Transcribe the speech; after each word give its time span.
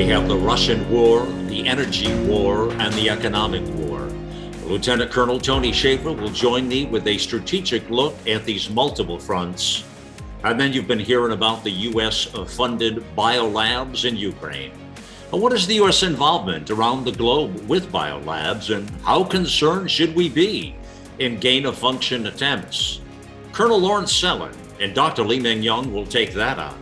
We 0.00 0.06
have 0.06 0.28
the 0.28 0.36
Russian 0.38 0.88
war, 0.88 1.26
the 1.44 1.68
energy 1.68 2.10
war, 2.24 2.72
and 2.72 2.90
the 2.94 3.10
economic 3.10 3.62
war. 3.74 4.00
Lieutenant 4.64 5.10
Colonel 5.10 5.38
Tony 5.38 5.72
Shaffer 5.72 6.12
will 6.12 6.30
join 6.30 6.66
me 6.66 6.86
with 6.86 7.06
a 7.06 7.18
strategic 7.18 7.90
look 7.90 8.16
at 8.26 8.46
these 8.46 8.70
multiple 8.70 9.18
fronts. 9.18 9.84
And 10.42 10.58
then 10.58 10.72
you've 10.72 10.88
been 10.88 10.98
hearing 10.98 11.34
about 11.34 11.64
the 11.64 11.70
U.S. 11.92 12.24
funded 12.24 13.04
biolabs 13.14 14.06
in 14.06 14.16
Ukraine. 14.16 14.72
What 15.32 15.52
is 15.52 15.66
the 15.66 15.74
U.S. 15.74 16.02
involvement 16.02 16.70
around 16.70 17.04
the 17.04 17.12
globe 17.12 17.68
with 17.68 17.92
biolabs, 17.92 18.74
and 18.74 18.88
how 19.02 19.22
concerned 19.22 19.90
should 19.90 20.14
we 20.14 20.30
be 20.30 20.74
in 21.18 21.38
gain 21.38 21.66
of 21.66 21.76
function 21.76 22.26
attempts? 22.26 23.02
Colonel 23.52 23.78
Lawrence 23.78 24.18
Sellin 24.18 24.56
and 24.80 24.94
Dr. 24.94 25.24
Li 25.24 25.38
Meng 25.38 25.62
Yan 25.62 25.92
will 25.92 26.06
take 26.06 26.32
that 26.32 26.58
on. 26.58 26.79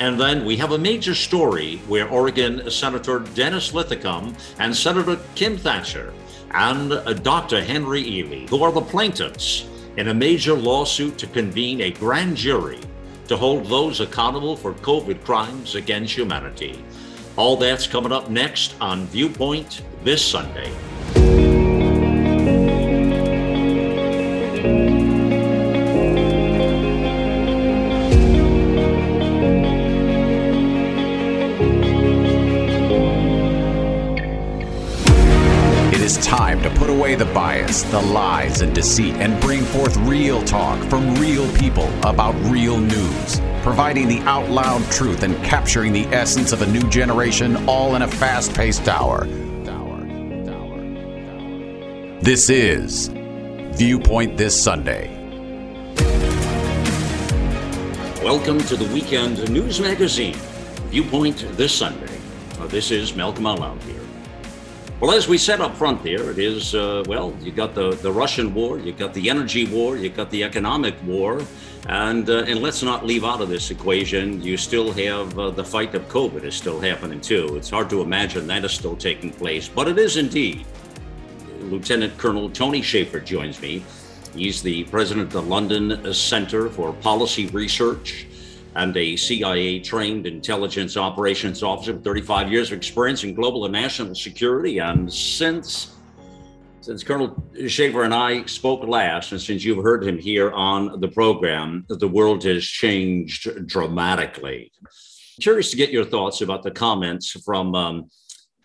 And 0.00 0.18
then 0.20 0.44
we 0.44 0.56
have 0.56 0.72
a 0.72 0.78
major 0.78 1.14
story 1.14 1.76
where 1.86 2.08
Oregon 2.08 2.68
Senator 2.70 3.20
Dennis 3.20 3.72
Linthicum 3.72 4.34
and 4.58 4.74
Senator 4.74 5.18
Kim 5.34 5.56
Thatcher 5.56 6.12
and 6.50 6.90
Dr. 7.22 7.62
Henry 7.62 8.02
Ealy, 8.02 8.48
who 8.48 8.62
are 8.62 8.72
the 8.72 8.80
plaintiffs 8.80 9.68
in 9.96 10.08
a 10.08 10.14
major 10.14 10.54
lawsuit 10.54 11.16
to 11.18 11.26
convene 11.28 11.80
a 11.80 11.90
grand 11.92 12.36
jury 12.36 12.80
to 13.28 13.36
hold 13.36 13.66
those 13.66 14.00
accountable 14.00 14.56
for 14.56 14.74
COVID 14.74 15.24
crimes 15.24 15.76
against 15.76 16.14
humanity. 16.14 16.84
All 17.36 17.56
that's 17.56 17.86
coming 17.86 18.12
up 18.12 18.30
next 18.30 18.74
on 18.80 19.06
Viewpoint 19.06 19.82
this 20.04 20.24
Sunday. 20.24 20.72
Away 37.14 37.24
the 37.24 37.32
bias, 37.32 37.82
the 37.84 38.00
lies, 38.00 38.60
and 38.60 38.74
deceit 38.74 39.14
and 39.14 39.40
bring 39.40 39.62
forth 39.62 39.96
real 39.98 40.42
talk 40.42 40.82
from 40.90 41.14
real 41.14 41.48
people 41.54 41.86
about 42.04 42.34
real 42.50 42.76
news, 42.76 43.40
providing 43.62 44.08
the 44.08 44.18
out 44.22 44.50
loud 44.50 44.82
truth 44.90 45.22
and 45.22 45.36
capturing 45.44 45.92
the 45.92 46.06
essence 46.06 46.50
of 46.50 46.62
a 46.62 46.66
new 46.66 46.82
generation 46.90 47.68
all 47.68 47.94
in 47.94 48.02
a 48.02 48.08
fast 48.08 48.52
paced 48.52 48.88
hour. 48.88 49.26
This 52.20 52.50
is 52.50 53.10
Viewpoint 53.76 54.36
This 54.36 54.60
Sunday. 54.60 55.06
Welcome 58.24 58.58
to 58.58 58.74
the 58.74 58.92
weekend 58.92 59.48
news 59.52 59.78
magazine, 59.80 60.34
Viewpoint 60.90 61.46
This 61.52 61.72
Sunday. 61.72 62.18
This 62.62 62.90
is 62.90 63.14
Malcolm 63.14 63.46
Out 63.46 63.60
Loud 63.60 63.80
here. 63.84 64.03
Well, 65.04 65.12
as 65.12 65.28
we 65.28 65.36
said 65.36 65.60
up 65.60 65.76
front 65.76 66.02
there, 66.02 66.30
it 66.30 66.38
is, 66.38 66.74
uh, 66.74 67.04
well, 67.06 67.36
you 67.42 67.52
got 67.52 67.74
the, 67.74 67.90
the 67.90 68.10
Russian 68.10 68.54
war, 68.54 68.78
you 68.78 68.90
got 68.90 69.12
the 69.12 69.28
energy 69.28 69.66
war, 69.66 69.98
you 69.98 70.08
got 70.08 70.30
the 70.30 70.42
economic 70.42 70.94
war. 71.04 71.42
And, 71.90 72.30
uh, 72.30 72.44
and 72.44 72.62
let's 72.62 72.82
not 72.82 73.04
leave 73.04 73.22
out 73.22 73.42
of 73.42 73.50
this 73.50 73.70
equation, 73.70 74.40
you 74.40 74.56
still 74.56 74.92
have 74.92 75.38
uh, 75.38 75.50
the 75.50 75.62
fight 75.62 75.94
of 75.94 76.08
COVID 76.08 76.44
is 76.44 76.54
still 76.54 76.80
happening 76.80 77.20
too. 77.20 77.54
It's 77.54 77.68
hard 77.68 77.90
to 77.90 78.00
imagine 78.00 78.46
that 78.46 78.64
is 78.64 78.72
still 78.72 78.96
taking 78.96 79.30
place, 79.30 79.68
but 79.68 79.88
it 79.88 79.98
is 79.98 80.16
indeed. 80.16 80.64
Lieutenant 81.60 82.16
Colonel 82.16 82.48
Tony 82.48 82.80
Shaffer 82.80 83.20
joins 83.20 83.60
me. 83.60 83.84
He's 84.34 84.62
the 84.62 84.84
president 84.84 85.26
of 85.26 85.32
the 85.34 85.42
London 85.42 86.14
Center 86.14 86.70
for 86.70 86.94
Policy 86.94 87.48
Research 87.48 88.26
and 88.76 88.96
a 88.96 89.16
CIA 89.16 89.78
trained 89.80 90.26
intelligence 90.26 90.96
operations 90.96 91.62
officer 91.62 91.92
with 91.92 92.04
35 92.04 92.50
years 92.50 92.72
of 92.72 92.78
experience 92.78 93.24
in 93.24 93.34
global 93.34 93.64
and 93.64 93.72
national 93.72 94.14
security. 94.14 94.78
And 94.78 95.12
since 95.12 95.94
since 96.84 97.02
Colonel 97.02 97.42
Shaffer 97.66 98.02
and 98.02 98.12
I 98.12 98.44
spoke 98.44 98.86
last, 98.86 99.32
and 99.32 99.40
since 99.40 99.64
you've 99.64 99.82
heard 99.82 100.04
him 100.04 100.18
here 100.18 100.50
on 100.52 101.00
the 101.00 101.08
program, 101.08 101.86
the 101.88 102.06
world 102.06 102.44
has 102.44 102.62
changed 102.62 103.66
dramatically. 103.66 104.70
Curious 105.40 105.70
to 105.70 105.78
get 105.78 105.90
your 105.90 106.04
thoughts 106.04 106.42
about 106.42 106.62
the 106.62 106.70
comments 106.70 107.30
from 107.42 107.74
um, 107.74 108.10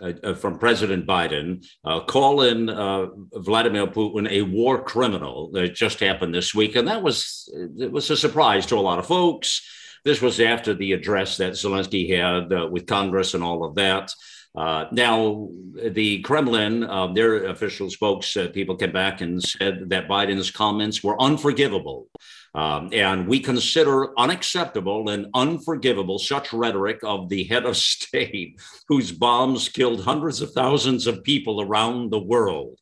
uh, 0.02 0.12
uh 0.22 0.34
from 0.34 0.60
President 0.60 1.08
Biden, 1.08 1.66
uh, 1.86 2.02
calling 2.02 2.68
uh, 2.70 3.08
Vladimir 3.36 3.88
Putin 3.88 4.30
a 4.30 4.42
war 4.42 4.84
criminal. 4.84 5.50
That 5.52 5.74
just 5.74 6.02
happened 6.02 6.36
this 6.36 6.54
week, 6.54 6.76
and 6.76 6.90
that 6.90 7.02
was 7.02 7.50
it 7.78 7.90
was 7.90 8.10
a 8.10 8.18
surprise 8.18 8.66
to 8.66 8.76
a 8.76 8.82
lot 8.82 9.00
of 9.00 9.08
folks. 9.08 9.62
This 10.06 10.22
was 10.22 10.40
after 10.40 10.74
the 10.74 10.94
address 10.94 11.38
that 11.38 11.54
Zelensky 11.54 12.10
had 12.16 12.54
uh, 12.54 12.68
with 12.68 12.86
Congress 12.86 13.34
and 13.34 13.44
all 13.44 13.64
of 13.64 13.76
that. 13.76 14.12
Uh, 14.58 14.86
now, 14.92 15.50
the 15.76 16.22
Kremlin, 16.22 16.84
uh, 16.84 17.14
their 17.14 17.46
official 17.46 17.88
spokespeople 17.88 18.80
came 18.80 18.92
back 18.92 19.22
and 19.22 19.42
said 19.42 19.90
that 19.90 20.08
Biden's 20.08 20.52
comments 20.52 21.04
were 21.04 21.22
unforgivable. 21.22 22.08
Um, 22.56 22.90
and 22.92 23.28
we 23.28 23.40
consider 23.40 24.18
unacceptable 24.20 25.10
and 25.10 25.28
unforgivable 25.36 26.18
such 26.18 26.52
rhetoric 26.52 27.00
of 27.04 27.30
the 27.30 27.44
head 27.44 27.66
of 27.66 27.78
state 27.78 28.60
whose 28.88 29.12
bombs 29.12 29.70
killed 29.70 30.04
hundreds 30.04 30.42
of 30.42 30.52
thousands 30.52 31.06
of 31.06 31.24
people 31.24 31.62
around 31.62 32.12
the 32.12 32.20
world. 32.20 32.80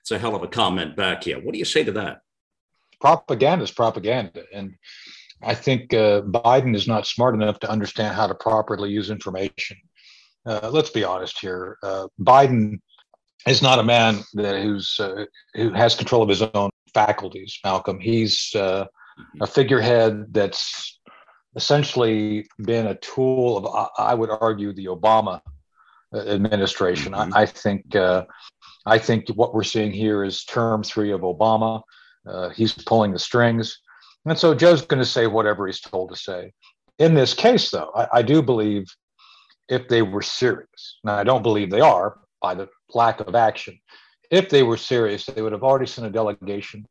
It's 0.00 0.10
a 0.10 0.18
hell 0.18 0.34
of 0.34 0.42
a 0.42 0.48
comment 0.48 0.96
back 0.96 1.24
here. 1.24 1.38
What 1.38 1.52
do 1.52 1.58
you 1.58 1.66
say 1.66 1.84
to 1.84 1.92
that? 1.92 2.20
Propaganda 3.00 3.64
is 3.64 3.70
propaganda. 3.70 4.44
And 4.52 4.76
I 5.42 5.54
think 5.54 5.94
uh, 5.94 6.22
Biden 6.22 6.74
is 6.74 6.86
not 6.86 7.06
smart 7.06 7.34
enough 7.34 7.58
to 7.60 7.70
understand 7.70 8.14
how 8.14 8.26
to 8.26 8.34
properly 8.34 8.90
use 8.90 9.10
information. 9.10 9.76
Uh, 10.46 10.70
let's 10.72 10.90
be 10.90 11.04
honest 11.04 11.38
here. 11.38 11.78
Uh, 11.82 12.08
Biden 12.20 12.80
is 13.46 13.62
not 13.62 13.78
a 13.78 13.82
man 13.82 14.22
that 14.34 14.62
who's 14.62 14.96
uh, 14.98 15.24
who 15.54 15.72
has 15.72 15.94
control 15.94 16.22
of 16.22 16.28
his 16.28 16.42
own 16.42 16.70
faculties. 16.92 17.58
Malcolm, 17.64 18.00
he's 18.00 18.54
uh, 18.54 18.86
a 19.40 19.46
figurehead 19.46 20.26
that's 20.30 21.00
essentially 21.56 22.46
been 22.62 22.86
a 22.86 22.94
tool 22.96 23.56
of, 23.56 23.90
I 23.98 24.14
would 24.14 24.30
argue, 24.30 24.72
the 24.72 24.86
Obama 24.86 25.40
uh, 26.14 26.18
administration. 26.18 27.12
Mm-hmm. 27.12 27.34
I, 27.34 27.42
I, 27.42 27.46
think 27.46 27.96
I 28.86 28.98
think 28.98 29.28
what 29.30 29.54
we're 29.54 29.64
seeing 29.64 29.90
here 29.90 30.22
is 30.22 30.44
term 30.44 30.82
three 30.82 31.12
of 31.12 31.22
Obama. 31.22 31.82
he's 32.54 32.72
pulling 32.72 33.12
the 33.12 33.18
strings. 33.18 33.80
And 34.26 34.38
so 34.38 34.54
Joe's 34.54 34.82
going 34.82 35.02
to 35.02 35.08
say 35.08 35.26
whatever 35.26 35.66
he's 35.66 35.80
told 35.80 36.10
to 36.10 36.16
say. 36.16 36.52
In 36.98 37.14
this 37.14 37.32
case, 37.32 37.70
though, 37.70 37.90
I, 37.94 38.18
I 38.18 38.22
do 38.22 38.42
believe 38.42 38.86
if 39.68 39.88
they 39.88 40.02
were 40.02 40.22
serious, 40.22 40.98
now 41.04 41.14
I 41.14 41.24
don't 41.24 41.42
believe 41.42 41.70
they 41.70 41.80
are 41.80 42.18
by 42.42 42.54
the 42.54 42.68
lack 42.94 43.20
of 43.20 43.34
action. 43.34 43.78
If 44.30 44.50
they 44.50 44.62
were 44.62 44.76
serious, 44.76 45.26
they 45.26 45.42
would 45.42 45.52
have 45.52 45.62
already 45.62 45.86
sent 45.86 46.06
a 46.06 46.10
delegation 46.10 46.86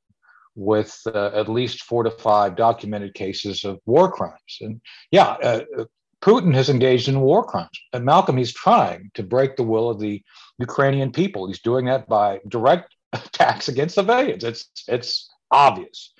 with 0.55 0.99
uh, 1.07 1.31
at 1.33 1.47
least 1.47 1.83
four 1.83 2.03
to 2.03 2.11
five 2.11 2.55
documented 2.55 3.13
cases 3.13 3.63
of 3.63 3.79
war 3.85 4.11
crimes. 4.11 4.57
And 4.61 4.81
yeah, 5.11 5.29
uh, 5.43 5.85
Putin 6.21 6.53
has 6.53 6.69
engaged 6.69 7.07
in 7.07 7.21
war 7.21 7.45
crimes. 7.45 7.79
And 7.93 8.03
Malcolm, 8.03 8.37
he's 8.37 8.53
trying 8.53 9.11
to 9.13 9.23
break 9.23 9.55
the 9.55 9.63
will 9.63 9.89
of 9.89 9.99
the 9.99 10.21
Ukrainian 10.57 11.11
people. 11.11 11.47
He's 11.47 11.61
doing 11.61 11.85
that 11.85 12.09
by 12.09 12.39
direct 12.47 12.95
attacks 13.13 13.67
against 13.67 13.95
civilians. 13.95 14.43
It's 14.43 14.69
it's 14.87 15.29
obvious 15.51 16.13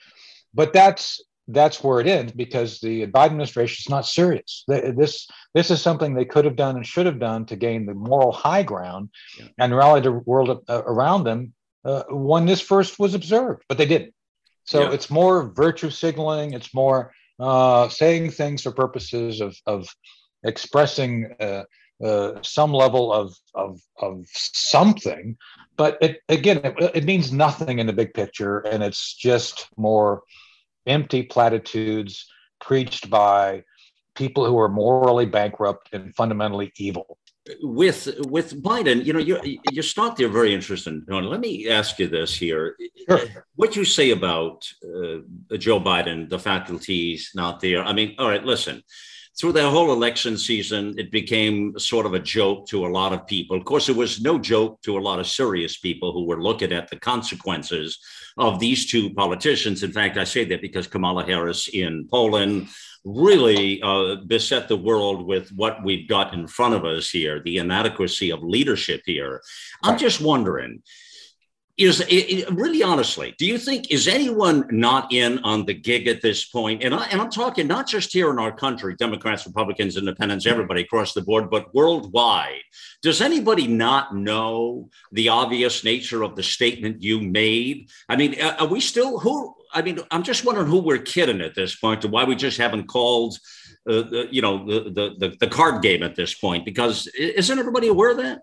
but 0.53 0.73
that's 0.73 1.21
that's 1.51 1.83
where 1.83 1.99
it 1.99 2.07
ends 2.07 2.31
because 2.31 2.79
the 2.79 3.07
Biden 3.07 3.31
administration 3.31 3.81
is 3.81 3.89
not 3.89 4.05
serious. 4.05 4.63
This 4.67 5.27
this 5.53 5.71
is 5.71 5.81
something 5.81 6.13
they 6.13 6.25
could 6.25 6.45
have 6.45 6.55
done 6.55 6.75
and 6.75 6.85
should 6.85 7.05
have 7.05 7.19
done 7.19 7.45
to 7.47 7.55
gain 7.55 7.85
the 7.85 7.93
moral 7.93 8.31
high 8.31 8.63
ground 8.63 9.09
yeah. 9.37 9.47
and 9.57 9.75
rally 9.75 10.01
the 10.01 10.11
world 10.11 10.63
uh, 10.69 10.83
around 10.85 11.23
them 11.23 11.53
uh, 11.83 12.03
when 12.09 12.45
this 12.45 12.61
first 12.61 12.99
was 12.99 13.15
observed, 13.15 13.63
but 13.67 13.77
they 13.77 13.85
didn't. 13.85 14.13
So 14.65 14.81
yeah. 14.81 14.91
it's 14.91 15.09
more 15.09 15.51
virtue 15.53 15.89
signaling. 15.89 16.53
It's 16.53 16.73
more 16.73 17.11
uh, 17.39 17.89
saying 17.89 18.31
things 18.31 18.61
for 18.63 18.71
purposes 18.71 19.41
of 19.41 19.57
of 19.65 19.87
expressing 20.43 21.33
uh, 21.39 21.63
uh, 22.03 22.33
some 22.41 22.73
level 22.73 23.11
of, 23.11 23.35
of, 23.55 23.81
of 23.99 24.25
something, 24.31 25.37
but 25.75 25.97
it, 26.01 26.21
again, 26.29 26.61
it, 26.63 26.91
it, 26.95 27.03
means 27.03 27.31
nothing 27.31 27.79
in 27.79 27.87
the 27.87 27.93
big 27.93 28.13
picture, 28.13 28.59
and 28.59 28.83
it's 28.83 29.13
just 29.15 29.67
more 29.75 30.23
empty 30.87 31.23
platitudes 31.23 32.25
preached 32.61 33.09
by 33.09 33.63
people 34.15 34.45
who 34.45 34.57
are 34.57 34.69
morally 34.69 35.25
bankrupt 35.25 35.89
and 35.93 36.15
fundamentally 36.15 36.71
evil. 36.77 37.17
With 37.61 38.13
with 38.27 38.61
Biden, 38.61 39.03
you 39.05 39.13
know, 39.13 39.19
you 39.19 39.39
you 39.71 39.81
start 39.81 40.17
there 40.17 40.27
very 40.27 40.53
interesting. 40.53 41.03
Let 41.07 41.39
me 41.39 41.67
ask 41.67 41.97
you 41.97 42.07
this 42.07 42.35
here: 42.35 42.75
sure. 43.09 43.45
what 43.55 43.75
you 43.75 43.85
say 43.85 44.11
about 44.11 44.71
uh, 44.83 45.57
Joe 45.57 45.79
Biden, 45.79 46.29
the 46.29 46.37
faculties 46.37 47.31
not 47.33 47.59
there. 47.59 47.83
I 47.83 47.93
mean, 47.93 48.15
all 48.19 48.29
right, 48.29 48.43
listen 48.43 48.83
through 49.39 49.53
the 49.53 49.69
whole 49.69 49.93
election 49.93 50.37
season, 50.37 50.93
it 50.97 51.11
became 51.11 51.77
sort 51.79 52.05
of 52.05 52.13
a 52.13 52.19
joke 52.19 52.67
to 52.67 52.85
a 52.85 52.89
lot 52.89 53.13
of 53.13 53.25
people. 53.25 53.55
Of 53.55 53.63
course, 53.63 53.87
it 53.87 53.95
was 53.95 54.21
no 54.21 54.37
joke 54.37 54.81
to 54.81 54.97
a 54.97 54.99
lot 54.99 55.19
of 55.19 55.27
serious 55.27 55.77
people 55.77 56.11
who 56.11 56.25
were 56.25 56.43
looking 56.43 56.73
at 56.73 56.89
the 56.89 56.99
consequences 56.99 57.97
of 58.37 58.59
these 58.59 58.91
two 58.91 59.13
politicians. 59.13 59.81
In 59.81 59.93
fact, 59.93 60.17
I 60.17 60.25
say 60.25 60.43
that 60.45 60.61
because 60.61 60.87
Kamala 60.87 61.23
Harris 61.23 61.69
in 61.69 62.07
Poland 62.11 62.67
really 63.05 63.81
uh, 63.81 64.15
beset 64.27 64.67
the 64.67 64.75
world 64.75 65.25
with 65.25 65.49
what 65.53 65.83
we've 65.85 66.07
got 66.09 66.33
in 66.33 66.45
front 66.45 66.73
of 66.73 66.83
us 66.83 67.09
here, 67.09 67.41
the 67.41 67.57
inadequacy 67.57 68.31
of 68.31 68.43
leadership 68.43 69.01
here. 69.05 69.41
I'm 69.83 69.97
just 69.97 70.19
wondering 70.19 70.81
is 71.79 72.03
it, 72.09 72.49
really 72.51 72.83
honestly 72.83 73.33
do 73.37 73.45
you 73.45 73.57
think 73.57 73.89
is 73.89 74.07
anyone 74.07 74.65
not 74.69 75.11
in 75.13 75.39
on 75.39 75.65
the 75.65 75.73
gig 75.73 76.07
at 76.07 76.21
this 76.21 76.45
point? 76.45 76.83
And, 76.83 76.93
I, 76.93 77.05
and 77.07 77.21
i'm 77.21 77.31
talking 77.31 77.67
not 77.67 77.87
just 77.87 78.11
here 78.11 78.29
in 78.29 78.37
our 78.37 78.51
country 78.51 78.95
democrats 78.95 79.47
republicans 79.47 79.97
independents 79.97 80.45
everybody 80.45 80.81
across 80.81 81.13
the 81.13 81.21
board 81.21 81.49
but 81.49 81.73
worldwide. 81.73 82.61
Does 83.01 83.21
anybody 83.21 83.65
not 83.65 84.13
know 84.13 84.89
the 85.13 85.29
obvious 85.29 85.83
nature 85.85 86.21
of 86.21 86.35
the 86.35 86.43
statement 86.43 87.01
you 87.01 87.21
made? 87.21 87.89
I 88.09 88.17
mean 88.17 88.39
are 88.41 88.67
we 88.67 88.81
still 88.81 89.19
who 89.19 89.55
i 89.73 89.81
mean 89.81 89.99
i'm 90.11 90.23
just 90.23 90.45
wondering 90.45 90.67
who 90.67 90.79
we're 90.79 90.97
kidding 90.97 91.41
at 91.41 91.55
this 91.55 91.75
point 91.75 92.03
and 92.03 92.11
why 92.11 92.25
we 92.25 92.35
just 92.35 92.57
haven't 92.57 92.87
called 92.87 93.37
uh, 93.89 94.01
the, 94.01 94.27
you 94.29 94.41
know 94.41 94.65
the, 94.65 95.15
the 95.17 95.35
the 95.39 95.47
card 95.47 95.81
game 95.81 96.03
at 96.03 96.15
this 96.15 96.33
point 96.33 96.65
because 96.65 97.07
isn't 97.17 97.59
everybody 97.59 97.87
aware 97.87 98.11
of 98.11 98.17
that 98.17 98.41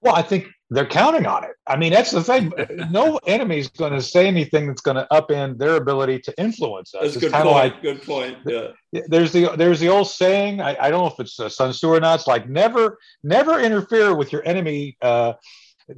well, 0.00 0.14
I 0.14 0.22
think 0.22 0.48
they're 0.70 0.86
counting 0.86 1.26
on 1.26 1.44
it. 1.44 1.52
I 1.66 1.76
mean, 1.76 1.92
that's 1.92 2.10
the 2.10 2.22
thing. 2.22 2.52
No 2.90 3.18
enemy 3.26 3.58
is 3.58 3.68
going 3.68 3.92
to 3.92 4.02
say 4.02 4.26
anything 4.26 4.66
that's 4.66 4.80
going 4.80 4.96
to 4.96 5.06
upend 5.10 5.58
their 5.58 5.76
ability 5.76 6.20
to 6.20 6.40
influence 6.40 6.94
us. 6.94 7.02
That's 7.02 7.16
it's 7.16 7.24
good 7.24 7.32
point. 7.32 7.46
Like, 7.46 7.82
good 7.82 8.02
point. 8.02 8.38
Yeah. 8.46 8.68
There's 9.08 9.32
the 9.32 9.54
there's 9.56 9.80
the 9.80 9.88
old 9.88 10.08
saying. 10.08 10.60
I, 10.60 10.76
I 10.78 10.90
don't 10.90 11.02
know 11.02 11.06
if 11.06 11.20
it's 11.20 11.38
uh, 11.40 11.48
Sun 11.48 11.72
Tzu 11.72 11.88
or 11.88 12.00
not. 12.00 12.20
It's 12.20 12.28
like 12.28 12.48
never 12.48 12.98
never 13.22 13.60
interfere 13.60 14.14
with 14.14 14.32
your 14.32 14.46
enemy 14.46 14.96
uh, 15.02 15.34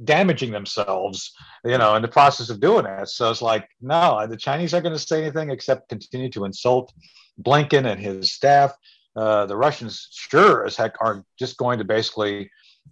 damaging 0.03 0.51
themselves. 0.51 1.33
You 1.63 1.77
know, 1.77 1.95
in 1.95 2.01
the 2.01 2.07
process 2.07 2.49
of 2.49 2.59
doing 2.59 2.85
that. 2.85 3.09
So 3.09 3.29
it's 3.29 3.41
like 3.41 3.67
no, 3.81 4.25
the 4.27 4.37
Chinese 4.37 4.73
aren't 4.73 4.85
going 4.85 4.95
to 4.95 4.99
say 4.99 5.21
anything 5.21 5.49
except 5.49 5.89
continue 5.89 6.29
to 6.31 6.45
insult 6.45 6.93
Blinken 7.41 7.89
and 7.89 7.99
his 7.99 8.33
staff. 8.33 8.73
Uh, 9.15 9.45
the 9.45 9.57
Russians, 9.57 10.07
sure 10.11 10.65
as 10.65 10.77
heck, 10.77 10.95
are 11.01 11.23
just 11.37 11.57
going 11.57 11.79
to 11.79 11.83
basically 11.83 12.49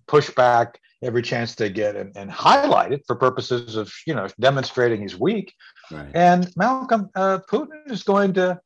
push 0.08 0.30
back 0.32 0.80
every 1.01 1.22
chance 1.22 1.56
they 1.56 1.69
get 1.69 1.96
and, 1.96 2.16
and 2.16 2.30
highlight 2.30 2.92
it 2.92 3.04
for 3.07 3.16
purposes 3.16 3.75
of 3.75 3.94
you 4.06 4.13
know 4.13 4.28
demonstrating 4.40 5.01
he's 5.01 5.18
weak. 5.18 5.54
Right. 5.92 6.10
And 6.13 6.51
Malcolm 6.56 7.10
uh, 7.16 7.40
Putin 7.50 7.90
is 7.90 8.04
going 8.04 8.34
to 8.34 8.60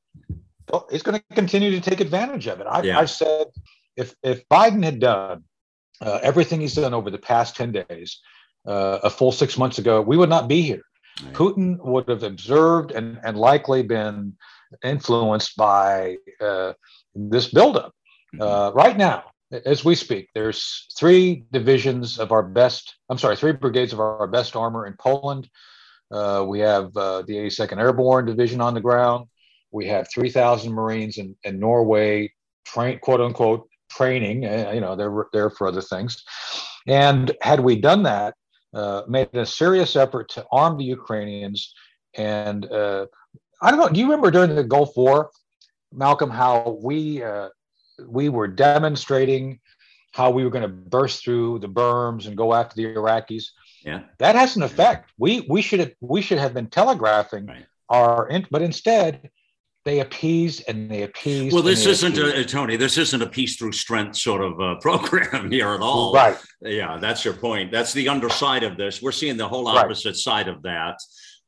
he's 0.90 1.04
going 1.04 1.20
to 1.20 1.36
continue 1.36 1.72
to 1.72 1.82
take 1.82 2.00
advantage 2.00 2.48
of 2.48 2.60
it. 2.60 2.68
I, 2.68 2.82
yeah. 2.82 3.00
I 3.00 3.06
said 3.06 3.48
if 3.96 4.16
if 4.24 4.48
Biden 4.50 4.84
had 4.84 5.00
done 5.00 5.44
uh, 6.02 6.20
everything 6.22 6.62
he's 6.62 6.76
done 6.76 6.94
over 6.94 7.10
the 7.10 7.18
past 7.18 7.56
ten 7.56 7.72
days, 7.72 8.20
uh, 8.68 9.00
a 9.04 9.10
full 9.10 9.32
six 9.32 9.58
months 9.58 9.78
ago, 9.78 10.02
we 10.02 10.18
would 10.18 10.30
not 10.30 10.48
be 10.48 10.62
here. 10.62 10.84
Right. 11.24 11.34
Putin 11.34 11.78
would 11.84 12.10
have 12.10 12.24
observed 12.24 12.92
and, 12.92 13.20
and 13.24 13.38
likely 13.38 13.84
been 13.84 14.36
influenced 14.84 15.56
by 15.56 16.18
uh, 16.42 16.74
this 17.14 17.50
buildup. 17.50 17.94
Mm-hmm. 18.34 18.42
Uh, 18.42 18.72
right 18.72 18.98
now, 18.98 19.24
as 19.66 19.86
we 19.86 19.96
speak, 19.96 20.30
there's 20.34 20.88
three 20.98 21.46
divisions 21.52 22.20
of 22.20 22.32
our 22.32 22.44
best, 22.44 22.96
I'm 23.10 23.18
sorry, 23.18 23.36
three 23.36 23.52
brigades 23.52 23.94
of 23.94 24.00
our 24.00 24.28
best 24.28 24.56
armor 24.56 24.86
in 24.88 24.94
Poland. 24.94 25.50
Uh, 26.12 26.46
we 26.48 26.60
have 26.60 26.96
uh, 26.98 27.22
the 27.24 27.36
82nd 27.36 27.78
Airborne 27.78 28.26
Division 28.26 28.62
on 28.62 28.74
the 28.74 28.82
ground. 28.82 29.28
We 29.72 29.88
have 29.88 30.08
3,000 30.12 30.72
Marines 30.72 31.18
in, 31.18 31.36
in 31.44 31.60
Norway, 31.60 32.32
train, 32.66 33.00
quote 33.00 33.22
unquote, 33.22 33.68
training. 33.90 34.46
Uh, 34.46 34.72
you 34.74 34.82
know, 34.82 34.96
they're 34.96 35.26
there 35.34 35.50
for 35.50 35.68
other 35.68 35.82
things. 35.82 36.24
And 36.88 37.32
had 37.42 37.60
we 37.60 37.80
done 37.80 38.04
that, 38.04 38.36
uh, 38.74 39.04
made 39.08 39.34
a 39.34 39.46
serious 39.46 39.96
effort 39.96 40.30
to 40.30 40.46
arm 40.52 40.78
the 40.78 40.84
Ukrainians, 40.84 41.74
and 42.16 42.66
uh, 42.72 43.06
I 43.62 43.70
don't 43.70 43.80
know, 43.80 43.90
do 43.90 44.00
you 44.00 44.06
remember 44.08 44.32
during 44.32 44.56
the 44.56 44.64
Gulf 44.64 44.98
War, 44.98 45.30
Malcolm, 45.92 46.32
how 46.32 46.80
we 46.82 47.24
uh, 47.24 47.50
we 48.08 48.30
were 48.30 48.48
demonstrating 48.48 49.60
how 50.12 50.30
we 50.30 50.44
were 50.44 50.50
going 50.50 50.64
to 50.64 50.68
burst 50.68 51.24
through 51.24 51.60
the 51.60 51.68
berms 51.68 52.28
and 52.28 52.38
go 52.38 52.54
after 52.54 52.76
the 52.76 52.86
Iraqis. 52.86 53.46
Yeah, 53.84 54.02
that 54.20 54.36
has 54.36 54.56
an 54.56 54.64
effect. 54.64 55.12
We 55.18 55.46
we 55.50 55.62
should 55.62 55.80
have 55.80 55.92
we 56.00 56.22
should 56.22 56.38
have 56.38 56.54
been 56.54 56.68
telegraphing 56.68 57.48
right. 57.48 57.66
our, 57.90 58.30
but 58.50 58.62
instead 58.62 59.30
they 59.86 60.00
appease 60.00 60.62
and 60.62 60.90
they 60.90 61.04
appease. 61.04 61.54
Well, 61.54 61.62
this 61.62 61.86
isn't 61.86 62.18
a, 62.18 62.46
Tony. 62.46 62.78
This 62.78 62.98
isn't 62.98 63.22
a 63.22 63.28
peace 63.28 63.58
through 63.58 63.74
strength 63.74 64.16
sort 64.16 64.42
of 64.42 64.60
uh, 64.60 64.76
program 64.82 65.52
here 65.52 65.74
at 65.74 65.82
all. 65.82 66.14
Right. 66.14 66.38
Yeah, 66.62 66.98
that's 66.98 67.26
your 67.26 67.34
point. 67.34 67.72
That's 67.72 67.92
the 67.92 68.08
underside 68.08 68.64
of 68.64 68.78
this. 68.78 69.02
We're 69.02 69.12
seeing 69.12 69.36
the 69.36 69.48
whole 69.48 69.68
opposite 69.68 70.10
right. 70.10 70.16
side 70.16 70.48
of 70.48 70.62
that. 70.64 71.00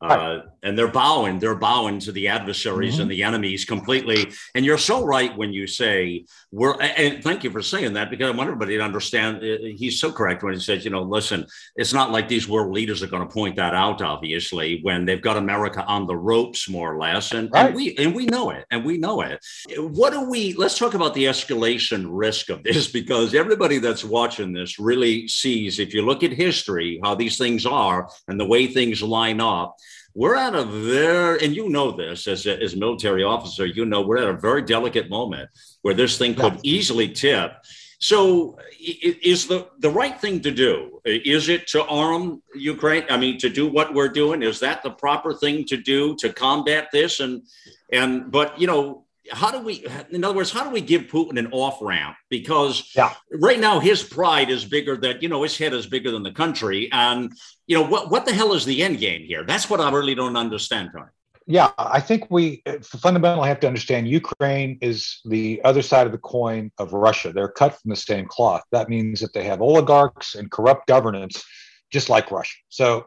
Uh, 0.01 0.39
and 0.62 0.77
they're 0.77 0.92
bowing, 0.92 1.39
they're 1.39 1.56
bowing 1.56 2.00
to 2.00 2.12
the 2.12 2.27
adversaries 2.27 2.94
mm-hmm. 2.94 3.03
and 3.03 3.12
the 3.12 3.24
enemies 3.24 3.65
completely. 3.65 4.31
And 4.53 4.65
you're 4.65 4.77
so 4.77 5.06
right 5.06 5.36
when 5.38 5.53
you 5.53 5.68
say 5.68 6.25
we're, 6.51 6.80
and 6.81 7.24
thank 7.24 7.44
you 7.44 7.50
for 7.50 7.62
saying 7.62 7.94
that 7.94 8.09
because 8.09 8.27
I 8.27 8.36
want 8.36 8.47
everybody 8.47 8.77
to 8.77 8.83
understand. 8.83 9.38
Uh, 9.38 9.57
he's 9.75 10.00
so 10.00 10.12
correct 10.12 10.44
when 10.44 10.53
he 10.53 10.59
says, 10.59 10.83
you 10.83 10.92
know, 10.92 11.01
listen, 11.01 11.45
it's 11.75 11.94
not 11.94 12.12
like 12.12 12.27
these 12.27 12.47
world 12.47 12.74
leaders 12.74 13.03
are 13.03 13.07
going 13.07 13.25
to 13.25 13.33
point 13.33 13.56
that 13.56 13.74
out, 13.74 14.01
obviously, 14.01 14.80
when 14.81 15.06
they've 15.06 15.21
got 15.21 15.38
America 15.38 15.83
on 15.86 16.07
the 16.07 16.15
ropes, 16.15 16.68
more 16.68 16.94
or 16.94 16.98
less. 16.98 17.31
And, 17.31 17.50
right. 17.51 17.68
and 17.68 17.75
we, 17.75 17.95
and 17.98 18.13
we 18.13 18.25
know 18.25 18.50
it, 18.50 18.65
and 18.71 18.83
we 18.83 18.98
know 18.98 19.21
it. 19.21 19.39
What 19.77 20.12
do 20.13 20.30
we, 20.30 20.53
let's 20.53 20.77
talk 20.77 20.94
about 20.94 21.13
the 21.13 21.25
escalation 21.25 22.07
risk 22.09 22.50
of 22.50 22.63
this 22.63 22.88
because 22.91 23.33
everybody 23.33 23.77
that's 23.77 24.03
watching 24.03 24.51
this 24.51 24.77
really 24.77 25.27
sees, 25.27 25.80
if 25.80 25.94
you 25.94 26.01
look 26.01 26.24
at 26.24 26.31
history, 26.31 27.00
how 27.03 27.15
these 27.15 27.38
things 27.38 27.65
are 27.65 28.09
and 28.27 28.39
the 28.39 28.45
way 28.45 28.68
things 28.68 29.01
line 29.01 29.39
up 29.39 29.77
we're 30.15 30.35
at 30.35 30.56
a 30.56 30.63
very, 30.63 31.44
and 31.44 31.53
you 31.53 31.67
know 31.69 31.91
this 31.91 32.25
as 32.27 32.45
a, 32.45 32.59
as 32.63 32.73
a 32.73 32.77
military 32.77 33.23
officer, 33.23 33.65
you 33.65 33.85
know, 33.85 34.01
we're 34.01 34.17
at 34.17 34.29
a 34.29 34.38
very 34.38 34.62
delicate 34.62 35.09
moment 35.09 35.50
where 35.81 35.94
this 35.94 36.17
thing 36.17 36.33
could 36.33 36.57
easily 36.63 37.09
tip. 37.09 37.51
So, 38.00 38.57
is 38.79 39.47
the 39.47 39.67
the 39.79 39.89
right 39.89 40.19
thing 40.19 40.41
to 40.41 40.51
do? 40.51 41.01
Is 41.06 41.50
it 41.50 41.67
to 41.67 41.85
arm 41.85 42.41
Ukraine? 42.53 43.06
I 43.09 43.17
mean, 43.17 43.38
to 43.39 43.50
do 43.50 43.67
what 43.67 43.94
we're 43.94 44.09
doing? 44.09 44.41
Is 44.41 44.59
that 44.59 44.83
the 44.83 44.91
proper 44.91 45.33
thing 45.33 45.65
to 45.65 45.77
do 45.77 46.15
to 46.17 46.31
combat 46.31 46.89
this? 46.91 47.19
And 47.19 47.44
and 47.91 48.31
but 48.31 48.59
you 48.59 48.67
know, 48.67 49.04
how 49.31 49.51
do 49.51 49.60
we 49.60 49.86
in 50.12 50.24
other 50.24 50.36
words 50.36 50.51
how 50.51 50.63
do 50.63 50.69
we 50.69 50.81
give 50.81 51.04
putin 51.04 51.39
an 51.39 51.48
off 51.51 51.80
ramp 51.81 52.16
because 52.30 52.92
yeah. 52.95 53.13
right 53.31 53.60
now 53.60 53.80
his 53.80 54.04
pride 54.04 54.50
is 54.50 54.66
bigger 54.66 54.95
than 54.98 55.18
you 55.22 55.30
know 55.30 55.44
his 55.44 55.57
head 55.57 55.74
is 55.74 55.88
bigger 55.88 56.12
than 56.12 56.24
the 56.24 56.31
country. 56.31 56.89
And 56.92 57.31
you 57.68 57.77
know 57.77 57.86
what 57.86 58.12
what 58.12 58.25
the 58.25 58.33
hell 58.33 58.54
is 58.54 58.66
the 58.66 58.83
end 58.83 59.00
game 59.00 59.24
here? 59.24 59.44
That's 59.45 59.69
what 59.69 59.80
i 59.80 59.89
really 59.92 60.16
don't 60.16 60.38
understand 60.38 60.89
Tony. 60.94 61.12
yeah 61.48 61.72
i 61.77 62.00
think 62.00 62.27
we 62.30 62.63
fundamentally 62.83 63.48
have 63.48 63.60
to 63.60 63.68
understand 63.68 64.07
ukraine 64.07 64.77
is 64.81 65.22
the 65.25 65.62
other 65.63 65.81
side 65.81 66.06
of 66.06 66.12
the 66.12 66.24
coin 66.36 66.72
of 66.77 66.94
russia. 66.94 67.32
They're 67.32 67.55
cut 67.62 67.79
from 67.79 67.89
the 67.89 67.96
same 67.96 68.25
cloth. 68.27 68.63
That 68.72 68.89
means 68.89 69.20
that 69.22 69.34
they 69.34 69.44
have 69.44 69.62
oligarchs 69.62 70.36
and 70.36 70.51
corrupt 70.51 70.88
governance 70.88 71.44
just 71.92 72.10
like 72.10 72.32
russia 72.32 72.58
so 72.70 73.06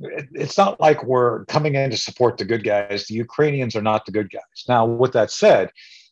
it's 0.00 0.56
not 0.56 0.80
like 0.80 1.02
we're 1.04 1.44
coming 1.46 1.74
in 1.74 1.90
to 1.90 1.96
support 1.96 2.38
the 2.38 2.44
good 2.44 2.64
guys. 2.64 3.06
The 3.06 3.14
Ukrainians 3.14 3.74
are 3.74 3.82
not 3.82 4.06
the 4.06 4.12
good 4.12 4.30
guys. 4.30 4.64
Now, 4.68 4.86
with 4.86 5.12
that 5.12 5.30
said, 5.30 5.70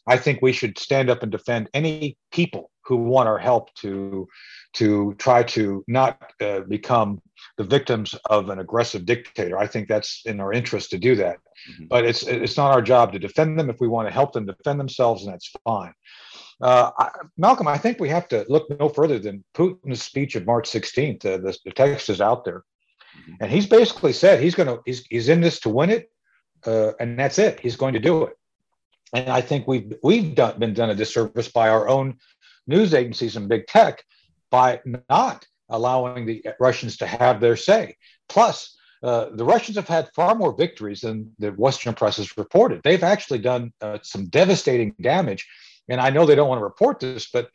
I 0.08 0.16
think 0.16 0.40
we 0.40 0.52
should 0.52 0.78
stand 0.78 1.10
up 1.10 1.22
and 1.22 1.32
defend 1.32 1.68
any 1.74 2.16
people 2.30 2.70
who 2.84 2.96
want 2.96 3.28
our 3.28 3.38
help 3.38 3.74
to 3.74 4.28
to 4.74 5.14
try 5.18 5.42
to 5.42 5.84
not 5.88 6.32
uh, 6.40 6.60
become 6.60 7.20
the 7.56 7.64
victims 7.64 8.14
of 8.30 8.50
an 8.50 8.60
aggressive 8.60 9.04
dictator. 9.04 9.58
I 9.58 9.66
think 9.66 9.88
that's 9.88 10.22
in 10.26 10.38
our 10.38 10.52
interest 10.52 10.90
to 10.90 10.98
do 10.98 11.16
that. 11.16 11.38
Mm-hmm. 11.70 11.86
But 11.86 12.04
it's 12.04 12.22
it's 12.22 12.56
not 12.56 12.70
our 12.70 12.82
job 12.82 13.12
to 13.12 13.18
defend 13.18 13.58
them. 13.58 13.70
If 13.70 13.80
we 13.80 13.88
want 13.88 14.06
to 14.06 14.14
help 14.14 14.32
them 14.32 14.46
defend 14.46 14.78
themselves, 14.78 15.24
and 15.24 15.32
that's 15.32 15.50
fine. 15.64 15.92
Uh, 16.60 16.90
I, 16.98 17.10
Malcolm, 17.36 17.68
I 17.68 17.78
think 17.78 18.00
we 18.00 18.08
have 18.08 18.28
to 18.28 18.46
look 18.48 18.68
no 18.78 18.88
further 18.88 19.18
than 19.18 19.44
Putin's 19.54 20.02
speech 20.02 20.36
of 20.36 20.46
March 20.46 20.70
16th. 20.70 21.24
Uh, 21.24 21.36
the, 21.38 21.56
the 21.64 21.70
text 21.70 22.08
is 22.08 22.20
out 22.20 22.44
there. 22.44 22.64
Mm-hmm. 23.18 23.32
And 23.40 23.50
he's 23.50 23.66
basically 23.66 24.12
said 24.12 24.40
he's 24.40 24.54
going 24.54 24.68
to 24.68 24.80
he's, 24.86 25.04
he's 25.06 25.28
in 25.28 25.40
this 25.40 25.60
to 25.60 25.68
win 25.68 25.90
it, 25.90 26.10
uh, 26.66 26.92
and 26.98 27.18
that's 27.18 27.38
it. 27.38 27.60
He's 27.60 27.76
going 27.76 27.94
to 27.94 28.00
do 28.00 28.24
it. 28.24 28.36
And 29.12 29.28
I 29.28 29.40
think 29.40 29.66
we've 29.66 29.92
we've 30.02 30.34
done, 30.34 30.58
been 30.58 30.74
done 30.74 30.90
a 30.90 30.94
disservice 30.94 31.48
by 31.48 31.68
our 31.68 31.88
own 31.88 32.18
news 32.66 32.94
agencies 32.94 33.36
and 33.36 33.48
big 33.48 33.66
tech 33.66 34.02
by 34.50 34.80
not 35.08 35.46
allowing 35.68 36.26
the 36.26 36.44
Russians 36.60 36.96
to 36.98 37.06
have 37.06 37.40
their 37.40 37.56
say. 37.56 37.96
Plus, 38.28 38.76
uh, 39.02 39.26
the 39.32 39.44
Russians 39.44 39.76
have 39.76 39.88
had 39.88 40.10
far 40.14 40.34
more 40.34 40.56
victories 40.56 41.00
than 41.00 41.32
the 41.38 41.50
Western 41.52 41.94
press 41.94 42.16
has 42.16 42.36
reported. 42.36 42.80
They've 42.82 43.02
actually 43.02 43.40
done 43.40 43.72
uh, 43.80 43.98
some 44.02 44.26
devastating 44.26 44.94
damage. 45.00 45.46
And 45.88 46.00
I 46.00 46.10
know 46.10 46.26
they 46.26 46.34
don't 46.34 46.48
want 46.48 46.60
to 46.60 46.64
report 46.64 47.00
this, 47.00 47.28
but 47.32 47.50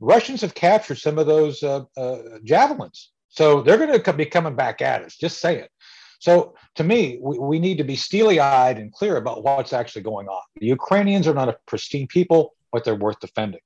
Russians 0.00 0.40
have 0.40 0.54
captured 0.54 0.98
some 0.98 1.18
of 1.18 1.26
those 1.26 1.62
uh, 1.62 1.84
uh 1.96 2.38
javelins 2.42 3.10
so 3.36 3.60
they're 3.60 3.76
going 3.76 4.02
to 4.02 4.12
be 4.14 4.26
coming 4.26 4.56
back 4.56 4.80
at 4.80 5.02
us, 5.02 5.16
just 5.16 5.40
say 5.40 5.58
it. 5.58 5.70
So 6.18 6.54
to 6.76 6.84
me, 6.84 7.18
we, 7.20 7.38
we 7.38 7.58
need 7.58 7.76
to 7.78 7.84
be 7.84 7.94
steely 7.94 8.40
eyed 8.40 8.78
and 8.78 8.90
clear 8.90 9.18
about 9.18 9.44
what's 9.44 9.74
actually 9.74 10.02
going 10.02 10.26
on. 10.26 10.40
The 10.56 10.66
Ukrainians 10.66 11.28
are 11.28 11.34
not 11.34 11.50
a 11.50 11.58
pristine 11.66 12.06
people. 12.06 12.54
but 12.72 12.84
they're 12.84 12.94
worth 12.94 13.20
defending. 13.20 13.60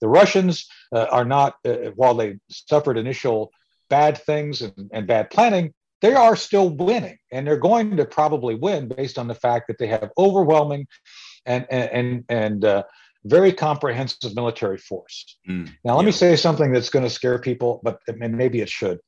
The 0.00 0.08
Russians 0.08 0.66
uh, 0.94 1.06
are 1.10 1.26
not, 1.26 1.56
uh, 1.64 1.92
while 1.94 2.14
they 2.14 2.38
suffered 2.48 2.96
initial 2.96 3.52
bad 3.90 4.16
things 4.18 4.62
and, 4.62 4.90
and 4.92 5.06
bad 5.06 5.30
planning, 5.30 5.74
they 6.00 6.14
are 6.14 6.34
still 6.34 6.70
winning, 6.70 7.18
and 7.30 7.46
they're 7.46 7.56
going 7.70 7.96
to 7.98 8.04
probably 8.04 8.56
win 8.56 8.88
based 8.88 9.18
on 9.18 9.28
the 9.28 9.36
fact 9.36 9.68
that 9.68 9.78
they 9.78 9.86
have 9.86 10.10
overwhelming 10.18 10.86
and 11.46 11.64
and 11.70 12.24
and 12.28 12.64
uh, 12.64 12.82
very 13.24 13.52
comprehensive 13.52 14.34
military 14.34 14.78
force. 14.78 15.36
Mm, 15.48 15.70
now, 15.84 15.96
let 15.96 16.02
yeah. 16.02 16.06
me 16.06 16.12
say 16.12 16.36
something 16.36 16.72
that's 16.72 16.90
going 16.90 17.04
to 17.04 17.10
scare 17.10 17.38
people, 17.38 17.80
but 17.82 18.00
maybe 18.16 18.60
it 18.60 18.68
should. 18.68 18.98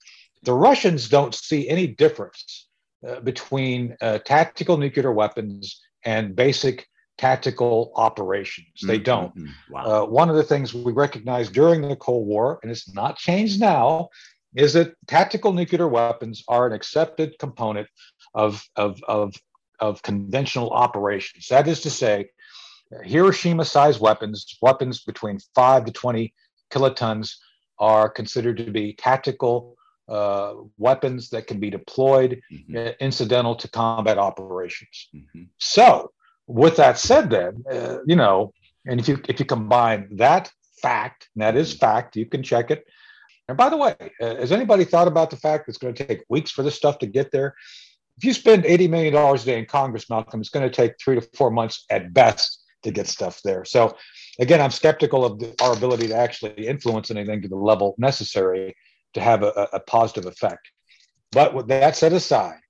The 0.42 0.52
Russians 0.52 1.09
don't 1.09 1.35
see 1.35 1.68
any 1.68 1.87
difference 1.87 2.68
uh, 3.06 3.21
between 3.21 3.97
uh, 4.00 4.18
tactical 4.18 4.76
nuclear 4.76 5.12
weapons 5.12 5.80
and 6.04 6.37
basic 6.37 6.87
tactical 7.16 7.92
operations. 7.97 8.66
They 8.83 8.97
mm-hmm, 8.97 9.04
don't. 9.04 9.37
Mm-hmm. 9.37 9.73
Wow. 9.73 9.85
Uh, 9.85 10.06
one 10.06 10.28
of 10.28 10.37
the 10.37 10.42
things 10.42 10.75
we 10.75 10.92
recognized 10.92 11.52
during 11.52 11.88
the 11.88 11.97
Cold 11.97 12.26
War, 12.26 12.59
and 12.62 12.71
it's 12.71 12.92
not 12.92 13.16
changed 13.16 13.61
now, 13.61 14.09
is 14.54 14.73
that 14.75 14.94
tactical 15.06 15.52
nuclear 15.52 15.88
weapons 15.88 16.44
are 16.49 16.66
an 16.66 16.73
accepted 16.73 17.38
component 17.38 17.88
of, 18.35 18.62
of, 18.76 19.00
of, 19.09 19.35
of 19.80 20.02
conventional 20.02 20.71
operations. 20.71 21.49
That 21.49 21.68
is 21.68 21.80
to 21.83 21.90
say, 21.90 22.30
Hiroshima 23.03 23.64
sized 23.64 24.00
weapons, 24.00 24.57
weapons 24.61 25.03
between 25.03 25.38
5 25.55 25.87
to 25.87 25.93
20 25.93 26.35
kilotons, 26.71 27.37
are 27.79 28.09
considered 28.09 28.57
to 28.59 28.71
be 28.71 28.93
tactical 28.95 29.76
uh, 30.09 30.55
weapons 30.79 31.31
that 31.31 31.47
can 31.47 31.59
be 31.59 31.71
deployed 31.71 32.41
mm-hmm. 32.53 32.76
Uh, 32.76 32.91
incidental 33.00 33.55
to 33.57 33.69
combat 33.69 34.19
operations. 34.19 35.09
Mm-hmm. 35.14 35.45
So, 35.59 36.12
with 36.47 36.76
that 36.76 36.99
said, 36.99 37.31
then 37.31 37.64
uh, 37.71 37.99
you 38.07 38.17
know, 38.17 38.53
and 38.87 39.00
if 39.00 39.09
you 39.09 39.21
if 39.29 39.41
you 39.41 39.47
combine 39.47 40.09
that 40.17 40.53
fact, 40.83 41.29
and 41.35 41.43
that 41.43 41.57
is 41.57 41.71
mm-hmm. 41.71 41.79
fact, 41.79 42.17
you 42.17 42.26
can 42.26 42.43
check 42.43 42.71
it. 42.71 42.85
And 43.49 43.57
by 43.57 43.69
the 43.69 43.76
way, 43.76 43.95
uh, 44.21 44.37
has 44.37 44.53
anybody 44.53 44.85
thought 44.85 45.09
about 45.09 45.31
the 45.31 45.37
fact 45.37 45.67
that 45.67 45.71
it's 45.71 45.79
going 45.79 45.95
to 45.95 46.07
take 46.07 46.25
weeks 46.29 46.50
for 46.50 46.62
this 46.62 46.75
stuff 46.75 46.99
to 46.99 47.07
get 47.07 47.31
there? 47.31 47.55
If 48.17 48.25
you 48.25 48.33
spend 48.33 48.64
$80 48.64 48.88
million 48.88 49.14
a 49.14 49.38
day 49.38 49.59
in 49.59 49.67
Congress, 49.67 50.09
Malcolm, 50.09 50.41
it's 50.41 50.49
going 50.49 50.69
to 50.69 50.75
take 50.75 50.95
three 50.99 51.17
to 51.17 51.29
four 51.35 51.50
months 51.50 51.85
at 51.91 52.14
best 52.14 52.63
to 52.85 52.91
get 52.91 53.09
stuff 53.09 53.41
there. 53.43 53.64
So, 53.64 53.97
again, 54.38 54.61
I'm 54.61 54.71
skeptical 54.71 55.25
of 55.25 55.38
the, 55.38 55.55
our 55.62 55.73
ability 55.73 56.09
to 56.09 56.17
actually 56.17 56.67
influence 56.67 57.11
anything 57.11 57.43
to 57.43 57.49
the 57.49 57.57
level 57.57 57.95
necessary 57.99 58.75
to 59.14 59.21
have 59.21 59.43
a, 59.43 59.69
a 59.73 59.81
positive 59.81 60.26
effect. 60.26 60.71
But 61.33 61.55
with 61.55 61.69
that 61.69 61.97
set 61.97 62.12
aside, 62.12 62.61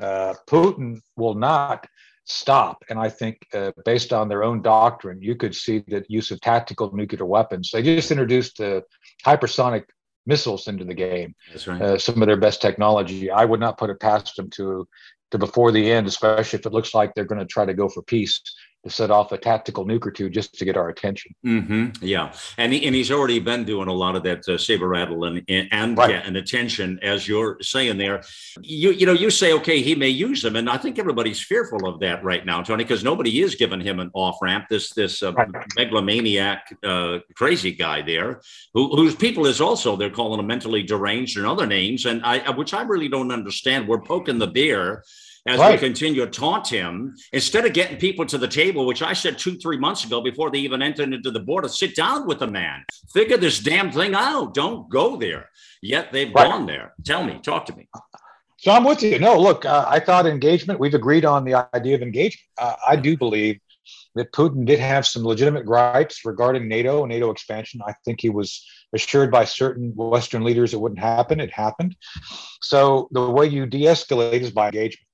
uh, 0.00 0.34
Putin 0.48 1.00
will 1.16 1.34
not 1.34 1.86
stop. 2.24 2.82
And 2.90 2.98
I 2.98 3.08
think, 3.08 3.38
uh, 3.54 3.72
based 3.84 4.12
on 4.12 4.28
their 4.28 4.44
own 4.44 4.62
doctrine, 4.62 5.20
you 5.22 5.36
could 5.36 5.54
see 5.54 5.82
the 5.86 6.04
use 6.08 6.30
of 6.30 6.40
tactical 6.40 6.94
nuclear 6.94 7.24
weapons. 7.24 7.70
They 7.72 7.82
just 7.82 8.10
introduced 8.10 8.58
the 8.58 8.82
hypersonic 9.24 9.84
missiles 10.26 10.68
into 10.68 10.84
the 10.84 10.94
game. 10.94 11.34
That's 11.50 11.66
right. 11.66 11.80
Uh, 11.80 11.98
some 11.98 12.20
of 12.20 12.26
their 12.26 12.36
best 12.36 12.60
technology. 12.60 13.30
I 13.30 13.44
would 13.44 13.60
not 13.60 13.78
put 13.78 13.90
it 13.90 14.00
past 14.00 14.36
them 14.36 14.50
to 14.50 14.86
to 15.32 15.38
before 15.38 15.72
the 15.72 15.90
end, 15.90 16.06
especially 16.06 16.58
if 16.58 16.66
it 16.66 16.72
looks 16.72 16.94
like 16.94 17.12
they're 17.14 17.24
going 17.24 17.40
to 17.40 17.46
try 17.46 17.64
to 17.64 17.74
go 17.74 17.88
for 17.88 18.02
peace 18.02 18.40
set 18.88 19.10
off 19.10 19.32
a 19.32 19.38
tactical 19.38 19.84
nuke 19.86 20.06
or 20.06 20.10
two 20.10 20.28
just 20.28 20.54
to 20.58 20.64
get 20.64 20.76
our 20.76 20.88
attention. 20.88 21.34
Mm-hmm. 21.44 22.04
Yeah, 22.04 22.32
and 22.58 22.72
he, 22.72 22.86
and 22.86 22.94
he's 22.94 23.10
already 23.10 23.38
been 23.38 23.64
doing 23.64 23.88
a 23.88 23.92
lot 23.92 24.16
of 24.16 24.22
that 24.24 24.48
uh, 24.48 24.58
saber 24.58 24.88
rattle 24.88 25.24
and 25.24 25.42
and 25.48 25.96
right. 25.96 26.22
and 26.24 26.36
attention, 26.36 26.98
as 27.02 27.26
you're 27.28 27.58
saying 27.62 27.98
there. 27.98 28.22
You 28.60 28.92
you 28.92 29.06
know 29.06 29.12
you 29.12 29.30
say 29.30 29.52
okay, 29.54 29.80
he 29.80 29.94
may 29.94 30.08
use 30.08 30.42
them, 30.42 30.56
and 30.56 30.68
I 30.68 30.76
think 30.76 30.98
everybody's 30.98 31.40
fearful 31.40 31.86
of 31.86 32.00
that 32.00 32.24
right 32.24 32.44
now, 32.44 32.62
Tony, 32.62 32.84
because 32.84 33.04
nobody 33.04 33.42
is 33.42 33.54
giving 33.54 33.80
him 33.80 34.00
an 34.00 34.10
off 34.14 34.38
ramp. 34.42 34.66
This 34.68 34.92
this 34.92 35.22
uh, 35.22 35.32
right. 35.32 35.48
megalomaniac, 35.76 36.76
uh, 36.84 37.18
crazy 37.34 37.72
guy 37.72 38.02
there, 38.02 38.40
who, 38.74 38.94
whose 38.96 39.14
people 39.14 39.46
is 39.46 39.60
also 39.60 39.96
they're 39.96 40.10
calling 40.10 40.40
him 40.40 40.46
mentally 40.46 40.82
deranged 40.82 41.36
and 41.36 41.46
other 41.46 41.66
names, 41.66 42.06
and 42.06 42.24
I 42.24 42.50
which 42.50 42.74
I 42.74 42.82
really 42.82 43.08
don't 43.08 43.32
understand. 43.32 43.88
We're 43.88 44.00
poking 44.00 44.38
the 44.38 44.46
bear 44.46 45.02
as 45.46 45.58
right. 45.58 45.80
we 45.80 45.86
continue 45.86 46.24
to 46.24 46.30
taunt 46.30 46.68
him, 46.68 47.14
instead 47.32 47.64
of 47.64 47.72
getting 47.72 47.98
people 47.98 48.26
to 48.26 48.38
the 48.38 48.48
table, 48.48 48.86
which 48.86 49.02
I 49.02 49.12
said 49.12 49.38
two, 49.38 49.56
three 49.56 49.78
months 49.78 50.04
ago 50.04 50.20
before 50.20 50.50
they 50.50 50.58
even 50.58 50.82
entered 50.82 51.12
into 51.12 51.30
the 51.30 51.40
border, 51.40 51.68
sit 51.68 51.94
down 51.94 52.26
with 52.26 52.40
the 52.40 52.46
man, 52.46 52.84
figure 53.12 53.36
this 53.36 53.60
damn 53.60 53.92
thing 53.92 54.14
out. 54.14 54.54
Don't 54.54 54.88
go 54.88 55.16
there. 55.16 55.50
Yet 55.82 56.12
they've 56.12 56.32
right. 56.34 56.48
gone 56.48 56.66
there. 56.66 56.94
Tell 57.04 57.22
me, 57.24 57.38
talk 57.42 57.66
to 57.66 57.76
me. 57.76 57.88
So 58.58 58.72
I'm 58.72 58.84
with 58.84 59.02
you. 59.02 59.18
No, 59.18 59.38
look, 59.38 59.64
uh, 59.64 59.84
I 59.86 60.00
thought 60.00 60.26
engagement, 60.26 60.80
we've 60.80 60.94
agreed 60.94 61.24
on 61.24 61.44
the 61.44 61.68
idea 61.74 61.94
of 61.94 62.02
engagement. 62.02 62.42
Uh, 62.58 62.74
I 62.86 62.96
do 62.96 63.16
believe 63.16 63.60
that 64.16 64.32
Putin 64.32 64.64
did 64.64 64.80
have 64.80 65.06
some 65.06 65.24
legitimate 65.24 65.66
gripes 65.66 66.24
regarding 66.24 66.66
NATO 66.66 67.02
and 67.02 67.10
NATO 67.10 67.30
expansion. 67.30 67.80
I 67.86 67.92
think 68.04 68.20
he 68.20 68.30
was 68.30 68.66
assured 68.94 69.30
by 69.30 69.44
certain 69.44 69.92
Western 69.94 70.42
leaders 70.42 70.72
it 70.72 70.80
wouldn't 70.80 70.98
happen. 70.98 71.38
It 71.38 71.52
happened. 71.52 71.94
So 72.62 73.08
the 73.12 73.30
way 73.30 73.46
you 73.46 73.66
de 73.66 73.82
escalate 73.82 74.40
is 74.40 74.50
by 74.50 74.66
engagement. 74.66 75.05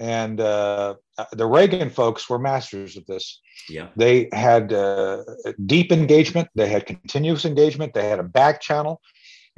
And 0.00 0.40
uh, 0.40 0.94
the 1.32 1.46
Reagan 1.46 1.90
folks 1.90 2.28
were 2.28 2.38
masters 2.38 2.96
of 2.96 3.04
this. 3.04 3.38
Yeah. 3.68 3.88
They 3.96 4.30
had 4.32 4.72
uh, 4.72 5.24
deep 5.66 5.92
engagement, 5.92 6.48
they 6.54 6.68
had 6.68 6.86
continuous 6.86 7.44
engagement, 7.44 7.92
they 7.92 8.08
had 8.08 8.18
a 8.18 8.24
back 8.24 8.62
channel, 8.62 9.02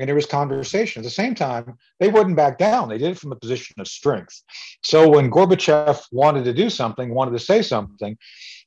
and 0.01 0.09
there 0.09 0.17
was 0.17 0.27
conversation. 0.27 1.01
At 1.01 1.05
the 1.05 1.11
same 1.11 1.37
time, 1.37 1.79
they 2.01 2.09
wouldn't 2.09 2.35
back 2.35 2.59
down. 2.59 2.89
They 2.89 2.99
did 2.99 3.13
it 3.13 3.19
from 3.19 3.31
a 3.31 3.37
position 3.37 3.77
of 3.79 3.87
strength. 3.87 4.43
So 4.83 5.09
when 5.09 5.31
Gorbachev 5.31 6.03
wanted 6.11 6.45
to 6.45 6.53
do 6.53 6.69
something, 6.71 7.15
wanted 7.15 7.33
to 7.33 7.39
say 7.39 7.63
something, 7.63 8.19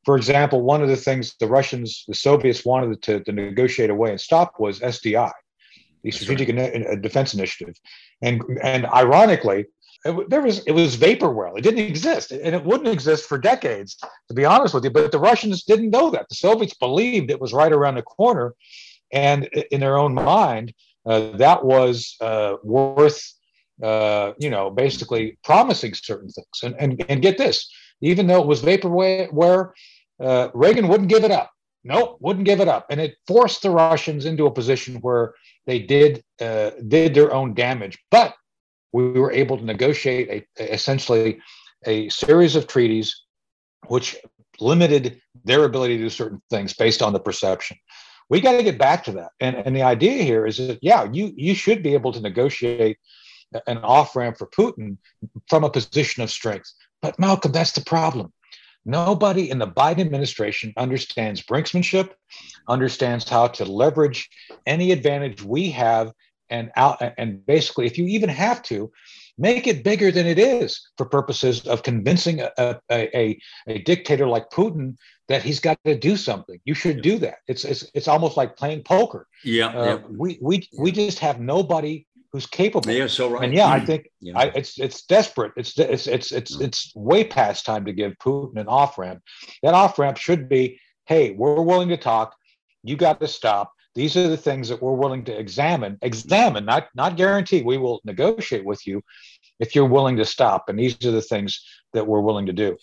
for 0.06 0.16
example, 0.16 0.62
one 0.62 0.82
of 0.82 0.88
the 0.88 0.96
things 0.96 1.36
the 1.42 1.48
Russians, 1.48 2.06
the 2.08 2.16
Soviets 2.16 2.64
wanted 2.64 3.02
to, 3.02 3.20
to 3.20 3.32
negotiate 3.34 3.90
away 3.90 4.12
and 4.12 4.22
stop 4.22 4.54
was 4.60 4.80
SDI, 4.80 5.32
the 6.04 6.12
Strategic 6.12 6.56
right. 6.56 7.02
Defense 7.02 7.34
Initiative. 7.34 7.76
And, 8.22 8.42
and 8.64 8.86
ironically, 8.86 9.66
it, 10.06 10.30
there 10.30 10.42
was 10.42 10.60
it 10.60 10.72
was 10.72 10.96
vaporware. 10.96 11.58
It 11.58 11.62
didn't 11.62 11.80
exist, 11.80 12.32
and 12.32 12.56
it 12.56 12.64
wouldn't 12.64 12.90
exist 12.90 13.28
for 13.28 13.38
decades, 13.38 13.98
to 14.28 14.34
be 14.34 14.46
honest 14.46 14.74
with 14.74 14.84
you. 14.84 14.92
But 14.92 15.12
the 15.12 15.20
Russians 15.20 15.64
didn't 15.64 15.90
know 15.90 16.12
that. 16.12 16.30
The 16.30 16.36
Soviets 16.36 16.76
believed 16.76 17.32
it 17.32 17.42
was 17.42 17.54
right 17.54 17.72
around 17.72 17.96
the 17.96 18.04
corner, 18.04 18.54
and 19.12 19.46
in 19.72 19.80
their 19.80 19.98
own 19.98 20.14
mind, 20.14 20.74
uh, 21.06 21.32
that 21.38 21.66
was 21.66 22.16
uh, 22.22 22.56
worth, 22.64 23.34
uh, 23.82 24.34
you 24.38 24.52
know, 24.52 24.70
basically 24.70 25.40
promising 25.44 25.96
certain 25.96 26.30
things. 26.30 26.60
And 26.64 26.76
and 26.80 27.04
and 27.10 27.22
get 27.22 27.40
this, 27.40 27.70
even 28.02 28.28
though 28.28 28.42
it 28.42 28.48
was 28.48 28.62
vaporware, 28.62 29.72
uh, 30.20 30.50
Reagan 30.54 30.88
wouldn't 30.88 31.10
give 31.10 31.24
it 31.24 31.32
up. 31.32 31.52
Nope, 31.84 32.18
wouldn't 32.20 32.46
give 32.46 32.62
it 32.62 32.68
up, 32.68 32.88
and 32.90 33.00
it 33.00 33.16
forced 33.28 33.62
the 33.64 33.70
Russians 33.72 34.26
into 34.26 34.46
a 34.46 34.52
position 34.52 34.96
where 35.02 35.34
they 35.66 35.80
did 35.80 36.24
uh, 36.40 36.72
did 36.88 37.16
their 37.16 37.34
own 37.34 37.56
damage, 37.56 37.98
but 38.12 38.36
we 38.96 39.20
were 39.20 39.32
able 39.32 39.58
to 39.58 39.66
negotiate 39.66 40.48
a, 40.58 40.74
essentially 40.74 41.40
a 41.86 42.08
series 42.08 42.56
of 42.56 42.66
treaties 42.66 43.24
which 43.88 44.16
limited 44.62 45.22
their 45.44 45.66
ability 45.66 45.98
to 45.98 46.04
do 46.04 46.10
certain 46.10 46.42
things 46.50 46.74
based 46.74 47.02
on 47.02 47.12
the 47.12 47.20
perception. 47.20 47.76
We 48.30 48.40
got 48.40 48.54
to 48.54 48.64
get 48.64 48.78
back 48.78 49.04
to 49.04 49.12
that. 49.14 49.32
And, 49.42 49.58
and 49.58 49.76
the 49.76 49.84
idea 49.84 50.24
here 50.24 50.48
is 50.48 50.58
that, 50.58 50.80
yeah, 50.82 51.10
you, 51.12 51.34
you 51.36 51.54
should 51.54 51.84
be 51.84 51.94
able 51.94 52.14
to 52.14 52.22
negotiate 52.22 52.98
an 53.68 53.80
off 53.80 54.16
ramp 54.16 54.38
for 54.38 54.48
Putin 54.48 54.98
from 55.50 55.66
a 55.66 55.70
position 55.70 56.24
of 56.24 56.32
strength. 56.32 56.72
But 57.02 57.20
Malcolm, 57.20 57.52
that's 57.52 57.74
the 57.74 57.82
problem. 57.82 58.32
Nobody 58.86 59.52
in 59.52 59.60
the 59.60 59.68
Biden 59.68 60.00
administration 60.00 60.74
understands 60.78 61.44
brinksmanship, 61.44 62.12
understands 62.70 63.28
how 63.28 63.48
to 63.48 63.66
leverage 63.66 64.30
any 64.66 64.94
advantage 64.94 65.44
we 65.44 65.72
have 65.72 66.14
and 66.50 66.72
out 66.76 67.02
and 67.18 67.46
basically 67.46 67.86
if 67.86 67.98
you 67.98 68.06
even 68.06 68.30
have 68.30 68.62
to 68.64 68.92
make 69.38 69.68
it 69.68 69.84
bigger 69.84 70.12
than 70.12 70.26
it 70.26 70.40
is 70.40 70.90
for 70.98 71.06
purposes 71.06 71.68
of 71.68 71.84
convincing 71.84 72.40
a, 72.40 72.52
a, 72.58 72.78
a, 72.92 73.40
a 73.68 73.80
dictator 73.80 74.28
like 74.28 74.50
putin 74.50 74.96
that 75.28 75.44
he's 75.44 75.60
got 75.60 75.78
to 75.86 75.98
do 75.98 76.18
something. 76.18 76.60
You 76.66 76.74
should 76.74 77.02
do 77.02 77.18
that. 77.20 77.38
It's 77.48 77.66
it's, 77.66 77.90
it's 77.94 78.08
almost 78.08 78.38
like 78.38 78.56
playing 78.56 78.84
poker. 78.84 79.28
Yeah, 79.44 79.68
uh, 79.68 79.86
yeah. 79.86 80.00
we 80.10 80.38
we 80.42 80.68
we 80.78 80.92
just 80.92 81.20
have 81.20 81.40
nobody 81.40 82.06
who's 82.32 82.46
capable. 82.46 82.92
Yeah 82.92 83.08
so 83.08 83.30
right. 83.30 83.44
And 83.44 83.54
yeah 83.54 83.68
i 83.68 83.80
think 83.80 84.10
yeah. 84.22 84.38
I, 84.38 84.46
it's 84.56 84.80
it's 84.80 85.04
desperate. 85.04 85.54
It's 85.58 85.78
it's 85.80 86.08
it's 86.08 86.32
it's 86.32 86.60
it's 86.60 86.96
way 86.96 87.24
past 87.24 87.66
time 87.66 87.86
to 87.86 87.94
give 87.94 88.14
putin 88.24 88.58
an 88.58 88.68
off 88.68 88.98
ramp 88.98 89.22
that 89.64 89.74
off 89.74 89.98
ramp 89.98 90.18
should 90.18 90.48
be 90.48 90.80
hey 91.06 91.32
we're 91.32 91.62
willing 91.62 91.90
to 91.90 91.98
talk. 91.98 92.36
You 92.84 92.96
got 92.96 93.20
to 93.22 93.28
stop 93.28 93.72
these 93.96 94.16
are 94.18 94.28
the 94.28 94.38
things 94.38 94.70
that 94.70 94.82
we're 94.82 94.94
willing 94.94 95.24
to 95.24 95.38
examine 95.38 95.98
examine 96.02 96.66
not 96.66 96.88
not 96.96 97.18
guarantee 97.18 97.64
we 97.64 97.78
will 97.78 98.02
negotiate 98.06 98.66
with 98.66 98.86
you 98.86 99.02
if 99.60 99.74
you're 99.74 99.86
willing 99.86 100.18
to 100.18 100.26
stop 100.26 100.70
and 100.70 100.78
these 100.78 100.94
are 101.06 101.12
the 101.12 101.22
things 101.22 101.66
that 101.94 102.06
we're 102.06 102.22
willing 102.22 102.46
to 102.46 102.54
do 102.54 102.78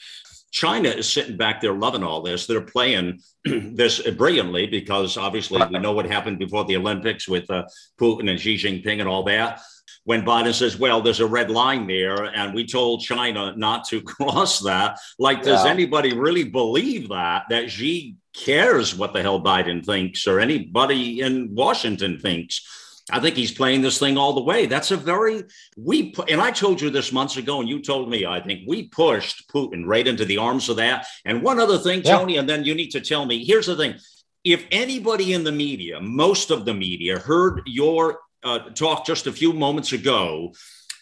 China 0.53 0.91
is 0.91 1.11
sitting 1.11 1.39
back 1.39 1.63
there 1.63 1.73
loving 1.73 2.03
all 2.03 2.21
this. 2.21 2.47
They're 2.47 2.61
playing 2.61 3.21
this 3.45 4.07
brilliantly 4.11 4.67
because 4.67 5.17
obviously 5.17 5.63
we 5.71 5.79
know 5.79 5.93
what 5.93 6.05
happened 6.05 6.39
before 6.39 6.67
the 6.67 6.77
Olympics 6.77 7.27
with 7.27 7.51
uh, 7.51 7.65
Putin 7.99 8.31
and 8.31 8.39
Xi 8.39 8.57
Jinping 8.57 9.01
and 9.01 9.09
all 9.09 9.23
that. 9.25 9.63
When 10.05 10.23
Biden 10.23 10.53
says, 10.53 10.79
well, 10.79 11.01
there's 11.01 11.21
a 11.21 11.27
red 11.27 11.51
line 11.51 11.87
there, 11.87 12.25
and 12.25 12.55
we 12.55 12.67
told 12.67 13.03
China 13.03 13.55
not 13.57 13.87
to 13.89 14.01
cross 14.03 14.61
that. 14.61 14.99
Like, 15.19 15.43
does 15.43 15.65
yeah. 15.65 15.71
anybody 15.71 16.13
really 16.13 16.45
believe 16.45 17.09
that, 17.11 17.45
that 17.51 17.71
Xi 17.71 18.17
cares 18.35 18.95
what 18.95 19.13
the 19.13 19.23
hell 19.23 19.41
Biden 19.41 19.85
thinks 19.85 20.27
or 20.27 20.41
anybody 20.41 21.21
in 21.21 21.55
Washington 21.55 22.19
thinks? 22.19 22.67
I 23.11 23.21
think 23.21 23.37
he's 23.37 23.53
playing 23.53 23.83
this 23.83 23.99
thing 23.99 24.17
all 24.17 24.33
the 24.33 24.43
way. 24.43 24.67
That's 24.67 24.93
a 24.93 24.97
very 24.97 25.43
we 25.77 26.15
and 26.29 26.41
I 26.41 26.53
told 26.53 26.81
you 26.81 26.89
this 26.89 27.13
months 27.13 27.37
ago, 27.37 27.61
and 27.61 27.69
you 27.69 27.83
told 27.83 28.09
me 28.09 28.25
I 28.25 28.41
think 28.41 28.61
we 28.67 28.85
pushed 28.89 29.51
Putin 29.51 29.83
right 29.85 30.07
into 30.07 30.25
the 30.25 30.39
arms 30.39 30.69
of 30.69 30.77
that. 30.77 31.07
And 31.25 31.43
one 31.43 31.59
other 31.59 31.79
thing, 31.79 32.03
Tony, 32.03 32.37
and 32.37 32.49
then 32.49 32.65
you 32.65 32.77
need 32.77 32.91
to 32.93 33.01
tell 33.01 33.27
me. 33.27 33.45
Here's 33.45 33.67
the 33.67 33.77
thing: 33.77 33.97
if 34.45 34.65
anybody 34.71 35.33
in 35.33 35.43
the 35.43 35.53
media, 35.53 36.01
most 36.01 36.51
of 36.51 36.65
the 36.65 36.75
media, 36.75 37.19
heard 37.19 37.63
your 37.67 38.21
uh, 38.43 38.59
talk 38.71 39.07
just 39.07 39.27
a 39.27 39.33
few 39.33 39.53
moments 39.53 39.93
ago, 39.93 40.53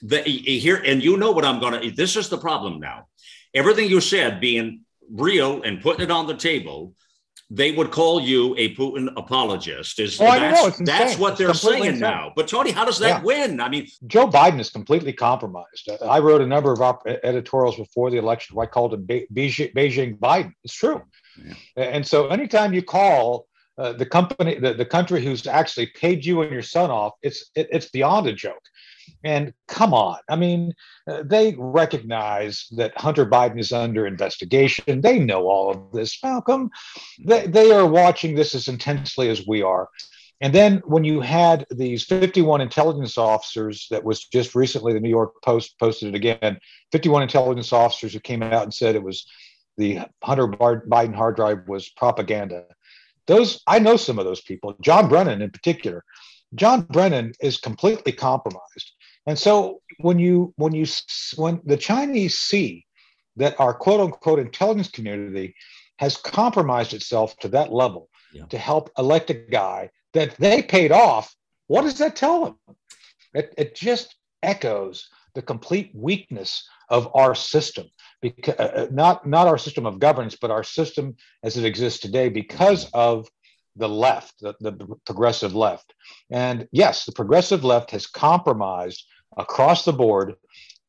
that 0.02 0.26
here, 0.26 0.76
and 0.76 1.02
you 1.02 1.16
know 1.16 1.32
what 1.32 1.44
I'm 1.44 1.60
going 1.60 1.80
to. 1.80 1.90
This 1.90 2.16
is 2.16 2.28
the 2.28 2.38
problem 2.38 2.80
now. 2.80 3.06
Everything 3.54 3.88
you 3.90 4.00
said 4.00 4.40
being 4.40 4.82
real 5.10 5.62
and 5.62 5.80
putting 5.80 6.02
it 6.02 6.10
on 6.10 6.26
the 6.26 6.36
table 6.36 6.94
they 7.52 7.72
would 7.72 7.90
call 7.90 8.20
you 8.20 8.54
a 8.56 8.74
Putin 8.76 9.12
apologist. 9.16 9.98
Is 9.98 10.20
oh, 10.20 10.24
that's, 10.24 10.78
that's 10.78 11.18
what 11.18 11.36
they're 11.36 11.52
saying 11.52 11.84
insane. 11.84 12.00
now. 12.00 12.32
But 12.34 12.46
Tony, 12.46 12.70
how 12.70 12.84
does 12.84 13.00
that 13.00 13.08
yeah. 13.08 13.22
win? 13.22 13.60
I 13.60 13.68
mean, 13.68 13.88
Joe 14.06 14.28
Biden 14.28 14.60
is 14.60 14.70
completely 14.70 15.12
compromised. 15.12 15.90
I 16.06 16.20
wrote 16.20 16.40
a 16.40 16.46
number 16.46 16.72
of 16.72 16.80
op- 16.80 17.06
editorials 17.06 17.76
before 17.76 18.10
the 18.10 18.18
election 18.18 18.54
where 18.54 18.66
I 18.66 18.70
called 18.70 18.94
him 18.94 19.04
Be- 19.04 19.26
Beijing, 19.34 19.74
Beijing 19.74 20.18
Biden. 20.18 20.52
It's 20.62 20.74
true. 20.74 21.02
Yeah. 21.44 21.54
And 21.82 22.06
so 22.06 22.28
anytime 22.28 22.72
you 22.72 22.82
call 22.82 23.46
uh, 23.80 23.94
the 23.94 24.04
company, 24.06 24.58
the, 24.58 24.74
the 24.74 24.84
country 24.84 25.24
who's 25.24 25.46
actually 25.46 25.86
paid 25.86 26.24
you 26.24 26.42
and 26.42 26.52
your 26.52 26.62
son 26.62 26.90
off, 26.90 27.14
it's 27.22 27.50
it, 27.54 27.68
it's 27.72 27.88
beyond 27.88 28.26
a 28.26 28.32
joke. 28.32 28.62
And 29.24 29.54
come 29.68 29.94
on, 29.94 30.18
I 30.28 30.36
mean, 30.36 30.74
uh, 31.08 31.22
they 31.24 31.54
recognize 31.58 32.66
that 32.76 32.98
Hunter 32.98 33.24
Biden 33.24 33.58
is 33.58 33.72
under 33.72 34.06
investigation. 34.06 35.00
They 35.00 35.18
know 35.18 35.48
all 35.48 35.70
of 35.70 35.92
this, 35.92 36.22
Malcolm. 36.22 36.70
They, 37.24 37.46
they 37.46 37.72
are 37.72 37.86
watching 37.86 38.34
this 38.34 38.54
as 38.54 38.68
intensely 38.68 39.30
as 39.30 39.46
we 39.46 39.62
are. 39.62 39.88
And 40.42 40.54
then 40.54 40.82
when 40.84 41.04
you 41.04 41.20
had 41.20 41.66
these 41.70 42.04
51 42.04 42.60
intelligence 42.60 43.18
officers, 43.18 43.86
that 43.90 44.04
was 44.04 44.24
just 44.26 44.54
recently 44.54 44.92
the 44.92 45.00
New 45.00 45.10
York 45.10 45.34
Post 45.42 45.78
posted 45.78 46.10
it 46.10 46.14
again 46.14 46.58
51 46.92 47.22
intelligence 47.22 47.72
officers 47.72 48.12
who 48.12 48.20
came 48.20 48.42
out 48.42 48.62
and 48.62 48.72
said 48.72 48.94
it 48.94 49.02
was 49.02 49.26
the 49.76 50.00
Hunter 50.22 50.46
Biden 50.48 51.14
hard 51.14 51.36
drive 51.36 51.68
was 51.68 51.88
propaganda. 51.90 52.64
Those, 53.26 53.62
I 53.66 53.78
know 53.78 53.96
some 53.96 54.18
of 54.18 54.24
those 54.24 54.40
people, 54.40 54.74
John 54.80 55.08
Brennan 55.08 55.42
in 55.42 55.50
particular. 55.50 56.04
John 56.54 56.82
Brennan 56.82 57.32
is 57.40 57.58
completely 57.58 58.12
compromised. 58.12 58.92
And 59.26 59.38
so 59.38 59.82
when 59.98 60.18
you 60.18 60.52
when 60.56 60.74
you 60.74 60.86
when 61.36 61.60
the 61.64 61.76
Chinese 61.76 62.38
see 62.38 62.86
that 63.36 63.58
our 63.60 63.74
quote 63.74 64.00
unquote 64.00 64.38
intelligence 64.38 64.88
community 64.88 65.54
has 65.98 66.16
compromised 66.16 66.94
itself 66.94 67.36
to 67.38 67.48
that 67.48 67.72
level 67.72 68.08
yeah. 68.32 68.46
to 68.46 68.58
help 68.58 68.90
elect 68.98 69.30
a 69.30 69.34
guy 69.34 69.90
that 70.14 70.34
they 70.38 70.62
paid 70.62 70.90
off, 70.90 71.34
what 71.66 71.82
does 71.82 71.98
that 71.98 72.16
tell 72.16 72.44
them? 72.44 72.76
It, 73.34 73.54
it 73.56 73.74
just 73.76 74.16
echoes 74.42 75.08
the 75.34 75.42
complete 75.42 75.92
weakness 75.94 76.66
of 76.88 77.08
our 77.14 77.34
system 77.34 77.86
because 78.20 78.54
uh, 78.58 78.62
uh, 78.62 78.86
not 78.90 79.26
not 79.26 79.46
our 79.46 79.58
system 79.58 79.86
of 79.86 79.98
governance 79.98 80.36
but 80.40 80.50
our 80.50 80.64
system 80.64 81.16
as 81.42 81.56
it 81.56 81.64
exists 81.64 82.00
today 82.00 82.28
because 82.28 82.90
of 82.92 83.28
the 83.76 83.88
left 83.88 84.40
the, 84.40 84.54
the 84.60 84.96
progressive 85.06 85.54
left 85.54 85.94
and 86.30 86.68
yes 86.72 87.04
the 87.04 87.12
progressive 87.12 87.64
left 87.64 87.90
has 87.90 88.06
compromised 88.06 89.04
across 89.36 89.84
the 89.84 89.92
board 89.92 90.34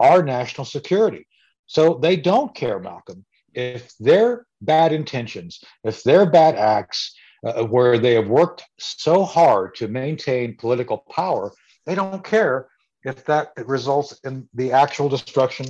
our 0.02 0.24
national 0.24 0.66
security. 0.66 1.28
So 1.68 2.00
they 2.02 2.18
don't 2.18 2.54
care, 2.54 2.80
Malcolm. 2.80 3.24
If 3.54 3.96
their 4.00 4.46
bad 4.62 4.92
intentions, 4.92 5.64
if 5.84 6.04
their 6.04 6.26
bad 6.26 6.56
acts, 6.56 7.16
uh, 7.46 7.64
where 7.64 7.98
they 7.98 8.14
have 8.14 8.28
worked 8.28 8.64
so 8.80 9.24
hard 9.24 9.76
to 9.76 9.88
maintain 9.88 10.58
political 10.58 11.00
power, 11.10 11.52
they 11.86 11.96
don't 11.96 12.24
care 12.24 12.68
if 13.04 13.26
that 13.26 13.52
results 13.66 14.20
in 14.24 14.48
the 14.54 14.72
actual 14.72 15.10
destruction 15.10 15.66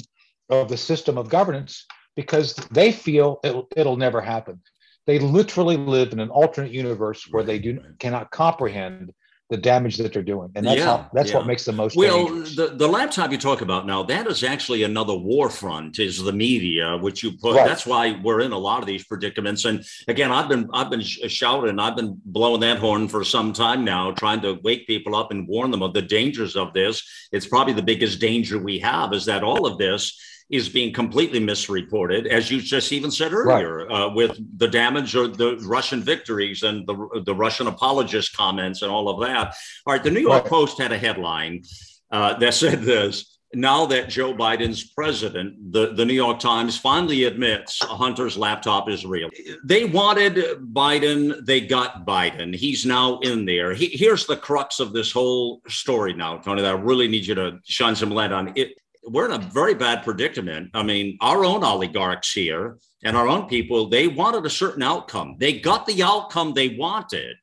of 0.51 0.70
the 0.70 0.77
system 0.77 1.17
of 1.17 1.29
governance 1.29 1.86
because 2.15 2.55
they 2.72 2.91
feel 2.91 3.39
it'll, 3.43 3.67
it'll 3.75 3.98
never 3.98 4.22
happen. 4.22 4.62
They 5.08 5.17
literally 5.17 5.77
live 5.77 6.13
in 6.13 6.20
an 6.20 6.29
alternate 6.29 6.72
universe 6.72 7.27
where 7.31 7.43
they 7.43 7.58
do 7.58 7.79
cannot 8.00 8.29
comprehend 8.29 9.13
the 9.51 9.58
damage 9.58 9.98
that 9.98 10.13
they're 10.13 10.23
doing 10.23 10.49
and 10.56 10.65
that's 10.65 10.80
yeah, 10.80 10.86
how 10.86 11.10
that's 11.13 11.32
yeah. 11.32 11.38
what 11.38 11.45
makes 11.45 11.65
the 11.65 11.73
most 11.73 11.97
well 11.97 12.26
the, 12.26 12.73
the 12.78 12.88
laptop 12.88 13.34
you 13.34 13.38
talk 13.38 13.60
about 13.60 13.86
now 13.86 14.02
that 14.02 14.26
is 14.26 14.45
actually 14.45 14.84
another 14.84 15.13
war 15.13 15.49
front 15.49 15.99
is 15.99 16.23
the 16.23 16.32
media 16.32 16.97
which 17.02 17.21
you 17.21 17.34
put 17.34 17.58
right. 17.58 17.67
that's 17.67 17.86
why 17.86 18.17
we're 18.23 18.39
in 18.39 18.54
a 18.54 18.58
lot 18.58 18.80
of 18.80 18.86
these 18.86 19.04
predicaments 19.04 19.65
and 19.65 19.84
again 20.08 20.32
i've 20.32 20.47
been 20.47 20.69
i've 20.73 20.89
been 20.89 21.02
shouting 21.02 21.80
i've 21.80 21.97
been 21.97 22.17
blowing 22.23 22.62
that 22.62 22.80
horn 22.80 23.10
for 23.10 23.26
some 23.26 23.52
time 23.52 23.84
now 23.84 24.10
trying 24.12 24.39
to 24.39 24.54
wake 24.63 24.88
people 24.88 25.17
up 25.17 25.32
and 25.32 25.45
warn 25.49 25.69
them 25.69 25.84
of 25.84 25.93
the 25.93 26.02
dangers 26.02 26.56
of 26.56 26.71
this 26.71 27.06
it's 27.34 27.45
probably 27.45 27.73
the 27.73 27.84
biggest 27.84 28.21
danger 28.21 28.58
we 28.58 28.80
have 28.80 29.12
is 29.12 29.26
that 29.26 29.43
all 29.43 29.65
of 29.65 29.78
this 29.78 30.17
is 30.52 30.68
being 30.70 30.94
completely 30.94 31.40
misreported, 31.40 32.28
as 32.28 32.52
you 32.52 32.62
just 32.62 32.92
even 32.92 33.10
said 33.10 33.32
earlier, 33.32 33.86
right. 33.86 33.92
uh, 33.92 34.10
with 34.14 34.38
the 34.58 34.68
damage 34.68 35.16
or 35.16 35.28
the 35.28 35.58
Russian 35.66 36.02
victories 36.02 36.64
and 36.64 36.86
the, 36.86 37.22
the 37.26 37.34
Russian 37.34 37.68
apologist 37.68 38.36
comments 38.36 38.82
and 38.82 38.92
all 38.92 39.10
of 39.10 39.22
that. 39.22 39.56
All 39.86 39.94
right, 39.94 40.04
the 40.04 40.12
New 40.12 40.20
York 40.20 40.44
right. 40.44 40.50
Post 40.50 40.82
had 40.82 40.92
a 40.92 40.98
headline 40.98 41.64
uh, 42.12 42.38
that 42.40 42.54
said 42.54 42.82
this. 42.82 43.38
Now 43.54 43.86
that 43.88 44.08
Joe 44.08 44.34
Biden's 44.34 44.92
president, 44.92 45.74
the, 45.74 45.94
the 45.94 46.06
New 46.06 46.14
York 46.14 46.40
Times 46.40 46.78
finally 46.78 47.26
admits 47.26 47.84
Hunter's 47.84 48.38
laptop 48.38 48.90
is 48.90 49.06
real. 49.06 49.30
They 49.66 49.84
wanted 49.84 50.36
Biden, 50.74 51.46
they 51.46 51.60
got 51.60 52.06
Biden. 52.06 52.56
He's 52.56 52.86
now 52.86 53.20
in 53.20 53.46
there. 53.46 53.74
He, 53.74 53.88
here's 53.88 54.26
the 54.26 54.38
crux 54.38 54.80
of 54.80 54.94
this 54.94 55.12
whole 55.12 55.62
story 55.68 56.14
now, 56.14 56.38
Tony, 56.38 56.62
that 56.62 56.76
I 56.76 56.80
really 56.80 57.10
need 57.10 57.26
you 57.26 57.36
to 57.36 57.60
shine 57.66 57.96
some 57.96 58.12
light 58.12 58.32
on. 58.32 58.54
It, 58.56 58.80
we're 59.04 59.26
in 59.26 59.32
a 59.32 59.38
very 59.38 59.74
bad 59.74 60.04
predicament. 60.04 60.70
I 60.74 60.84
mean, 60.84 61.18
our 61.22 61.44
own 61.44 61.64
oligarchs 61.64 62.32
here 62.32 62.78
and 63.04 63.18
our 63.18 63.28
own 63.28 63.48
people, 63.48 63.90
they 63.90 64.08
wanted 64.08 64.46
a 64.46 64.50
certain 64.50 64.84
outcome. 64.84 65.36
They 65.40 65.60
got 65.60 65.86
the 65.86 66.04
outcome 66.04 66.54
they 66.54 66.70
wanted. 66.70 67.36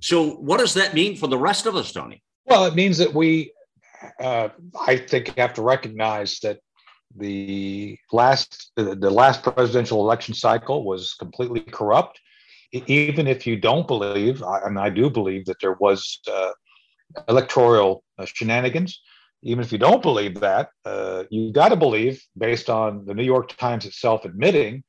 So, 0.00 0.30
what 0.36 0.58
does 0.58 0.74
that 0.74 0.94
mean 0.94 1.16
for 1.16 1.26
the 1.26 1.38
rest 1.38 1.66
of 1.66 1.76
us, 1.76 1.92
Tony? 1.92 2.22
Well, 2.46 2.64
it 2.64 2.74
means 2.74 2.98
that 2.98 3.12
we, 3.12 3.52
uh, 4.20 4.48
I 4.86 4.96
think, 4.96 5.36
have 5.38 5.54
to 5.54 5.62
recognize 5.62 6.40
that 6.40 6.58
the 7.16 7.98
last 8.10 8.72
the 8.76 9.10
last 9.10 9.42
presidential 9.42 10.00
election 10.00 10.34
cycle 10.34 10.84
was 10.84 11.14
completely 11.14 11.60
corrupt. 11.60 12.18
Even 12.86 13.26
if 13.26 13.46
you 13.46 13.56
don't 13.58 13.86
believe, 13.86 14.42
and 14.42 14.78
I 14.78 14.88
do 14.88 15.10
believe 15.10 15.44
that 15.44 15.60
there 15.60 15.74
was 15.74 16.20
uh, 16.26 16.52
electoral 17.28 18.02
uh, 18.18 18.24
shenanigans, 18.24 18.98
even 19.42 19.64
if 19.64 19.72
you 19.72 19.78
don't 19.78 20.02
believe 20.02 20.40
that, 20.40 20.70
uh, 20.84 21.24
you 21.30 21.52
got 21.52 21.70
to 21.70 21.76
believe, 21.76 22.22
based 22.38 22.70
on 22.70 23.04
the 23.04 23.14
New 23.14 23.24
York 23.24 23.56
Times 23.56 23.84
itself 23.84 24.24
admitting 24.24 24.84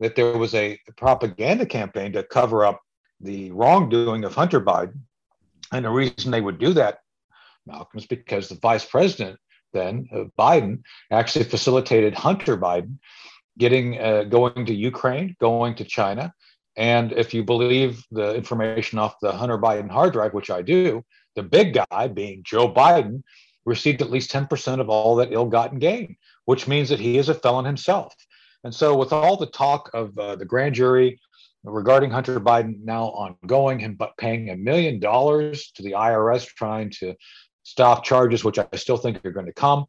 that 0.00 0.16
there 0.16 0.38
was 0.38 0.54
a 0.54 0.78
propaganda 0.96 1.66
campaign 1.66 2.12
to 2.12 2.22
cover 2.22 2.64
up 2.64 2.80
the 3.20 3.50
wrongdoing 3.50 4.24
of 4.24 4.34
Hunter 4.34 4.60
Biden. 4.60 5.00
And 5.72 5.84
the 5.84 5.90
reason 5.90 6.30
they 6.30 6.40
would 6.40 6.58
do 6.58 6.72
that, 6.74 7.00
Malcolm, 7.66 7.98
is 7.98 8.06
because 8.06 8.48
the 8.48 8.54
vice 8.56 8.84
president 8.84 9.38
then, 9.72 10.08
uh, 10.14 10.24
Biden, 10.38 10.82
actually 11.10 11.44
facilitated 11.44 12.14
Hunter 12.14 12.56
Biden 12.56 12.98
getting 13.58 14.00
uh, 14.00 14.22
going 14.24 14.64
to 14.64 14.74
Ukraine, 14.74 15.36
going 15.40 15.74
to 15.74 15.84
China. 15.84 16.32
And 16.76 17.12
if 17.12 17.34
you 17.34 17.42
believe 17.44 18.04
the 18.10 18.34
information 18.34 18.98
off 18.98 19.16
the 19.20 19.32
Hunter 19.32 19.58
Biden 19.58 19.90
hard 19.90 20.12
drive, 20.12 20.32
which 20.32 20.48
I 20.48 20.62
do, 20.62 21.04
the 21.34 21.42
big 21.42 21.74
guy 21.74 22.08
being 22.08 22.42
Joe 22.44 22.72
Biden 22.72 23.22
received 23.68 24.02
at 24.02 24.10
least 24.10 24.32
10% 24.32 24.80
of 24.80 24.88
all 24.88 25.16
that 25.16 25.32
ill 25.32 25.46
gotten 25.46 25.78
gain, 25.78 26.16
which 26.46 26.66
means 26.66 26.88
that 26.88 26.98
he 26.98 27.18
is 27.18 27.28
a 27.28 27.34
felon 27.34 27.64
himself. 27.64 28.14
And 28.64 28.74
so, 28.74 28.96
with 28.96 29.12
all 29.12 29.36
the 29.36 29.46
talk 29.46 29.90
of 29.94 30.18
uh, 30.18 30.36
the 30.36 30.44
grand 30.44 30.74
jury 30.74 31.20
regarding 31.62 32.10
Hunter 32.10 32.40
Biden 32.40 32.82
now 32.82 33.04
ongoing, 33.04 33.78
him 33.78 33.94
but 33.94 34.16
paying 34.16 34.50
a 34.50 34.56
million 34.56 34.98
dollars 34.98 35.70
to 35.72 35.82
the 35.82 35.92
IRS 35.92 36.46
trying 36.46 36.90
to 36.98 37.14
stop 37.62 38.04
charges, 38.04 38.44
which 38.44 38.58
I 38.58 38.66
still 38.74 38.96
think 38.96 39.24
are 39.24 39.32
going 39.32 39.46
to 39.46 39.52
come. 39.52 39.84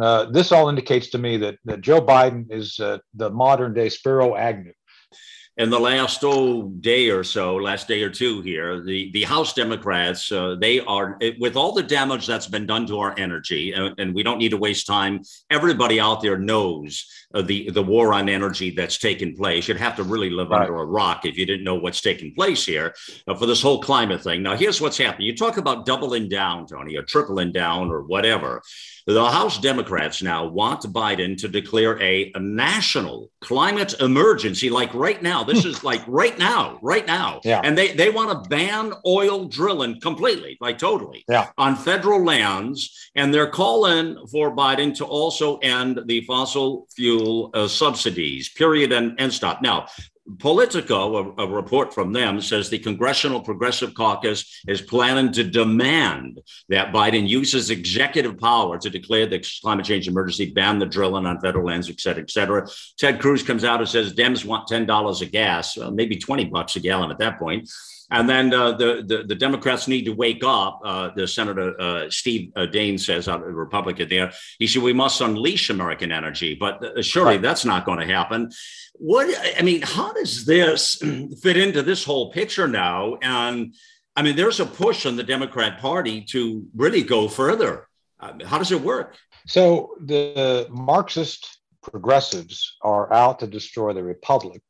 Uh, 0.00 0.24
this 0.30 0.52
all 0.52 0.68
indicates 0.68 1.10
to 1.10 1.18
me 1.18 1.36
that, 1.38 1.56
that 1.64 1.82
Joe 1.82 2.00
Biden 2.00 2.46
is 2.50 2.78
uh, 2.80 2.98
the 3.14 3.30
modern 3.30 3.74
day 3.74 3.88
Spiro 3.88 4.34
Agnew. 4.34 4.72
In 5.60 5.68
the 5.68 5.78
last 5.78 6.24
oh 6.24 6.62
day 6.80 7.10
or 7.10 7.22
so, 7.22 7.56
last 7.56 7.86
day 7.86 8.02
or 8.02 8.08
two 8.08 8.40
here, 8.40 8.80
the 8.80 9.10
the 9.12 9.24
House 9.24 9.52
Democrats 9.52 10.32
uh, 10.32 10.56
they 10.58 10.80
are 10.80 11.18
with 11.38 11.54
all 11.54 11.72
the 11.72 11.82
damage 11.82 12.26
that's 12.26 12.46
been 12.46 12.66
done 12.66 12.86
to 12.86 12.98
our 12.98 13.14
energy, 13.18 13.72
and, 13.72 13.94
and 14.00 14.14
we 14.14 14.22
don't 14.22 14.38
need 14.38 14.52
to 14.52 14.56
waste 14.56 14.86
time. 14.86 15.20
Everybody 15.50 16.00
out 16.00 16.22
there 16.22 16.38
knows 16.38 17.04
uh, 17.34 17.42
the 17.42 17.68
the 17.70 17.82
war 17.82 18.14
on 18.14 18.30
energy 18.30 18.70
that's 18.70 18.96
taken 18.96 19.36
place. 19.36 19.68
You'd 19.68 19.76
have 19.76 19.96
to 19.96 20.02
really 20.02 20.30
live 20.30 20.48
right. 20.48 20.62
under 20.62 20.76
a 20.76 20.86
rock 20.86 21.26
if 21.26 21.36
you 21.36 21.44
didn't 21.44 21.64
know 21.64 21.76
what's 21.76 22.00
taking 22.00 22.34
place 22.34 22.64
here 22.64 22.94
uh, 23.28 23.34
for 23.34 23.44
this 23.44 23.60
whole 23.60 23.82
climate 23.82 24.22
thing. 24.22 24.42
Now, 24.42 24.56
here's 24.56 24.80
what's 24.80 24.96
happening. 24.96 25.26
You 25.26 25.36
talk 25.36 25.58
about 25.58 25.84
doubling 25.84 26.30
down, 26.30 26.66
Tony, 26.68 26.96
or 26.96 27.02
tripling 27.02 27.52
down, 27.52 27.90
or 27.90 28.00
whatever. 28.00 28.62
The 29.06 29.24
House 29.24 29.58
Democrats 29.58 30.22
now 30.22 30.46
want 30.46 30.82
Biden 30.82 31.36
to 31.38 31.48
declare 31.48 32.00
a, 32.02 32.32
a 32.34 32.40
national 32.40 33.30
climate 33.40 33.94
emergency, 34.00 34.70
like 34.70 34.92
right 34.94 35.22
now. 35.22 35.42
This 35.44 35.64
is 35.64 35.82
like 35.82 36.02
right 36.06 36.38
now, 36.38 36.78
right 36.82 37.06
now. 37.06 37.40
Yeah. 37.44 37.60
And 37.64 37.76
they, 37.76 37.92
they 37.92 38.10
want 38.10 38.30
to 38.30 38.48
ban 38.48 38.92
oil 39.06 39.46
drilling 39.46 40.00
completely, 40.00 40.58
like 40.60 40.78
totally, 40.78 41.24
yeah. 41.28 41.48
on 41.58 41.76
federal 41.76 42.24
lands. 42.24 43.10
And 43.14 43.32
they're 43.32 43.50
calling 43.50 44.16
for 44.30 44.54
Biden 44.54 44.94
to 44.96 45.04
also 45.04 45.58
end 45.58 46.00
the 46.06 46.20
fossil 46.22 46.86
fuel 46.94 47.50
uh, 47.54 47.68
subsidies, 47.68 48.50
period, 48.50 48.92
and, 48.92 49.18
and 49.18 49.32
stop. 49.32 49.62
Now, 49.62 49.86
Politico, 50.38 51.34
a, 51.38 51.44
a, 51.44 51.46
report 51.46 51.92
from 51.94 52.12
them, 52.12 52.40
says 52.40 52.68
the 52.68 52.78
Congressional 52.78 53.40
Progressive 53.40 53.94
Caucus 53.94 54.62
is 54.68 54.80
planning 54.80 55.32
to 55.32 55.44
demand 55.44 56.40
that 56.68 56.92
Biden 56.92 57.28
uses 57.28 57.70
executive 57.70 58.38
power 58.38 58.78
to 58.78 58.90
declare 58.90 59.26
the 59.26 59.44
climate 59.62 59.86
change 59.86 60.08
emergency, 60.08 60.52
ban 60.52 60.78
the 60.78 60.86
drilling 60.86 61.26
on 61.26 61.40
federal 61.40 61.66
lands, 61.66 61.88
et 61.88 62.00
cetera, 62.00 62.22
et 62.22 62.30
cetera. 62.30 62.66
Ted 62.98 63.20
Cruz 63.20 63.42
comes 63.42 63.64
out 63.64 63.80
and 63.80 63.88
says 63.88 64.14
Dems 64.14 64.44
want 64.44 64.68
$10 64.68 65.22
a 65.22 65.26
gas, 65.26 65.76
well, 65.76 65.90
maybe 65.90 66.16
20 66.16 66.46
bucks 66.46 66.76
a 66.76 66.80
gallon 66.80 67.10
at 67.10 67.18
that 67.18 67.38
point. 67.38 67.68
And 68.10 68.28
then 68.28 68.52
uh, 68.52 68.72
the, 68.72 69.04
the, 69.06 69.22
the 69.24 69.34
Democrats 69.34 69.86
need 69.86 70.04
to 70.04 70.12
wake 70.12 70.42
up. 70.44 70.80
Uh, 70.84 71.10
the 71.14 71.28
Senator 71.28 71.80
uh, 71.80 72.10
Steve 72.10 72.52
uh, 72.56 72.66
Daines 72.66 73.00
says, 73.00 73.28
a 73.28 73.38
Republican 73.38 74.08
there, 74.08 74.32
he 74.58 74.66
said 74.66 74.82
we 74.82 74.92
must 74.92 75.20
unleash 75.20 75.70
American 75.70 76.10
energy, 76.10 76.56
but 76.58 76.84
uh, 76.84 77.02
surely 77.02 77.34
right. 77.34 77.42
that's 77.42 77.64
not 77.64 77.86
going 77.86 78.00
to 78.00 78.06
happen. 78.06 78.50
What 79.02 79.34
I 79.58 79.62
mean, 79.62 79.80
how 79.80 80.12
does 80.12 80.44
this 80.44 81.02
fit 81.42 81.56
into 81.56 81.82
this 81.82 82.04
whole 82.04 82.30
picture 82.32 82.68
now? 82.68 83.16
And 83.22 83.74
I 84.14 84.22
mean, 84.22 84.36
there's 84.36 84.60
a 84.60 84.66
push 84.66 85.06
on 85.06 85.16
the 85.16 85.22
Democrat 85.22 85.80
Party 85.80 86.20
to 86.32 86.66
really 86.76 87.02
go 87.02 87.26
further. 87.26 87.88
how 88.20 88.58
does 88.58 88.72
it 88.72 88.82
work? 88.82 89.16
So 89.46 89.94
the 90.04 90.66
Marxist 90.70 91.60
progressives 91.82 92.76
are 92.82 93.10
out 93.10 93.38
to 93.40 93.46
destroy 93.46 93.94
the 93.94 94.02
republic. 94.02 94.60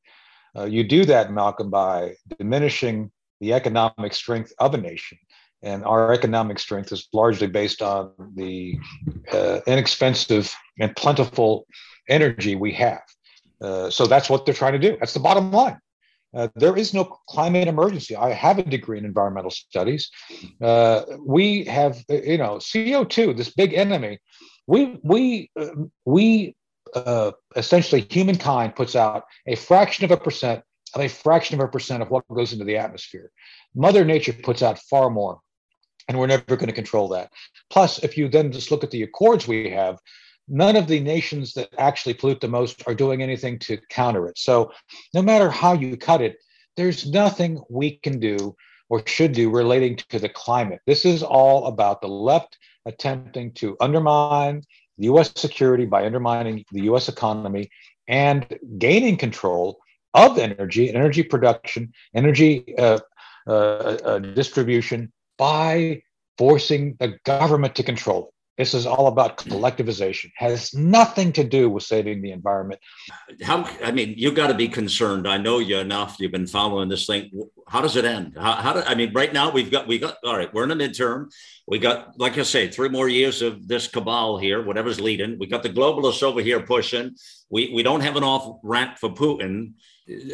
Uh, 0.56 0.64
you 0.64 0.84
do 0.84 1.04
that, 1.06 1.32
Malcolm, 1.32 1.68
by 1.68 2.14
diminishing 2.38 3.10
the 3.40 3.52
economic 3.52 4.14
strength 4.14 4.52
of 4.58 4.74
a 4.74 4.78
nation. 4.78 5.18
And 5.62 5.84
our 5.84 6.12
economic 6.12 6.58
strength 6.58 6.92
is 6.92 7.08
largely 7.12 7.46
based 7.46 7.82
on 7.82 8.12
the 8.36 8.78
uh, 9.32 9.60
inexpensive 9.66 10.54
and 10.78 10.94
plentiful 10.96 11.66
energy 12.08 12.54
we 12.54 12.72
have. 12.74 13.02
Uh, 13.60 13.90
so 13.90 14.06
that's 14.06 14.30
what 14.30 14.44
they're 14.44 14.54
trying 14.54 14.72
to 14.72 14.78
do. 14.78 14.96
That's 14.98 15.14
the 15.14 15.20
bottom 15.20 15.52
line. 15.52 15.78
Uh, 16.32 16.48
there 16.54 16.76
is 16.76 16.94
no 16.94 17.04
climate 17.04 17.66
emergency. 17.68 18.14
I 18.14 18.30
have 18.30 18.58
a 18.58 18.62
degree 18.62 18.98
in 18.98 19.04
environmental 19.04 19.50
studies. 19.50 20.10
Uh, 20.60 21.02
we 21.18 21.64
have, 21.64 22.04
you 22.08 22.38
know, 22.38 22.56
CO2, 22.56 23.36
this 23.36 23.52
big 23.52 23.74
enemy. 23.74 24.18
We 24.66 24.98
we 25.02 25.50
uh, 25.58 25.70
we 26.04 26.54
uh, 26.94 27.32
essentially 27.56 28.06
humankind 28.08 28.76
puts 28.76 28.94
out 28.94 29.24
a 29.46 29.56
fraction 29.56 30.04
of 30.04 30.12
a 30.12 30.16
percent 30.16 30.62
of 30.94 31.00
a 31.00 31.08
fraction 31.08 31.58
of 31.58 31.64
a 31.64 31.68
percent 31.68 32.02
of 32.02 32.10
what 32.10 32.26
goes 32.28 32.52
into 32.52 32.64
the 32.64 32.76
atmosphere. 32.76 33.30
Mother 33.74 34.04
Nature 34.04 34.32
puts 34.32 34.62
out 34.62 34.78
far 34.78 35.10
more, 35.10 35.40
and 36.08 36.18
we're 36.18 36.28
never 36.28 36.44
going 36.56 36.66
to 36.66 36.72
control 36.72 37.08
that. 37.08 37.30
Plus, 37.70 37.98
if 38.04 38.16
you 38.16 38.28
then 38.28 38.52
just 38.52 38.70
look 38.70 38.84
at 38.84 38.90
the 38.92 39.02
accords 39.02 39.48
we 39.48 39.70
have, 39.70 39.98
none 40.50 40.76
of 40.76 40.88
the 40.88 41.00
nations 41.00 41.54
that 41.54 41.68
actually 41.78 42.14
pollute 42.14 42.40
the 42.40 42.48
most 42.48 42.82
are 42.86 42.94
doing 42.94 43.22
anything 43.22 43.58
to 43.60 43.78
counter 43.88 44.26
it. 44.26 44.38
So, 44.38 44.72
no 45.14 45.22
matter 45.22 45.48
how 45.48 45.72
you 45.72 45.96
cut 45.96 46.20
it, 46.20 46.36
there's 46.76 47.10
nothing 47.10 47.62
we 47.70 47.98
can 47.98 48.18
do 48.18 48.56
or 48.88 49.06
should 49.06 49.32
do 49.32 49.50
relating 49.50 49.96
to 50.08 50.18
the 50.18 50.28
climate. 50.28 50.80
This 50.86 51.04
is 51.04 51.22
all 51.22 51.66
about 51.66 52.00
the 52.00 52.08
left 52.08 52.58
attempting 52.86 53.52
to 53.52 53.76
undermine 53.80 54.62
US 54.98 55.32
security 55.36 55.86
by 55.86 56.04
undermining 56.04 56.64
the 56.72 56.82
US 56.92 57.08
economy 57.08 57.70
and 58.08 58.46
gaining 58.78 59.16
control 59.16 59.78
of 60.14 60.38
energy 60.38 60.88
and 60.88 60.96
energy 60.96 61.22
production, 61.22 61.92
energy 62.14 62.76
uh, 62.76 62.98
uh, 63.46 63.50
uh, 63.50 64.18
distribution 64.18 65.12
by 65.38 66.02
forcing 66.36 66.96
the 66.98 67.16
government 67.24 67.74
to 67.76 67.82
control 67.82 68.28
it. 68.28 68.39
This 68.58 68.74
is 68.74 68.84
all 68.84 69.06
about 69.06 69.38
collectivization. 69.38 70.30
Has 70.36 70.74
nothing 70.74 71.32
to 71.32 71.44
do 71.44 71.70
with 71.70 71.82
saving 71.82 72.20
the 72.20 72.32
environment. 72.32 72.80
How? 73.42 73.64
I 73.82 73.90
mean, 73.90 74.14
you've 74.18 74.34
got 74.34 74.48
to 74.48 74.54
be 74.54 74.68
concerned. 74.68 75.26
I 75.26 75.38
know 75.38 75.60
you 75.60 75.78
enough. 75.78 76.16
You've 76.18 76.32
been 76.32 76.46
following 76.46 76.88
this 76.88 77.06
thing. 77.06 77.30
How 77.68 77.80
does 77.80 77.96
it 77.96 78.04
end? 78.04 78.36
How, 78.38 78.52
how 78.52 78.72
do, 78.74 78.82
I 78.86 78.94
mean, 78.94 79.12
right 79.14 79.32
now 79.32 79.50
we've 79.50 79.70
got 79.70 79.86
we 79.86 79.98
got 79.98 80.16
all 80.24 80.36
right. 80.36 80.52
We're 80.52 80.64
in 80.64 80.70
a 80.72 80.76
midterm. 80.76 81.30
We 81.66 81.78
got, 81.78 82.18
like 82.18 82.36
I 82.36 82.42
say, 82.42 82.68
three 82.68 82.90
more 82.90 83.08
years 83.08 83.40
of 83.40 83.66
this 83.66 83.88
cabal 83.88 84.36
here. 84.36 84.62
Whatever's 84.62 85.00
leading. 85.00 85.38
We 85.38 85.46
got 85.46 85.62
the 85.62 85.70
globalists 85.70 86.22
over 86.22 86.42
here 86.42 86.60
pushing. 86.60 87.16
We 87.48 87.72
we 87.72 87.82
don't 87.82 88.00
have 88.02 88.16
an 88.16 88.24
off 88.24 88.58
ramp 88.62 88.98
for 88.98 89.08
Putin 89.08 89.72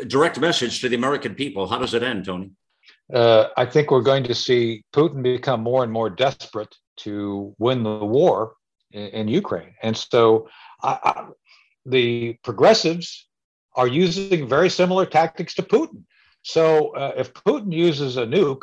direct 0.07 0.41
message 0.41 0.81
to 0.81 0.89
the 0.89 0.97
American 0.97 1.35
people. 1.35 1.67
How 1.67 1.79
does 1.79 1.95
it 1.95 2.03
end, 2.03 2.25
Tony? 2.25 2.51
Uh, 3.13 3.49
I 3.57 3.67
think 3.67 3.91
we're 3.91 4.03
going 4.03 4.25
to 4.25 4.35
see 4.35 4.85
Putin 4.93 5.23
become 5.23 5.63
more 5.63 5.85
and 5.85 5.93
more 5.93 6.11
desperate 6.11 6.75
to 6.99 7.55
win 7.59 7.83
the 7.83 8.05
war 8.05 8.55
in, 8.93 9.09
in 9.09 9.29
Ukraine. 9.29 9.75
And 9.83 9.97
so 9.97 10.49
I, 10.83 10.99
I, 11.03 11.27
the 11.85 12.35
progressives 12.43 13.29
are 13.75 13.87
using 13.87 14.49
very 14.49 14.71
similar 14.71 15.07
tactics 15.07 15.55
to 15.55 15.63
Putin. 15.63 16.05
So 16.43 16.95
uh, 16.95 17.13
if 17.17 17.35
Putin 17.35 17.73
uses 17.73 18.17
a 18.17 18.27
nuke 18.27 18.63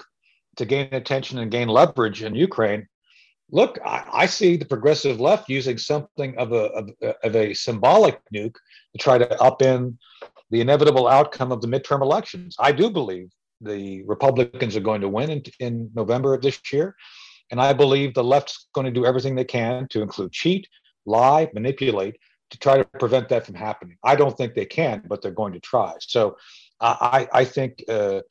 to 0.58 0.66
gain 0.66 0.90
attention 0.94 1.40
and 1.40 1.52
gain 1.52 1.68
leverage 1.68 2.24
in 2.24 2.36
Ukraine, 2.36 2.88
look, 3.52 3.78
I, 3.86 4.06
I, 4.12 4.26
see 4.26 4.56
the 4.58 4.66
progressive 4.66 5.20
left 5.20 5.50
using 5.50 5.78
something 5.78 6.36
of 6.38 6.54
a, 6.54 6.66
of, 6.80 6.90
of, 7.24 7.36
a 7.36 7.54
symbolic 7.54 8.20
nuke 8.34 8.56
to 8.94 8.98
try 8.98 9.18
to 9.18 9.26
upend 9.42 9.98
the 10.50 10.62
inevitable 10.62 11.08
outcome 11.08 11.52
of 11.52 11.62
the 11.62 11.68
midterm 11.68 12.02
elections. 12.02 12.56
I 12.60 12.72
do 12.72 12.90
believe 12.90 13.30
the 13.62 14.04
Republicans 14.04 14.76
are 14.76 14.82
going 14.82 15.02
to 15.02 15.10
win 15.10 15.30
in, 15.30 15.44
in 15.60 15.92
November 15.94 16.34
of 16.34 16.42
this 16.42 16.60
year. 16.72 16.96
And 17.52 17.62
I 17.62 17.74
believe 17.74 18.14
the 18.14 18.24
left's 18.24 18.68
going 18.74 18.86
to 18.86 18.92
do 18.92 19.06
everything 19.06 19.36
they 19.36 19.46
can 19.46 19.88
to 19.90 20.02
include 20.02 20.32
cheat, 20.32 20.68
lie, 21.06 21.50
manipulate 21.54 22.18
to 22.50 22.58
try 22.58 22.78
to 22.78 22.86
prevent 23.00 23.30
that 23.30 23.46
from 23.46 23.56
happening. 23.56 23.98
I 24.04 24.16
don't 24.16 24.36
think 24.38 24.54
they 24.54 24.66
can, 24.66 25.04
but 25.08 25.22
they're 25.22 25.32
going 25.32 25.54
to 25.54 25.60
try. 25.60 25.94
So 26.00 26.38
I, 26.80 27.28
I 27.32 27.46
think 27.46 27.84
uh, 27.88 28.22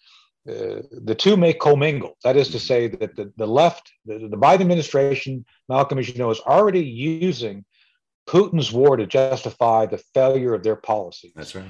uh, 0.48 0.82
the 0.90 1.16
two 1.16 1.36
may 1.36 1.52
commingle. 1.52 2.16
That 2.24 2.36
is 2.36 2.48
to 2.50 2.58
say 2.58 2.88
that 2.88 3.16
the, 3.16 3.32
the 3.36 3.46
left, 3.46 3.92
the, 4.04 4.28
the 4.28 4.36
Biden 4.36 4.62
administration, 4.62 5.44
Malcolm, 5.68 5.98
as 5.98 6.08
you 6.08 6.18
know, 6.18 6.30
is 6.30 6.40
already 6.40 6.84
using 6.84 7.64
Putin's 8.28 8.72
war 8.72 8.96
to 8.96 9.06
justify 9.06 9.86
the 9.86 9.98
failure 10.14 10.54
of 10.54 10.62
their 10.62 10.76
policies. 10.76 11.32
That's 11.34 11.54
right. 11.54 11.64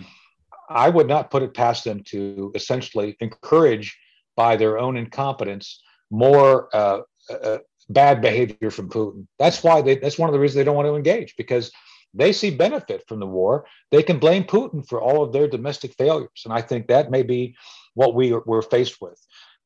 I 0.68 0.88
would 0.88 1.08
not 1.08 1.30
put 1.30 1.42
it 1.42 1.54
past 1.54 1.84
them 1.84 2.02
to 2.06 2.52
essentially 2.54 3.16
encourage, 3.20 3.98
by 4.36 4.56
their 4.56 4.78
own 4.78 4.96
incompetence, 4.96 5.82
more 6.10 6.74
uh, 6.74 7.00
uh, 7.30 7.58
bad 7.88 8.20
behavior 8.20 8.70
from 8.70 8.88
Putin. 8.88 9.26
That's 9.38 9.62
why 9.62 9.82
they. 9.82 9.96
That's 9.96 10.18
one 10.18 10.28
of 10.28 10.32
the 10.32 10.40
reasons 10.40 10.56
they 10.56 10.64
don't 10.64 10.76
want 10.76 10.88
to 10.88 10.96
engage 10.96 11.36
because 11.36 11.70
they 12.14 12.32
see 12.32 12.50
benefit 12.50 13.04
from 13.08 13.20
the 13.20 13.26
war. 13.26 13.66
They 13.90 14.02
can 14.02 14.18
blame 14.18 14.44
Putin 14.44 14.86
for 14.86 15.00
all 15.00 15.22
of 15.22 15.32
their 15.32 15.48
domestic 15.48 15.94
failures, 15.94 16.42
and 16.44 16.52
I 16.52 16.60
think 16.60 16.88
that 16.88 17.10
may 17.10 17.22
be 17.22 17.56
what 17.94 18.14
we 18.14 18.32
are, 18.32 18.42
we're 18.46 18.62
faced 18.62 19.00
with. 19.00 19.18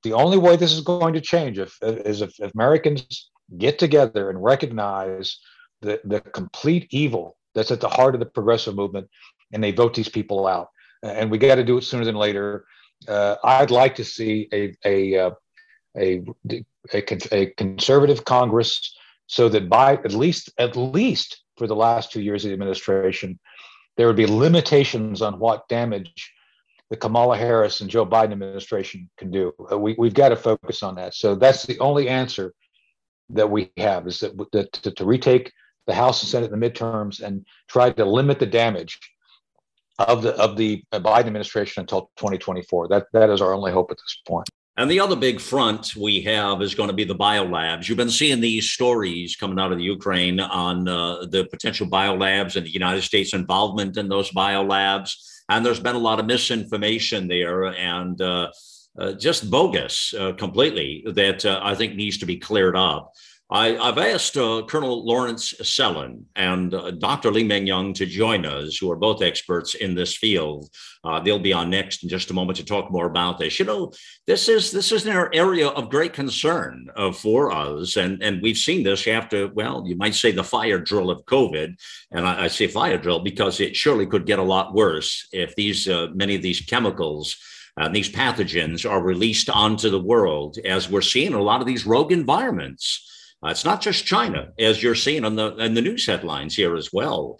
The 0.03 0.13
only 0.13 0.39
way 0.39 0.57
this 0.57 0.73
is 0.73 0.83
going 0.83 1.15
to 1.15 1.21
change 1.21 1.59
if, 1.59 1.77
is 1.83 2.21
if, 2.23 2.39
if 2.39 2.55
Americans 2.55 3.31
get 3.59 3.79
together 3.79 4.31
and 4.31 4.43
recognize 4.43 5.39
the, 5.81 6.01
the 6.05 6.21
complete 6.21 6.87
evil 6.91 7.37
that's 7.55 7.71
at 7.71 7.81
the 7.81 7.89
heart 7.89 8.15
of 8.15 8.21
the 8.21 8.27
progressive 8.27 8.77
movement 8.77 9.09
and 9.53 9.63
they 9.63 9.73
vote 9.73 9.95
these 9.95 10.09
people 10.09 10.47
out 10.47 10.69
and 11.03 11.31
we 11.31 11.39
got 11.39 11.57
to 11.57 11.65
do 11.65 11.79
it 11.79 11.83
sooner 11.83 12.05
than 12.05 12.15
later. 12.17 12.67
Uh, 13.07 13.37
I'd 13.45 13.71
like 13.71 13.95
to 13.97 14.05
see 14.05 14.49
a 14.53 14.75
a, 14.85 15.17
uh, 15.19 15.31
a 15.97 16.23
a, 16.93 17.35
a 17.35 17.47
conservative 17.57 18.25
Congress 18.25 18.95
so 19.27 19.49
that 19.49 19.69
by 19.69 19.95
at 19.95 20.13
least 20.13 20.53
at 20.59 20.77
least 20.77 21.43
for 21.57 21.67
the 21.67 21.77
last 21.77 22.13
two 22.13 22.21
years 22.21 22.45
of 22.45 22.51
the 22.51 22.55
administration, 22.55 23.39
there 23.97 24.07
would 24.07 24.17
be 24.17 24.27
limitations 24.27 25.23
on 25.23 25.39
what 25.39 25.69
damage 25.69 26.33
the 26.91 26.97
Kamala 26.97 27.37
Harris 27.37 27.81
and 27.81 27.91
Joe 27.91 28.07
Biden 28.07 28.33
administration 28.33 29.11
can 29.17 29.31
do. 29.31 29.53
Uh, 29.73 29.79
we, 29.79 29.97
we've 29.99 30.15
got 30.15 30.29
to 30.29 30.37
focus 30.37 30.83
on 30.83 30.95
that. 30.97 31.15
So 31.15 31.35
that's 31.35 31.65
the 31.65 31.79
only 31.81 32.09
answer 32.09 32.55
that 33.31 33.51
we 33.51 33.73
have 33.77 34.07
is 34.07 34.21
that, 34.21 34.37
that 34.53 34.73
to, 34.73 34.93
to 34.93 35.05
retake 35.05 35.53
the 35.87 35.95
House 35.95 36.23
and 36.23 36.29
Senate 36.29 36.53
in 36.53 36.61
the 36.61 36.71
midterms 36.71 37.21
and 37.21 37.45
try 37.69 37.91
to 37.91 38.05
limit 38.05 38.39
the 38.39 38.47
damage 38.47 38.99
of 39.99 40.23
the 40.23 40.35
of 40.37 40.57
the 40.57 40.85
Biden 40.93 41.27
administration 41.27 41.81
until 41.81 42.11
2024. 42.17 42.89
That 42.89 43.07
that 43.13 43.31
is 43.31 43.41
our 43.41 43.55
only 43.55 43.73
hope 43.73 43.91
at 43.91 43.97
this 43.97 44.21
point. 44.27 44.49
And 44.79 44.91
the 44.91 45.01
other 45.01 45.17
big 45.17 45.41
front 45.41 45.97
we 45.97 46.21
have 46.23 46.61
is 46.61 46.75
going 46.75 46.89
to 46.89 46.95
be 46.95 47.05
the 47.05 47.15
biolabs. 47.15 47.89
You've 47.89 47.97
been 47.97 48.11
seeing 48.11 48.41
these 48.41 48.71
stories 48.71 49.35
coming 49.35 49.59
out 49.59 49.73
of 49.73 49.79
the 49.79 49.85
Ukraine 49.85 50.39
on 50.39 50.87
uh, 50.87 51.25
the 51.25 51.47
potential 51.47 51.87
biolabs 51.87 52.57
and 52.57 52.67
the 52.67 52.71
United 52.71 53.01
States 53.01 53.33
involvement 53.33 53.97
in 53.97 54.09
those 54.09 54.31
biolabs. 54.33 55.13
And 55.49 55.65
there's 55.65 55.81
been 55.81 55.95
a 55.95 55.99
lot 55.99 56.21
of 56.21 56.27
misinformation 56.27 57.27
there 57.27 57.65
and 57.65 58.21
uh, 58.21 58.51
uh, 58.99 59.13
just 59.13 59.51
bogus 59.51 60.13
uh, 60.13 60.33
completely 60.33 61.05
that 61.07 61.47
uh, 61.47 61.61
I 61.63 61.75
think 61.75 61.95
needs 61.95 62.19
to 62.19 62.27
be 62.27 62.37
cleared 62.37 62.77
up. 62.77 63.15
I, 63.49 63.69
have 63.69 63.99
asked 63.99 64.37
uh, 64.37 64.63
Colonel 64.69 65.07
Lawrence 65.07 65.55
Sellin 65.63 66.25
and 66.35 66.75
uh, 66.75 66.91
Dr. 66.91 67.31
Li 67.31 67.45
Meng 67.45 67.69
Yan 67.69 67.93
to 67.93 68.05
join 68.05 68.45
us, 68.45 68.77
who 68.77 68.91
are 68.91 68.97
both 68.97 69.23
experts 69.23 69.77
in 69.77 69.95
this 69.95 70.17
field. 70.17 70.69
Uh, 71.05 71.21
they'll 71.21 71.39
be 71.39 71.53
on 71.53 71.71
next 71.71 72.03
in 72.03 72.09
just 72.09 72.33
a 72.33 72.35
moment 72.35 72.57
to 72.57 72.65
talk 72.65 72.91
more 72.91 73.07
about 73.07 73.39
this. 73.39 73.61
You 73.61 73.67
know, 73.67 73.93
this 74.27 74.49
is 74.49 74.73
this 74.73 74.91
is 74.91 75.07
an 75.07 75.29
area 75.33 75.69
of 75.69 75.91
great 75.91 76.13
concern 76.13 76.89
uh, 76.97 77.13
for 77.13 77.53
us, 77.53 77.97
and 77.97 78.21
and 78.21 78.43
we've 78.43 78.57
seen 78.57 78.83
this 78.83 79.07
after. 79.07 79.47
Well, 79.47 79.85
you 79.87 79.97
might 79.97 80.17
say 80.17 80.33
the 80.33 80.43
fire 80.43 80.81
drill 80.81 81.09
of 81.09 81.25
COVID, 81.27 81.77
and 82.11 82.27
I, 82.27 82.45
I 82.45 82.49
say 82.49 82.67
fire 82.67 82.99
drill 82.99 83.21
because 83.21 83.61
it 83.61 83.77
surely 83.77 84.07
could 84.07 84.27
get 84.27 84.41
a 84.41 84.43
lot 84.43 84.75
worse 84.75 85.29
if 85.33 85.55
these 85.55 85.89
uh, 85.89 86.09
many 86.15 86.35
of 86.35 86.43
these 86.43 86.61
chemicals. 86.61 87.37
Uh, 87.79 87.91
these 87.91 88.11
pathogens 88.11 88.91
are 88.91 89.03
released 89.03 89.51
onto 89.51 89.91
the 89.91 90.01
world 90.01 90.57
as 90.65 90.89
we're 90.89 91.03
seeing 91.03 91.35
a 91.35 91.43
lot 91.43 91.61
of 91.61 91.67
these 91.67 91.85
rogue 91.85 92.11
environments. 92.11 93.16
Uh, 93.47 93.51
it's 93.51 93.65
not 93.65 93.81
just 93.81 94.05
China, 94.05 94.49
as 94.59 94.83
you're 94.83 94.95
seeing 94.97 95.25
on 95.25 95.37
the 95.37 95.55
in 95.57 95.75
the 95.75 95.83
news 95.83 96.05
headlines 96.07 96.57
here 96.57 96.75
as 96.75 96.93
well. 96.93 97.39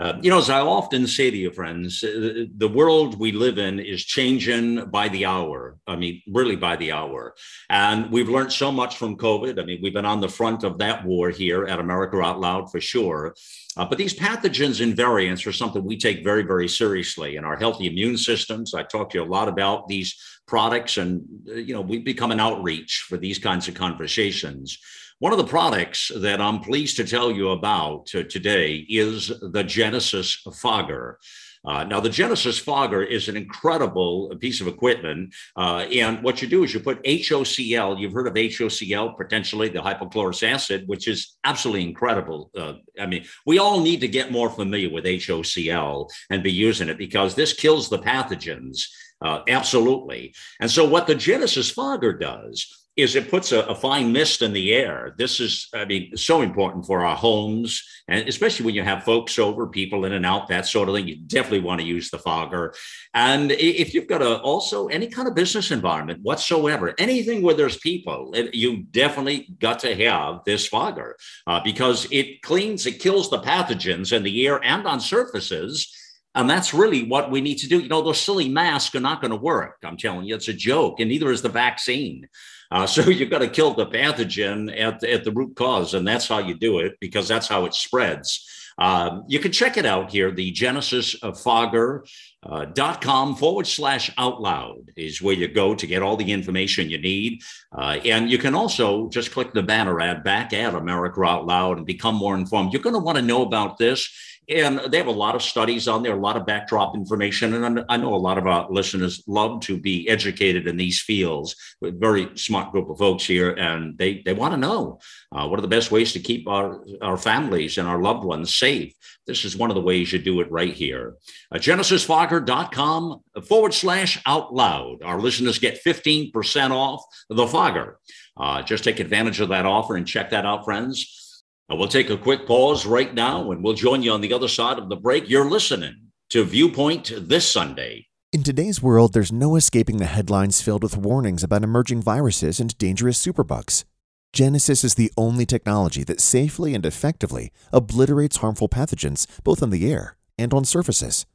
Uh, 0.00 0.16
you 0.22 0.30
know, 0.30 0.38
as 0.38 0.48
I 0.48 0.60
often 0.60 1.08
say 1.08 1.28
to 1.28 1.36
you, 1.36 1.50
friends, 1.50 2.04
uh, 2.04 2.44
the 2.56 2.68
world 2.68 3.18
we 3.18 3.32
live 3.32 3.58
in 3.58 3.80
is 3.80 4.04
changing 4.04 4.84
by 4.90 5.08
the 5.08 5.26
hour. 5.26 5.76
I 5.88 5.96
mean, 5.96 6.22
really 6.28 6.54
by 6.54 6.76
the 6.76 6.92
hour. 6.92 7.34
And 7.68 8.08
we've 8.12 8.28
learned 8.28 8.52
so 8.52 8.70
much 8.70 8.96
from 8.96 9.16
COVID. 9.16 9.60
I 9.60 9.64
mean, 9.64 9.80
we've 9.82 9.92
been 9.92 10.04
on 10.04 10.20
the 10.20 10.28
front 10.28 10.62
of 10.62 10.78
that 10.78 11.04
war 11.04 11.30
here 11.30 11.64
at 11.64 11.80
America 11.80 12.22
Out 12.22 12.38
Loud 12.38 12.70
for 12.70 12.80
sure. 12.80 13.34
Uh, 13.76 13.86
but 13.86 13.98
these 13.98 14.14
pathogens 14.14 14.80
and 14.80 14.96
variants 14.96 15.44
are 15.48 15.52
something 15.52 15.84
we 15.84 15.98
take 15.98 16.22
very, 16.22 16.44
very 16.44 16.68
seriously 16.68 17.34
in 17.34 17.44
our 17.44 17.56
healthy 17.56 17.88
immune 17.88 18.16
systems. 18.16 18.74
I 18.74 18.84
talk 18.84 19.10
to 19.10 19.18
you 19.18 19.24
a 19.24 19.34
lot 19.36 19.48
about 19.48 19.88
these 19.88 20.14
products, 20.46 20.96
and, 20.96 21.24
uh, 21.48 21.54
you 21.54 21.74
know, 21.74 21.80
we've 21.80 22.04
become 22.04 22.30
an 22.30 22.38
outreach 22.38 23.06
for 23.08 23.16
these 23.18 23.40
kinds 23.40 23.66
of 23.66 23.74
conversations. 23.74 24.78
One 25.20 25.32
of 25.32 25.38
the 25.38 25.44
products 25.44 26.12
that 26.14 26.40
I'm 26.40 26.60
pleased 26.60 26.96
to 26.98 27.04
tell 27.04 27.32
you 27.32 27.48
about 27.48 28.06
today 28.06 28.86
is 28.88 29.32
the 29.40 29.64
Genesis 29.64 30.40
Fogger. 30.54 31.18
Uh, 31.64 31.82
now, 31.82 31.98
the 31.98 32.08
Genesis 32.08 32.56
Fogger 32.56 33.02
is 33.02 33.28
an 33.28 33.36
incredible 33.36 34.32
piece 34.38 34.60
of 34.60 34.68
equipment. 34.68 35.34
Uh, 35.56 35.86
and 35.92 36.22
what 36.22 36.40
you 36.40 36.46
do 36.46 36.62
is 36.62 36.72
you 36.72 36.78
put 36.78 37.02
HOCl, 37.02 37.98
you've 37.98 38.12
heard 38.12 38.28
of 38.28 38.34
HOCl, 38.34 39.16
potentially 39.16 39.68
the 39.68 39.80
hypochlorous 39.80 40.48
acid, 40.48 40.86
which 40.86 41.08
is 41.08 41.36
absolutely 41.42 41.82
incredible. 41.82 42.52
Uh, 42.56 42.74
I 43.00 43.06
mean, 43.06 43.24
we 43.44 43.58
all 43.58 43.80
need 43.80 44.00
to 44.02 44.08
get 44.08 44.30
more 44.30 44.48
familiar 44.48 44.88
with 44.88 45.04
HOCl 45.04 46.08
and 46.30 46.44
be 46.44 46.52
using 46.52 46.88
it 46.88 46.96
because 46.96 47.34
this 47.34 47.54
kills 47.54 47.88
the 47.88 47.98
pathogens. 47.98 48.82
Uh, 49.20 49.40
absolutely. 49.48 50.32
And 50.60 50.70
so, 50.70 50.88
what 50.88 51.08
the 51.08 51.16
Genesis 51.16 51.72
Fogger 51.72 52.12
does 52.12 52.87
is 52.98 53.14
it 53.14 53.30
puts 53.30 53.52
a, 53.52 53.60
a, 53.60 53.74
fine 53.76 54.10
mist 54.12 54.42
in 54.42 54.52
the 54.52 54.74
air. 54.74 55.14
This 55.16 55.38
is, 55.38 55.68
I 55.72 55.84
mean, 55.84 56.16
so 56.16 56.42
important 56.42 56.84
for 56.84 57.06
our 57.06 57.14
homes, 57.14 57.80
and 58.08 58.28
especially 58.28 58.66
when 58.66 58.74
you 58.74 58.82
have 58.82 59.04
folks 59.04 59.38
over, 59.38 59.68
people 59.68 60.04
in 60.04 60.14
and 60.14 60.26
out, 60.26 60.48
that 60.48 60.66
sort 60.66 60.88
of 60.88 60.96
thing. 60.96 61.06
You 61.06 61.16
definitely 61.16 61.60
want 61.60 61.80
to 61.80 61.86
use 61.86 62.10
the 62.10 62.18
fogger. 62.18 62.74
And 63.14 63.52
if 63.52 63.94
you've 63.94 64.08
got 64.08 64.20
a 64.20 64.40
also 64.40 64.88
any 64.88 65.06
kind 65.06 65.28
of 65.28 65.36
business 65.36 65.70
environment 65.70 66.22
whatsoever, 66.22 66.92
anything 66.98 67.40
where 67.40 67.54
there's 67.54 67.78
people, 67.78 68.34
you 68.52 68.82
definitely 68.90 69.48
got 69.60 69.78
to 69.80 69.94
have 69.94 70.40
this 70.44 70.66
fogger 70.66 71.16
uh, 71.46 71.60
because 71.62 72.08
it 72.10 72.42
cleans, 72.42 72.84
it 72.84 72.98
kills 72.98 73.30
the 73.30 73.38
pathogens 73.38 74.12
in 74.12 74.24
the 74.24 74.44
air 74.44 74.60
and 74.64 74.88
on 74.88 74.98
surfaces. 75.00 75.94
And 76.38 76.48
that's 76.48 76.72
really 76.72 77.02
what 77.02 77.32
we 77.32 77.40
need 77.40 77.58
to 77.58 77.68
do. 77.68 77.80
You 77.80 77.88
know, 77.88 78.00
those 78.00 78.20
silly 78.20 78.48
masks 78.48 78.94
are 78.94 79.00
not 79.00 79.20
going 79.20 79.32
to 79.32 79.36
work. 79.36 79.78
I'm 79.82 79.96
telling 79.96 80.24
you, 80.24 80.36
it's 80.36 80.46
a 80.46 80.52
joke, 80.52 81.00
and 81.00 81.08
neither 81.08 81.32
is 81.32 81.42
the 81.42 81.48
vaccine. 81.48 82.28
Uh, 82.70 82.86
so 82.94 83.10
you've 83.10 83.28
got 83.28 83.40
to 83.40 83.48
kill 83.48 83.74
the 83.74 83.86
pathogen 83.86 84.72
at 84.80 85.00
the, 85.00 85.12
at 85.12 85.24
the 85.24 85.32
root 85.32 85.56
cause, 85.56 85.94
and 85.94 86.06
that's 86.06 86.28
how 86.28 86.38
you 86.38 86.54
do 86.54 86.78
it 86.78 86.94
because 87.00 87.26
that's 87.26 87.48
how 87.48 87.64
it 87.64 87.74
spreads. 87.74 88.48
Um, 88.78 89.24
you 89.26 89.40
can 89.40 89.50
check 89.50 89.76
it 89.76 89.84
out 89.84 90.12
here. 90.12 90.30
The 90.30 90.52
Genesis 90.52 91.16
Fogger 91.42 92.04
uh, 92.44 93.34
forward 93.34 93.66
slash 93.66 94.08
out 94.16 94.40
loud 94.40 94.92
is 94.96 95.20
where 95.20 95.34
you 95.34 95.48
go 95.48 95.74
to 95.74 95.86
get 95.88 96.02
all 96.02 96.16
the 96.16 96.32
information 96.32 96.88
you 96.88 96.98
need. 96.98 97.42
Uh, 97.76 97.98
and 98.04 98.30
you 98.30 98.38
can 98.38 98.54
also 98.54 99.08
just 99.08 99.32
click 99.32 99.52
the 99.52 99.64
banner 99.64 100.00
ad 100.00 100.22
back 100.22 100.52
at 100.52 100.76
America 100.76 101.24
Out 101.24 101.46
Loud 101.46 101.78
and 101.78 101.86
become 101.86 102.14
more 102.14 102.36
informed. 102.36 102.72
You're 102.72 102.82
going 102.82 102.94
to 102.94 103.00
want 103.00 103.18
to 103.18 103.22
know 103.22 103.42
about 103.42 103.78
this 103.78 104.08
and 104.48 104.80
they 104.90 104.96
have 104.96 105.06
a 105.06 105.12
lot 105.12 105.34
of 105.34 105.42
studies 105.42 105.88
on 105.88 106.02
there, 106.02 106.14
a 106.14 106.20
lot 106.20 106.36
of 106.36 106.46
backdrop 106.46 106.94
information. 106.94 107.52
And 107.52 107.84
I 107.88 107.96
know 107.98 108.14
a 108.14 108.16
lot 108.16 108.38
of 108.38 108.46
our 108.46 108.66
listeners 108.70 109.22
love 109.26 109.60
to 109.62 109.78
be 109.78 110.08
educated 110.08 110.66
in 110.66 110.76
these 110.76 111.00
fields. 111.00 111.54
With 111.80 111.94
a 111.94 111.98
very 111.98 112.36
smart 112.36 112.72
group 112.72 112.88
of 112.88 112.98
folks 112.98 113.24
here, 113.24 113.52
and 113.52 113.96
they, 113.98 114.22
they 114.24 114.32
want 114.32 114.54
to 114.54 114.58
know 114.58 115.00
uh, 115.32 115.46
what 115.46 115.58
are 115.58 115.62
the 115.62 115.68
best 115.68 115.90
ways 115.90 116.12
to 116.14 116.20
keep 116.20 116.48
our, 116.48 116.82
our 117.02 117.16
families 117.18 117.78
and 117.78 117.86
our 117.86 118.00
loved 118.00 118.24
ones 118.24 118.56
safe. 118.56 118.94
This 119.26 119.44
is 119.44 119.56
one 119.56 119.70
of 119.70 119.74
the 119.74 119.82
ways 119.82 120.12
you 120.12 120.18
do 120.18 120.40
it 120.40 120.50
right 120.50 120.72
here. 120.72 121.16
Uh, 121.52 121.58
GenesisFogger.com 121.58 123.22
forward 123.46 123.74
slash 123.74 124.20
out 124.24 124.54
loud. 124.54 125.02
Our 125.02 125.20
listeners 125.20 125.58
get 125.58 125.84
15% 125.84 126.70
off 126.70 127.04
the 127.28 127.46
Fogger. 127.46 127.98
Uh, 128.36 128.62
just 128.62 128.84
take 128.84 129.00
advantage 129.00 129.40
of 129.40 129.50
that 129.50 129.66
offer 129.66 129.96
and 129.96 130.06
check 130.06 130.30
that 130.30 130.46
out, 130.46 130.64
friends. 130.64 131.27
We'll 131.70 131.86
take 131.86 132.08
a 132.08 132.16
quick 132.16 132.46
pause 132.46 132.86
right 132.86 133.12
now 133.12 133.52
and 133.52 133.62
we'll 133.62 133.74
join 133.74 134.02
you 134.02 134.12
on 134.12 134.22
the 134.22 134.32
other 134.32 134.48
side 134.48 134.78
of 134.78 134.88
the 134.88 134.96
break. 134.96 135.28
You're 135.28 135.48
listening 135.48 135.94
to 136.30 136.42
Viewpoint 136.42 137.12
this 137.14 137.46
Sunday. 137.46 138.06
In 138.32 138.42
today's 138.42 138.82
world, 138.82 139.12
there's 139.12 139.30
no 139.30 139.54
escaping 139.54 139.98
the 139.98 140.06
headlines 140.06 140.62
filled 140.62 140.82
with 140.82 140.96
warnings 140.96 141.42
about 141.42 141.62
emerging 141.62 142.02
viruses 142.02 142.58
and 142.58 142.76
dangerous 142.78 143.24
superbugs. 143.24 143.84
Genesis 144.32 144.82
is 144.82 144.94
the 144.94 145.12
only 145.16 145.44
technology 145.44 146.04
that 146.04 146.20
safely 146.20 146.74
and 146.74 146.86
effectively 146.86 147.52
obliterates 147.72 148.38
harmful 148.38 148.68
pathogens 148.68 149.26
both 149.44 149.62
in 149.62 149.70
the 149.70 149.90
air 149.90 150.16
and 150.38 150.54
on 150.54 150.64
surfaces. 150.64 151.26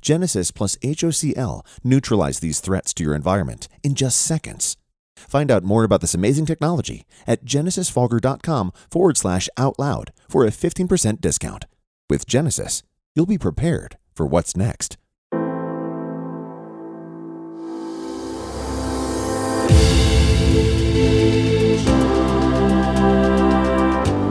Genesis 0.00 0.50
plus 0.50 0.76
HOCl 0.78 1.64
neutralize 1.82 2.40
these 2.40 2.60
threats 2.60 2.94
to 2.94 3.04
your 3.04 3.14
environment 3.14 3.68
in 3.82 3.94
just 3.94 4.20
seconds. 4.20 4.76
Find 5.16 5.50
out 5.50 5.64
more 5.64 5.84
about 5.84 6.00
this 6.00 6.14
amazing 6.14 6.46
technology 6.46 7.04
at 7.26 7.44
genesisfogger.com 7.44 8.72
forward 8.90 9.16
slash 9.16 9.48
out 9.56 9.78
loud 9.78 10.12
for 10.28 10.44
a 10.44 10.50
15% 10.50 11.20
discount. 11.20 11.66
With 12.08 12.26
Genesis, 12.26 12.82
you'll 13.14 13.26
be 13.26 13.38
prepared 13.38 13.96
for 14.12 14.26
what's 14.26 14.56
next. 14.56 14.96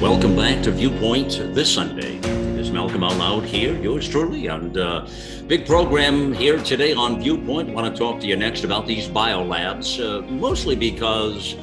Welcome 0.00 0.36
back 0.36 0.62
to 0.64 0.70
Viewpoint 0.70 1.40
this 1.54 1.72
Sunday. 1.72 2.18
It 2.18 2.60
is 2.60 2.70
Malcolm 2.70 3.02
Out 3.02 3.16
Loud 3.16 3.44
here, 3.44 3.74
yours 3.80 4.06
truly, 4.08 4.48
and 4.48 4.76
uh, 4.76 5.06
big 5.46 5.66
program 5.66 6.34
here 6.34 6.58
today 6.58 6.92
on 6.92 7.18
Viewpoint. 7.20 7.70
I 7.70 7.72
want 7.72 7.92
to 7.92 7.98
talk 7.98 8.20
to 8.20 8.26
you 8.26 8.36
next 8.36 8.62
about 8.62 8.86
these 8.86 9.08
biolabs, 9.08 9.98
uh, 9.98 10.20
mostly 10.30 10.76
because 10.76 11.56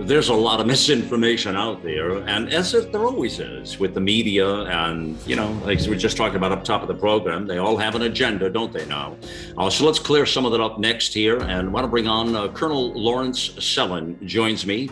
there's 0.00 0.28
a 0.28 0.34
lot 0.34 0.60
of 0.60 0.66
misinformation 0.66 1.56
out 1.56 1.82
there, 1.82 2.18
and 2.28 2.52
as 2.52 2.72
there 2.72 3.04
always 3.04 3.40
is 3.40 3.78
with 3.78 3.94
the 3.94 4.00
media, 4.00 4.46
and 4.46 5.18
you 5.26 5.36
know, 5.36 5.50
like 5.64 5.80
we 5.86 5.96
just 5.96 6.16
talked 6.16 6.36
about 6.36 6.52
up 6.52 6.64
top 6.64 6.82
of 6.82 6.88
the 6.88 6.94
program, 6.94 7.46
they 7.46 7.58
all 7.58 7.76
have 7.76 7.94
an 7.94 8.02
agenda, 8.02 8.48
don't 8.48 8.72
they? 8.72 8.86
Now, 8.86 9.16
uh, 9.56 9.68
so 9.68 9.84
let's 9.84 9.98
clear 9.98 10.24
some 10.24 10.46
of 10.46 10.52
that 10.52 10.60
up 10.60 10.78
next 10.78 11.12
here, 11.12 11.38
and 11.38 11.68
I 11.68 11.70
want 11.70 11.84
to 11.84 11.88
bring 11.88 12.06
on 12.06 12.34
uh, 12.34 12.48
Colonel 12.48 12.92
Lawrence 12.92 13.50
Sellin 13.50 14.22
joins 14.24 14.66
me. 14.66 14.90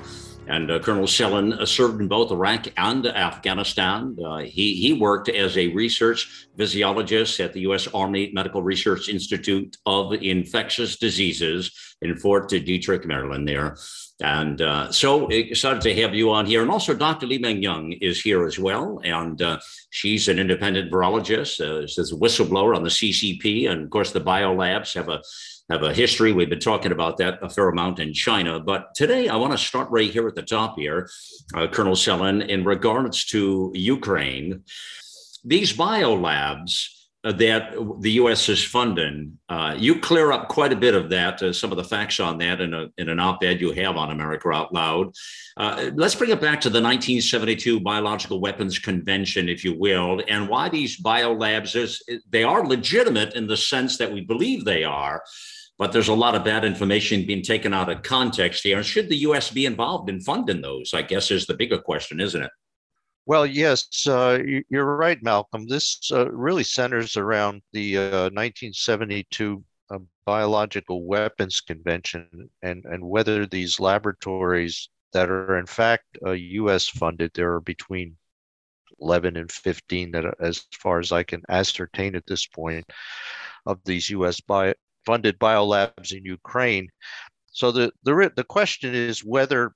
And 0.49 0.71
uh, 0.71 0.79
Colonel 0.79 1.07
Sellin 1.07 1.59
uh, 1.59 1.67
served 1.67 2.01
in 2.01 2.07
both 2.07 2.31
Iraq 2.31 2.69
and 2.77 3.05
Afghanistan. 3.05 4.17
Uh, 4.25 4.39
he, 4.39 4.75
he 4.75 4.93
worked 4.93 5.29
as 5.29 5.59
a 5.59 5.67
research 5.69 6.47
physiologist 6.57 7.41
at 7.41 7.53
the 7.53 7.63
U.S. 7.63 7.89
Army 7.89 8.31
Medical 8.33 8.63
Research 8.63 9.09
Institute 9.09 9.77
of 9.87 10.13
Infectious 10.13 10.99
Diseases 10.99 11.73
in 12.01 12.17
Fort 12.17 12.49
Detrick, 12.49 13.07
Maryland, 13.07 13.49
there. 13.49 13.77
And 14.21 14.63
uh, 14.63 14.91
so 14.93 15.29
excited 15.29 15.83
to 15.83 15.95
have 16.03 16.15
you 16.15 16.31
on 16.31 16.47
here. 16.47 16.63
And 16.63 16.71
also, 16.71 16.95
Dr. 16.95 17.27
Li 17.27 17.39
Meng 17.39 17.63
Yan 17.63 17.93
is 18.01 18.21
here 18.21 18.47
as 18.47 18.59
well. 18.59 18.99
And 19.05 19.41
uh, 19.43 19.59
she's 19.91 20.29
an 20.29 20.39
independent 20.39 20.91
virologist, 20.91 21.61
uh, 21.61 21.87
she's 21.87 22.13
a 22.13 22.17
whistleblower 22.17 22.75
on 22.75 22.83
the 22.83 22.89
CCP. 22.89 23.71
And 23.71 23.85
of 23.85 23.91
course, 23.91 24.13
the 24.13 24.21
biolabs 24.21 24.95
have 24.95 25.11
a 25.11 25.21
have 25.69 25.83
a 25.83 25.93
history. 25.93 26.33
We've 26.33 26.49
been 26.49 26.61
talking 26.61 26.93
about 26.93 27.17
that 27.19 27.41
a 27.43 27.51
fair 27.51 27.69
amount 27.69 27.99
in 27.99 28.15
China. 28.15 28.61
But 28.61 28.95
today, 28.95 29.29
I 29.29 29.37
want 29.37 29.53
to 29.53 29.59
start 29.59 29.91
right 29.91 30.11
here 30.11 30.29
at 30.29 30.37
the 30.37 30.43
top 30.43 30.79
here, 30.79 31.11
uh, 31.55 31.67
Colonel 31.67 31.97
Sellin, 31.97 32.47
in 32.49 32.65
regards 32.65 33.25
to 33.27 33.73
Ukraine. 33.75 34.63
These 35.45 35.77
biolabs 35.77 36.89
that 37.33 37.75
the 38.01 38.13
U.S. 38.13 38.49
is 38.49 38.63
funding, 38.63 39.39
uh, 39.49 39.75
you 39.77 40.01
clear 40.01 40.31
up 40.31 40.49
quite 40.49 40.73
a 40.73 40.77
bit 40.77 40.95
of 40.95 41.11
that, 41.11 41.43
uh, 41.43 41.53
some 41.53 41.73
of 41.73 41.77
the 41.77 41.85
facts 41.85 42.21
on 42.21 42.39
that 42.39 42.61
in, 42.61 42.73
a, 42.73 42.87
in 42.99 43.09
an 43.09 43.19
op 43.19 43.43
ed 43.43 43.61
you 43.61 43.73
have 43.73 43.97
on 43.97 44.11
America 44.11 44.49
Out 44.51 44.73
Loud. 44.73 45.13
Uh, 45.57 45.91
let's 45.95 46.15
bring 46.15 46.31
it 46.31 46.41
back 46.41 46.61
to 46.61 46.69
the 46.69 46.81
1972 46.81 47.81
Biological 47.81 48.41
Weapons 48.41 48.79
Convention, 48.79 49.49
if 49.49 49.65
you 49.65 49.77
will, 49.77 50.23
and 50.29 50.49
why 50.49 50.69
these 50.69 51.01
biolabs 51.01 51.75
is 51.75 52.03
they 52.31 52.45
are 52.45 52.65
legitimate 52.65 53.35
in 53.35 53.47
the 53.47 53.57
sense 53.57 53.99
that 53.99 54.13
we 54.13 54.21
believe 54.21 54.65
they 54.65 54.85
are 54.85 55.23
but 55.79 55.93
there's 55.93 56.09
a 56.09 56.15
lot 56.15 56.35
of 56.35 56.43
bad 56.43 56.65
information 56.65 57.27
being 57.27 57.43
taken 57.43 57.75
out 57.75 57.91
of 57.91 58.03
context 58.03 58.63
here. 58.63 58.79
And 58.79 58.87
should 58.87 59.11
the 59.11 59.19
U.S. 59.19 59.51
be 59.51 59.67
involved 59.67 60.09
in 60.09 60.21
funding 60.21 60.63
those? 60.63 60.95
I 60.95 61.03
guess 61.03 61.31
is 61.31 61.47
the 61.47 61.53
bigger 61.53 61.77
question, 61.79 62.19
isn't 62.19 62.43
it? 62.43 62.51
Well, 63.27 63.45
yes, 63.45 64.07
uh, 64.07 64.39
you're 64.71 64.97
right, 64.97 65.21
Malcolm. 65.21 65.67
This 65.67 66.01
uh, 66.13 66.31
really 66.31 66.63
centers 66.63 67.17
around 67.17 67.61
the 67.73 67.99
uh, 67.99 68.31
1972 68.31 69.65
uh, 69.91 69.99
Biological 70.25 71.05
Weapons 71.05 71.61
Convention 71.61 72.49
and, 72.63 72.85
and 72.85 73.05
whether 73.05 73.45
these 73.45 73.81
laboratories 73.81 74.89
that 75.13 75.29
are 75.29 75.59
in 75.59 75.67
fact 75.67 76.05
U.S. 76.25 76.89
uh, 76.89 76.99
funded, 77.01 77.33
there 77.35 77.53
are 77.55 77.61
between 77.61 78.17
11 79.01 79.37
and 79.37 79.51
15 79.51 80.13
that, 80.13 80.25
as 80.39 80.65
far 80.71 81.01
as 81.01 81.11
I 81.11 81.25
can 81.25 81.43
ascertain 81.49 82.15
at 82.15 82.27
this 82.27 82.47
point, 82.47 82.85
of 83.67 83.81
these 83.85 84.09
U.S. 84.11 84.41
Bio, 84.41 84.73
funded 85.05 85.37
biolabs 85.41 86.13
in 86.13 86.25
Ukraine. 86.25 86.89
So 87.51 87.73
the, 87.73 87.93
the, 88.05 88.33
the 88.37 88.45
question 88.45 88.95
is 88.95 89.25
whether 89.25 89.73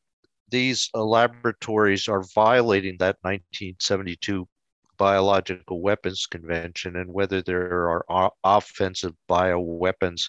these 0.51 0.91
uh, 0.95 1.05
laboratories 1.05 2.09
are 2.09 2.25
violating 2.35 2.97
that 2.99 3.17
1972 3.23 4.47
Biological 4.99 5.81
Weapons 5.81 6.27
Convention 6.27 6.97
and 6.97 7.11
whether 7.13 7.41
there 7.41 7.89
are 7.89 8.33
offensive 8.45 9.15
bioweapons 9.29 10.29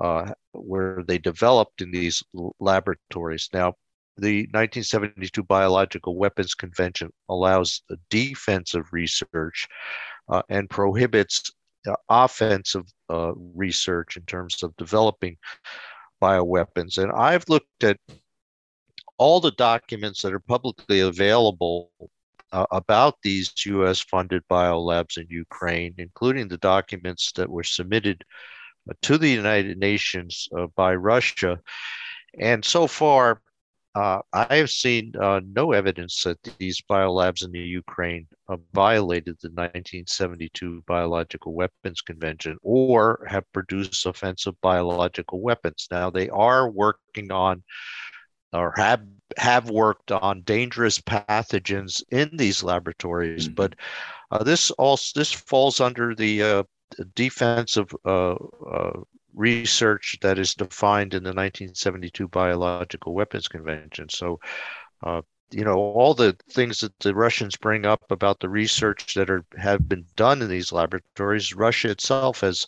uh, 0.00 0.32
where 0.52 1.04
they 1.06 1.18
developed 1.18 1.82
in 1.82 1.90
these 1.90 2.22
laboratories. 2.58 3.48
Now, 3.52 3.74
the 4.16 4.42
1972 4.52 5.42
Biological 5.42 6.16
Weapons 6.16 6.54
Convention 6.54 7.12
allows 7.28 7.82
defensive 8.10 8.86
research 8.92 9.68
uh, 10.28 10.42
and 10.48 10.70
prohibits 10.70 11.52
offensive 12.08 12.84
uh, 13.10 13.32
research 13.54 14.16
in 14.16 14.22
terms 14.24 14.62
of 14.62 14.76
developing 14.76 15.36
bioweapons. 16.22 16.98
And 16.98 17.12
I've 17.12 17.48
looked 17.48 17.84
at 17.84 17.98
all 19.18 19.40
the 19.40 19.52
documents 19.52 20.22
that 20.22 20.32
are 20.32 20.40
publicly 20.40 21.00
available 21.00 21.90
uh, 22.52 22.66
about 22.70 23.16
these 23.22 23.52
US 23.66 24.00
funded 24.00 24.42
biolabs 24.50 25.18
in 25.18 25.26
Ukraine, 25.28 25.94
including 25.98 26.48
the 26.48 26.58
documents 26.58 27.32
that 27.32 27.50
were 27.50 27.64
submitted 27.64 28.24
uh, 28.88 28.94
to 29.02 29.18
the 29.18 29.28
United 29.28 29.78
Nations 29.78 30.48
uh, 30.56 30.66
by 30.74 30.94
Russia. 30.94 31.60
And 32.38 32.64
so 32.64 32.86
far, 32.86 33.42
uh, 33.94 34.20
I 34.32 34.56
have 34.56 34.70
seen 34.70 35.12
uh, 35.20 35.40
no 35.44 35.72
evidence 35.72 36.22
that 36.22 36.40
these 36.58 36.80
biolabs 36.88 37.44
in 37.44 37.50
the 37.50 37.58
Ukraine 37.58 38.28
uh, 38.48 38.56
violated 38.72 39.36
the 39.42 39.48
1972 39.48 40.84
Biological 40.86 41.52
Weapons 41.52 42.00
Convention 42.00 42.58
or 42.62 43.26
have 43.28 43.50
produced 43.52 44.06
offensive 44.06 44.54
biological 44.60 45.40
weapons. 45.40 45.88
Now, 45.90 46.10
they 46.10 46.28
are 46.28 46.70
working 46.70 47.32
on 47.32 47.64
or 48.52 48.72
have 48.76 49.02
have 49.36 49.70
worked 49.70 50.10
on 50.10 50.42
dangerous 50.42 50.98
pathogens 51.00 52.02
in 52.10 52.30
these 52.36 52.62
laboratories, 52.62 53.46
mm-hmm. 53.46 53.54
but 53.54 53.74
uh, 54.30 54.42
this 54.42 54.70
also 54.72 55.18
this 55.18 55.32
falls 55.32 55.80
under 55.80 56.14
the 56.14 56.42
uh, 56.42 56.62
defensive 57.14 57.94
uh, 58.04 58.34
uh, 58.34 59.00
research 59.34 60.18
that 60.22 60.38
is 60.38 60.54
defined 60.54 61.14
in 61.14 61.22
the 61.22 61.28
1972 61.28 62.28
Biological 62.28 63.14
Weapons 63.14 63.48
Convention. 63.48 64.08
So. 64.08 64.40
Uh, 65.02 65.22
you 65.50 65.64
know 65.64 65.76
all 65.76 66.12
the 66.12 66.36
things 66.50 66.80
that 66.80 66.98
the 66.98 67.14
Russians 67.14 67.56
bring 67.56 67.86
up 67.86 68.02
about 68.10 68.40
the 68.40 68.50
research 68.50 69.14
that 69.14 69.30
are 69.30 69.44
have 69.56 69.88
been 69.88 70.04
done 70.14 70.42
in 70.42 70.48
these 70.48 70.72
laboratories. 70.72 71.54
Russia 71.54 71.90
itself 71.90 72.42
has 72.42 72.66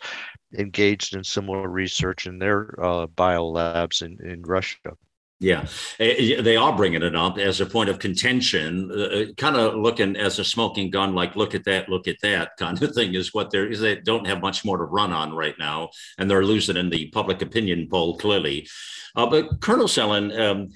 engaged 0.57 1.15
in 1.15 1.23
similar 1.23 1.69
research 1.69 2.27
in 2.27 2.39
their 2.39 2.75
uh, 2.83 3.07
biolabs 3.07 4.01
in, 4.01 4.19
in 4.27 4.41
Russia. 4.43 4.97
Yeah, 5.43 5.67
eh, 5.99 6.37
eh, 6.37 6.43
they 6.43 6.57
are 6.57 6.77
bringing 6.77 7.03
it 7.03 7.17
up 7.17 7.39
as 7.39 7.63
a 7.63 7.67
point 7.67 7.89
of 7.89 7.99
contention, 7.99 8.91
uh, 8.93 9.05
uh 9.05 9.25
kind 9.39 9.57
of 9.57 9.75
looking 9.75 10.15
as 10.15 10.39
a 10.39 10.45
smoking 10.45 10.91
gun, 10.91 11.15
like 11.15 11.35
look 11.35 11.55
at 11.55 11.65
that, 11.65 11.89
look 11.89 12.07
at 12.07 12.21
that 12.23 12.51
kind 12.59 12.81
of 12.83 12.95
thing 12.95 13.15
is 13.15 13.33
what 13.33 13.51
they're. 13.51 13.67
Is 13.67 13.81
they 13.81 13.97
don't 13.97 14.27
have 14.27 14.43
much 14.43 14.67
more 14.67 14.77
to 14.77 14.85
run 14.85 15.13
on 15.13 15.33
right 15.33 15.59
now, 15.59 15.89
and 16.19 16.31
they're 16.31 16.45
losing 16.45 16.77
in 16.77 16.91
the 16.91 17.07
public 17.07 17.41
opinion 17.41 17.89
poll 17.91 18.19
clearly. 18.19 18.69
Uh, 19.17 19.27
but 19.27 19.61
Colonel 19.61 19.87
Sellin, 19.87 20.39
um, 20.39 20.69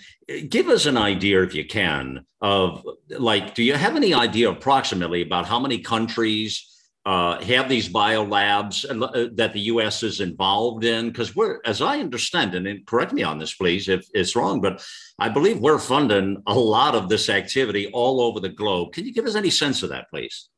give 0.48 0.68
us 0.68 0.86
an 0.86 0.96
idea, 0.96 1.42
if 1.42 1.54
you 1.54 1.66
can, 1.66 2.24
of 2.40 2.84
like, 3.10 3.54
do 3.54 3.62
you 3.62 3.74
have 3.74 3.96
any 3.96 4.12
idea 4.12 4.50
approximately 4.50 5.22
about 5.22 5.46
how 5.46 5.60
many 5.60 5.78
countries? 5.78 6.73
Uh, 7.06 7.42
have 7.42 7.68
these 7.68 7.88
biolabs 7.88 8.84
uh, 8.88 9.28
that 9.34 9.52
the 9.52 9.60
U.S. 9.60 10.02
is 10.02 10.20
involved 10.20 10.84
in? 10.84 11.08
Because 11.08 11.36
we're, 11.36 11.60
as 11.64 11.82
I 11.82 11.98
understand, 12.00 12.54
and 12.54 12.86
correct 12.86 13.12
me 13.12 13.22
on 13.22 13.38
this, 13.38 13.54
please, 13.54 13.88
if 13.88 14.06
it's 14.14 14.34
wrong, 14.34 14.60
but 14.60 14.84
I 15.18 15.28
believe 15.28 15.60
we're 15.60 15.78
funding 15.78 16.42
a 16.46 16.54
lot 16.54 16.94
of 16.94 17.08
this 17.08 17.28
activity 17.28 17.90
all 17.92 18.20
over 18.20 18.40
the 18.40 18.48
globe. 18.48 18.92
Can 18.92 19.04
you 19.06 19.12
give 19.12 19.26
us 19.26 19.34
any 19.34 19.50
sense 19.50 19.82
of 19.82 19.90
that, 19.90 20.08
please? 20.10 20.48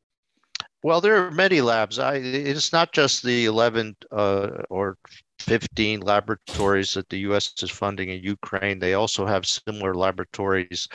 Well, 0.82 1.00
there 1.00 1.16
are 1.16 1.32
many 1.32 1.60
labs. 1.60 1.98
I, 1.98 2.16
it's 2.16 2.72
not 2.72 2.92
just 2.92 3.24
the 3.24 3.46
11 3.46 3.96
uh, 4.12 4.62
or 4.70 4.98
15 5.40 6.00
laboratories 6.00 6.94
that 6.94 7.08
the 7.08 7.18
U.S. 7.20 7.52
is 7.60 7.70
funding 7.70 8.10
in 8.10 8.22
Ukraine. 8.22 8.78
They 8.78 8.94
also 8.94 9.26
have 9.26 9.46
similar 9.46 9.94
laboratories 9.94 10.86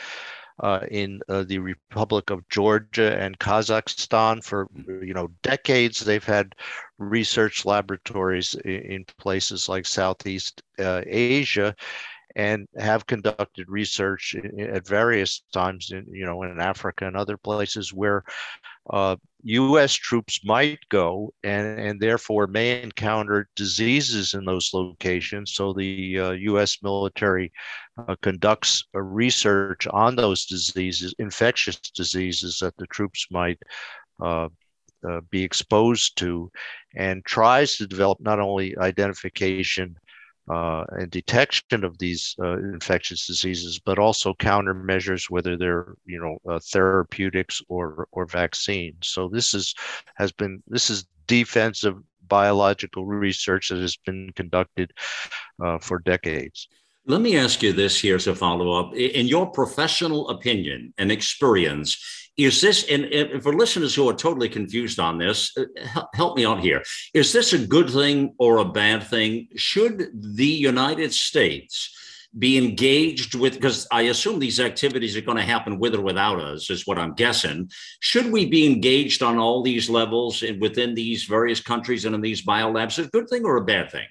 uh, 0.60 0.80
in 0.90 1.20
uh, 1.28 1.44
the 1.44 1.58
Republic 1.58 2.30
of 2.30 2.48
Georgia 2.48 3.18
and 3.18 3.38
Kazakhstan 3.38 4.42
for 4.42 4.68
you 4.86 5.14
know 5.14 5.28
decades. 5.42 6.00
They've 6.00 6.24
had 6.24 6.54
research 6.98 7.64
laboratories 7.64 8.54
in, 8.64 8.80
in 8.80 9.04
places 9.18 9.68
like 9.68 9.86
Southeast 9.86 10.62
uh, 10.78 11.02
Asia, 11.06 11.74
and 12.36 12.66
have 12.76 13.06
conducted 13.06 13.68
research 13.68 14.34
at 14.58 14.86
various 14.86 15.42
times 15.52 15.90
in 15.90 16.06
you 16.10 16.24
know 16.24 16.42
in 16.42 16.60
Africa 16.60 17.06
and 17.06 17.16
other 17.16 17.36
places 17.36 17.92
where 17.92 18.24
uh, 18.90 19.16
U.S. 19.44 19.94
troops 19.94 20.40
might 20.44 20.78
go 20.88 21.32
and, 21.42 21.78
and 21.78 22.00
therefore 22.00 22.46
may 22.46 22.82
encounter 22.82 23.48
diseases 23.56 24.34
in 24.34 24.44
those 24.44 24.70
locations. 24.72 25.54
So 25.54 25.72
the 25.72 26.18
uh, 26.18 26.30
U.S. 26.30 26.78
military 26.82 27.52
uh, 27.98 28.14
conducts 28.22 28.84
research 28.94 29.86
on 29.88 30.16
those 30.16 30.46
diseases, 30.46 31.14
infectious 31.18 31.76
diseases 31.76 32.58
that 32.60 32.76
the 32.76 32.86
troops 32.86 33.26
might 33.30 33.58
uh, 34.20 34.48
uh, 35.08 35.20
be 35.30 35.42
exposed 35.42 36.16
to, 36.18 36.50
and 36.94 37.24
tries 37.24 37.76
to 37.76 37.86
develop 37.86 38.20
not 38.20 38.38
only 38.38 38.76
identification 38.78 39.96
uh, 40.50 40.84
and 40.90 41.10
detection 41.10 41.84
of 41.84 41.98
these 41.98 42.34
uh, 42.42 42.58
infectious 42.58 43.26
diseases, 43.26 43.78
but 43.78 43.98
also 43.98 44.34
countermeasures, 44.34 45.30
whether 45.30 45.56
they're 45.56 45.94
you 46.04 46.18
know 46.20 46.38
uh, 46.52 46.58
therapeutics 46.58 47.62
or 47.68 48.08
or 48.12 48.26
vaccines. 48.26 49.08
So 49.08 49.28
this 49.28 49.54
is 49.54 49.74
has 50.16 50.32
been 50.32 50.62
this 50.66 50.90
is 50.90 51.06
defensive 51.26 51.96
biological 52.26 53.06
research 53.06 53.68
that 53.68 53.78
has 53.78 53.96
been 53.96 54.30
conducted 54.34 54.92
uh, 55.62 55.78
for 55.78 55.98
decades. 55.98 56.68
Let 57.04 57.20
me 57.20 57.36
ask 57.36 57.62
you 57.62 57.72
this 57.72 58.00
here 58.00 58.14
as 58.14 58.28
a 58.28 58.34
follow 58.34 58.78
up. 58.78 58.94
In 58.94 59.26
your 59.26 59.50
professional 59.50 60.28
opinion 60.28 60.94
and 60.98 61.10
experience, 61.10 61.98
is 62.36 62.60
this, 62.60 62.84
and, 62.88 63.04
and, 63.06 63.42
for 63.42 63.52
listeners 63.52 63.94
who 63.94 64.08
are 64.08 64.14
totally 64.14 64.48
confused 64.48 65.00
on 65.00 65.18
this, 65.18 65.52
uh, 65.56 66.04
help 66.14 66.36
me 66.36 66.46
out 66.46 66.60
here. 66.60 66.82
Is 67.12 67.32
this 67.32 67.52
a 67.52 67.66
good 67.66 67.90
thing 67.90 68.34
or 68.38 68.58
a 68.58 68.64
bad 68.64 69.02
thing? 69.02 69.48
Should 69.56 70.10
the 70.14 70.46
United 70.46 71.12
States 71.12 71.94
be 72.38 72.56
engaged 72.56 73.34
with? 73.34 73.54
Because 73.54 73.86
I 73.90 74.02
assume 74.02 74.38
these 74.38 74.60
activities 74.60 75.16
are 75.16 75.22
going 75.22 75.36
to 75.36 75.42
happen 75.42 75.78
with 75.78 75.96
or 75.96 76.02
without 76.02 76.38
us, 76.38 76.70
is 76.70 76.86
what 76.86 76.98
I'm 76.98 77.14
guessing. 77.14 77.68
Should 78.00 78.30
we 78.30 78.46
be 78.46 78.64
engaged 78.64 79.22
on 79.22 79.38
all 79.38 79.62
these 79.62 79.90
levels 79.90 80.42
within 80.60 80.94
these 80.94 81.24
various 81.24 81.60
countries 81.60 82.04
and 82.04 82.14
in 82.14 82.20
these 82.20 82.46
biolabs? 82.46 82.98
Is 82.98 83.08
a 83.08 83.10
good 83.10 83.28
thing 83.28 83.44
or 83.44 83.56
a 83.56 83.64
bad 83.64 83.90
thing? 83.90 84.06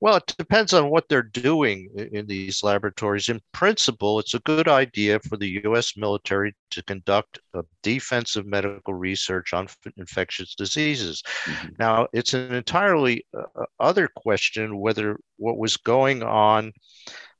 Well, 0.00 0.16
it 0.16 0.34
depends 0.38 0.72
on 0.74 0.90
what 0.90 1.08
they're 1.08 1.22
doing 1.22 1.88
in 2.12 2.26
these 2.26 2.62
laboratories. 2.62 3.28
In 3.28 3.40
principle, 3.52 4.20
it's 4.20 4.34
a 4.34 4.40
good 4.40 4.68
idea 4.68 5.18
for 5.20 5.36
the 5.36 5.60
US 5.64 5.96
military 5.96 6.54
to 6.70 6.82
conduct 6.84 7.40
defensive 7.82 8.46
medical 8.46 8.94
research 8.94 9.52
on 9.52 9.66
infectious 9.96 10.54
diseases. 10.54 11.22
Mm-hmm. 11.44 11.68
Now, 11.78 12.06
it's 12.12 12.34
an 12.34 12.54
entirely 12.54 13.24
uh, 13.36 13.64
other 13.80 14.08
question 14.14 14.78
whether 14.78 15.18
what 15.36 15.58
was 15.58 15.76
going 15.76 16.22
on 16.22 16.72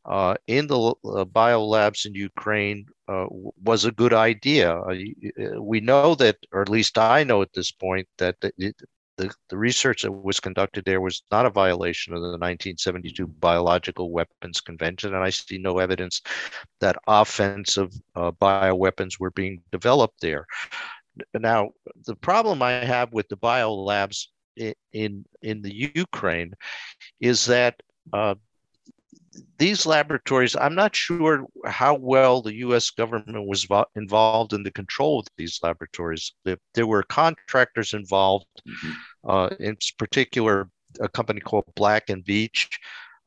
uh, 0.09 0.35
in 0.47 0.67
the 0.67 0.79
uh, 0.79 1.25
biolabs 1.25 2.07
in 2.07 2.15
Ukraine 2.15 2.87
uh, 3.09 3.27
was 3.63 3.85
a 3.85 3.93
good 3.93 4.15
idea. 4.15 4.75
Uh, 4.75 5.61
we 5.61 5.81
know 5.81 6.15
that, 6.15 6.37
or 6.51 6.63
at 6.63 6.71
least 6.71 6.97
I 6.97 7.25
know 7.25 7.43
at 7.43 7.53
this 7.53 7.71
point, 7.71 8.09
that 8.17 8.37
it, 8.57 8.75
the, 9.19 9.35
the 9.51 9.59
research 9.59 10.03
that 10.03 10.13
was 10.13 10.41
conducted 10.41 10.85
there 10.85 11.01
was 11.01 11.23
not 11.31 11.45
a 11.45 11.51
violation 11.51 12.15
of 12.15 12.21
the 12.21 12.29
1972 12.29 13.27
Biological 13.27 14.11
Weapons 14.11 14.61
Convention, 14.61 15.15
and 15.15 15.23
I 15.23 15.31
see 15.31 15.59
no 15.59 15.79
evidence 15.79 16.23
that 16.81 16.97
offensive 17.07 17.93
uh, 18.17 18.31
bioweapons 18.31 19.21
were 19.21 19.33
being 19.33 19.61
developed 19.73 20.21
there. 20.21 20.47
Now, 21.35 21.71
the 22.07 22.15
problem 22.15 22.63
I 22.63 22.73
have 22.73 23.13
with 23.13 23.29
the 23.29 23.37
biolabs 23.37 24.29
in 24.93 25.25
in, 25.43 25.63
the 25.63 25.93
Ukraine 25.95 26.55
is 27.21 27.45
that 27.47 27.75
uh, 28.13 28.37
these 29.59 29.87
laboratories, 29.87 30.57
I'm 30.57 30.75
not 30.75 30.95
sure 30.95 31.47
how 31.67 31.95
well 31.95 32.43
the 32.43 32.55
US 32.57 32.91
government 32.91 33.47
was 33.47 33.67
involved 33.97 34.53
in 34.53 34.63
the 34.63 34.71
control 34.71 35.21
of 35.21 35.27
these 35.37 35.59
laboratories. 35.63 36.33
There 36.45 36.87
were 36.87 37.03
contractors 37.05 37.95
involved, 37.95 38.47
mm-hmm. 38.67 38.93
uh, 39.31 39.49
in 39.61 39.77
particular, 39.99 40.71
a 41.01 41.09
company 41.09 41.41
called 41.41 41.65
Black 41.75 42.11
and 42.11 42.25
Veatch. 42.25 42.69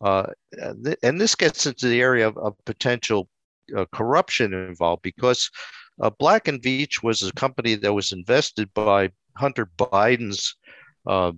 Uh, 0.01 0.27
and 1.03 1.21
this 1.21 1.35
gets 1.35 1.65
into 1.65 1.87
the 1.87 2.01
area 2.01 2.27
of, 2.27 2.37
of 2.37 2.55
potential 2.65 3.29
uh, 3.75 3.85
corruption 3.91 4.53
involved 4.53 5.03
because 5.03 5.49
uh, 6.01 6.09
Black 6.17 6.47
and 6.47 6.61
Veatch 6.61 7.03
was 7.03 7.21
a 7.21 7.31
company 7.33 7.75
that 7.75 7.93
was 7.93 8.11
invested 8.11 8.73
by 8.73 9.09
Hunter 9.37 9.69
Biden's 9.77 10.55
uh, 11.07 11.31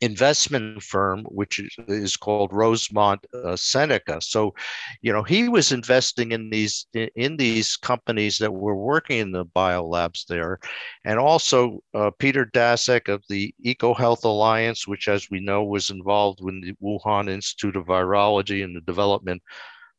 investment 0.00 0.82
firm, 0.82 1.24
which 1.24 1.60
is, 1.88 2.16
called 2.16 2.52
Rosemont 2.52 3.20
uh, 3.34 3.54
Seneca. 3.54 4.20
So, 4.20 4.54
you 5.02 5.12
know, 5.12 5.22
he 5.22 5.48
was 5.48 5.72
investing 5.72 6.32
in 6.32 6.50
these 6.50 6.86
in 7.16 7.36
these 7.36 7.76
companies 7.76 8.38
that 8.38 8.52
were 8.52 8.76
working 8.76 9.18
in 9.18 9.32
the 9.32 9.44
biolabs 9.44 10.24
there, 10.26 10.58
and 11.04 11.18
also 11.18 11.82
uh, 11.94 12.10
Peter 12.18 12.46
Daszak 12.46 13.08
of 13.08 13.22
the 13.28 13.54
EcoHealth 13.64 14.24
Alliance, 14.24 14.88
which, 14.88 15.08
as 15.08 15.28
we 15.30 15.40
know, 15.40 15.62
was 15.64 15.90
involved 15.90 16.40
with 16.42 16.62
the 16.62 16.74
Wuhan 16.82 17.28
Institute 17.28 17.76
of 17.76 17.86
Virology 17.86 18.62
in 18.62 18.72
the 18.72 18.80
development 18.82 19.42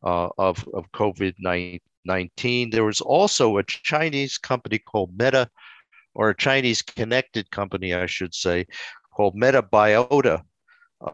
uh, 0.04 0.30
of 0.38 0.68
of 0.74 0.92
COVID 0.94 1.36
nineteen. 2.06 2.70
There 2.72 2.86
was 2.86 3.02
also 3.02 3.58
a 3.58 3.64
Chinese 3.64 4.38
company 4.38 4.80
called 4.80 5.18
Meta 5.18 5.48
or 6.14 6.30
a 6.30 6.36
Chinese 6.36 6.82
connected 6.82 7.50
company, 7.52 7.94
I 7.94 8.06
should 8.06 8.36
say, 8.36 8.66
called 9.22 9.36
Metabiota, 9.36 10.42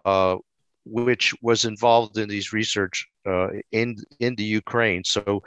uh, 0.05 0.37
which 0.85 1.35
was 1.41 1.65
involved 1.65 2.17
in 2.17 2.29
these 2.29 2.53
research 2.53 3.05
uh, 3.29 3.47
in 3.73 3.97
in 4.21 4.33
the 4.35 4.49
Ukraine. 4.61 5.03
So 5.03 5.43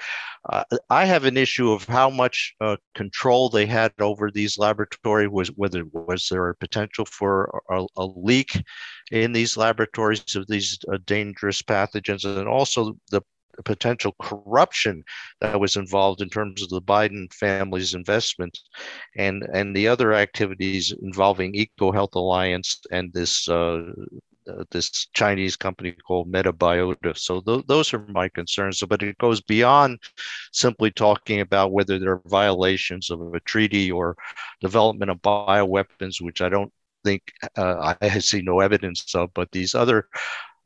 uh, 0.53 0.65
I 0.91 1.07
have 1.07 1.25
an 1.25 1.39
issue 1.39 1.73
of 1.73 1.85
how 1.87 2.11
much 2.11 2.55
uh, 2.61 2.77
control 2.95 3.49
they 3.49 3.65
had 3.65 3.93
over 3.99 4.31
these 4.31 4.59
laboratories. 4.59 5.31
Was 5.31 5.49
whether 5.57 5.85
was 5.93 6.29
there 6.29 6.51
a 6.51 6.55
potential 6.67 7.07
for 7.07 7.63
a, 7.71 7.87
a 7.97 8.07
leak 8.29 8.53
in 9.11 9.33
these 9.33 9.57
laboratories 9.57 10.37
of 10.37 10.47
these 10.47 10.79
uh, 10.93 10.99
dangerous 11.07 11.63
pathogens, 11.63 12.25
and 12.27 12.47
also 12.47 12.81
the 13.11 13.23
potential 13.65 14.15
corruption 14.21 15.03
that 15.41 15.59
was 15.59 15.77
involved 15.77 16.21
in 16.21 16.29
terms 16.29 16.63
of 16.63 16.71
the 16.71 16.83
Biden 16.83 17.33
family's 17.33 17.95
investment 17.95 18.59
and 19.17 19.43
and 19.53 19.75
the 19.75 19.89
other 19.89 20.13
activities 20.15 20.95
involving 21.03 21.53
EcoHealth 21.55 22.15
Alliance 22.15 22.81
and 22.91 23.13
this 23.13 23.49
uh, 23.49 23.83
uh, 24.49 24.65
this 24.71 25.07
Chinese 25.13 25.57
company 25.57 25.93
called 25.93 26.33
Metabiota. 26.33 27.17
So 27.17 27.41
th- 27.41 27.67
those 27.67 27.93
are 27.93 28.07
my 28.09 28.29
concerns. 28.29 28.83
But 28.89 29.03
it 29.03 29.19
goes 29.19 29.41
beyond 29.41 29.99
simply 30.53 30.91
talking 30.91 31.41
about 31.41 31.73
whether 31.73 31.99
there 31.99 32.13
are 32.13 32.23
violations 32.27 33.11
of 33.11 33.35
a 33.35 33.41
treaty 33.41 33.91
or 33.93 34.17
development 34.61 35.11
of 35.11 35.23
bioweapons, 35.23 36.21
which 36.21 36.41
I 36.41 36.49
don't 36.49 36.73
think 37.05 37.23
uh, 37.57 37.95
I 38.01 38.19
see 38.19 38.43
no 38.43 38.61
evidence 38.61 39.15
of. 39.15 39.31
But 39.35 39.51
these 39.53 39.75
other 39.75 40.09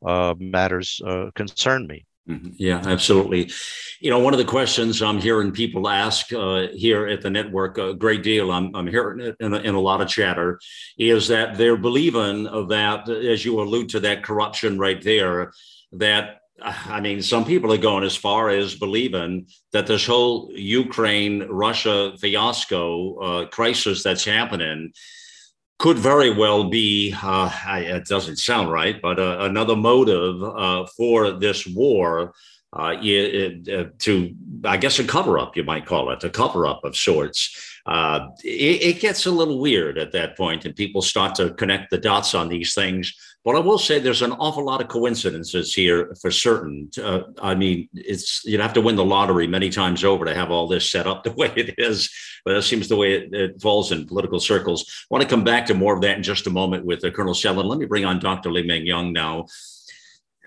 uh, 0.05 0.35
matters 0.39 1.01
uh, 1.05 1.31
concern 1.35 1.87
me. 1.87 2.05
Mm-hmm. 2.29 2.49
Yeah, 2.57 2.81
absolutely. 2.85 3.51
You 3.99 4.09
know, 4.09 4.19
one 4.19 4.33
of 4.33 4.39
the 4.39 4.45
questions 4.45 5.01
I'm 5.01 5.21
hearing 5.21 5.51
people 5.51 5.87
ask 5.87 6.33
uh, 6.33 6.67
here 6.73 7.05
at 7.05 7.21
the 7.21 7.29
network 7.29 7.77
a 7.77 7.93
great 7.93 8.23
deal, 8.23 8.51
I'm, 8.51 8.75
I'm 8.75 8.87
hearing 8.87 9.19
it 9.19 9.35
in 9.39 9.53
a, 9.53 9.57
in 9.57 9.75
a 9.75 9.79
lot 9.79 10.01
of 10.01 10.07
chatter, 10.07 10.59
is 10.97 11.27
that 11.27 11.57
they're 11.57 11.77
believing 11.77 12.43
that, 12.69 13.07
as 13.09 13.45
you 13.45 13.61
allude 13.61 13.89
to 13.89 13.99
that 14.01 14.23
corruption 14.23 14.79
right 14.79 15.01
there, 15.03 15.53
that 15.91 16.41
I 16.61 17.01
mean, 17.01 17.21
some 17.21 17.45
people 17.45 17.71
are 17.73 17.77
going 17.77 18.03
as 18.03 18.15
far 18.15 18.49
as 18.49 18.75
believing 18.75 19.47
that 19.73 19.87
this 19.87 20.05
whole 20.05 20.49
Ukraine 20.53 21.47
Russia 21.49 22.13
fiasco 22.19 23.17
uh, 23.19 23.47
crisis 23.47 24.03
that's 24.03 24.23
happening 24.23 24.93
could 25.77 25.97
very 25.97 26.31
well 26.31 26.69
be, 26.69 27.13
uh, 27.21 27.51
it 27.67 28.05
doesn't 28.05 28.37
sound 28.37 28.71
right, 28.71 29.01
but 29.01 29.19
uh, 29.19 29.37
another 29.41 29.75
motive 29.75 30.41
uh, 30.41 30.85
for 30.95 31.31
this 31.31 31.67
war 31.67 32.33
uh, 32.77 32.95
it, 33.01 33.69
uh, 33.69 33.89
to, 33.99 34.35
I 34.65 34.77
guess, 34.77 34.99
a 34.99 35.03
cover 35.05 35.39
up, 35.39 35.55
you 35.55 35.63
might 35.63 35.85
call 35.85 36.11
it, 36.11 36.23
a 36.23 36.29
cover 36.29 36.67
up 36.67 36.83
of 36.83 36.95
sorts. 36.95 37.79
Uh, 37.85 38.27
it, 38.43 38.81
it, 38.95 38.99
gets 38.99 39.25
a 39.25 39.31
little 39.31 39.59
weird 39.59 39.97
at 39.97 40.11
that 40.11 40.35
point, 40.35 40.65
and 40.65 40.75
people 40.75 41.01
start 41.01 41.35
to 41.35 41.53
connect 41.53 41.89
the 41.89 41.97
dots 41.97 42.35
on 42.35 42.49
these 42.49 42.73
things. 42.73 43.13
But 43.45 43.55
I 43.55 43.59
will 43.59 43.77
say 43.77 43.99
there's 43.99 44.23
an 44.23 44.31
awful 44.31 44.65
lot 44.65 44.81
of 44.81 44.87
coincidences 44.87 45.71
here 45.71 46.15
for 46.19 46.31
certain. 46.31 46.89
Uh, 47.01 47.21
I 47.39 47.53
mean, 47.53 47.87
it's 47.93 48.43
you'd 48.43 48.59
have 48.59 48.73
to 48.73 48.81
win 48.81 48.95
the 48.95 49.05
lottery 49.05 49.45
many 49.45 49.69
times 49.69 50.03
over 50.03 50.25
to 50.25 50.33
have 50.33 50.49
all 50.49 50.67
this 50.67 50.89
set 50.89 51.05
up 51.05 51.23
the 51.23 51.31
way 51.31 51.53
it 51.55 51.75
is. 51.77 52.09
But 52.43 52.55
that 52.55 52.63
seems 52.63 52.87
the 52.87 52.95
way 52.95 53.13
it, 53.13 53.33
it 53.33 53.61
falls 53.61 53.91
in 53.91 54.07
political 54.07 54.39
circles. 54.39 54.83
I 54.89 55.13
want 55.13 55.21
to 55.21 55.29
come 55.29 55.43
back 55.43 55.67
to 55.67 55.75
more 55.75 55.93
of 55.93 56.01
that 56.01 56.17
in 56.17 56.23
just 56.23 56.47
a 56.47 56.49
moment 56.49 56.85
with 56.85 57.05
uh, 57.05 57.11
Colonel 57.11 57.35
Sellin. 57.35 57.65
Let 57.65 57.77
me 57.77 57.85
bring 57.85 58.03
on 58.03 58.19
Dr. 58.19 58.51
Li-Meng 58.51 58.87
Yan 58.87 59.13
now. 59.13 59.45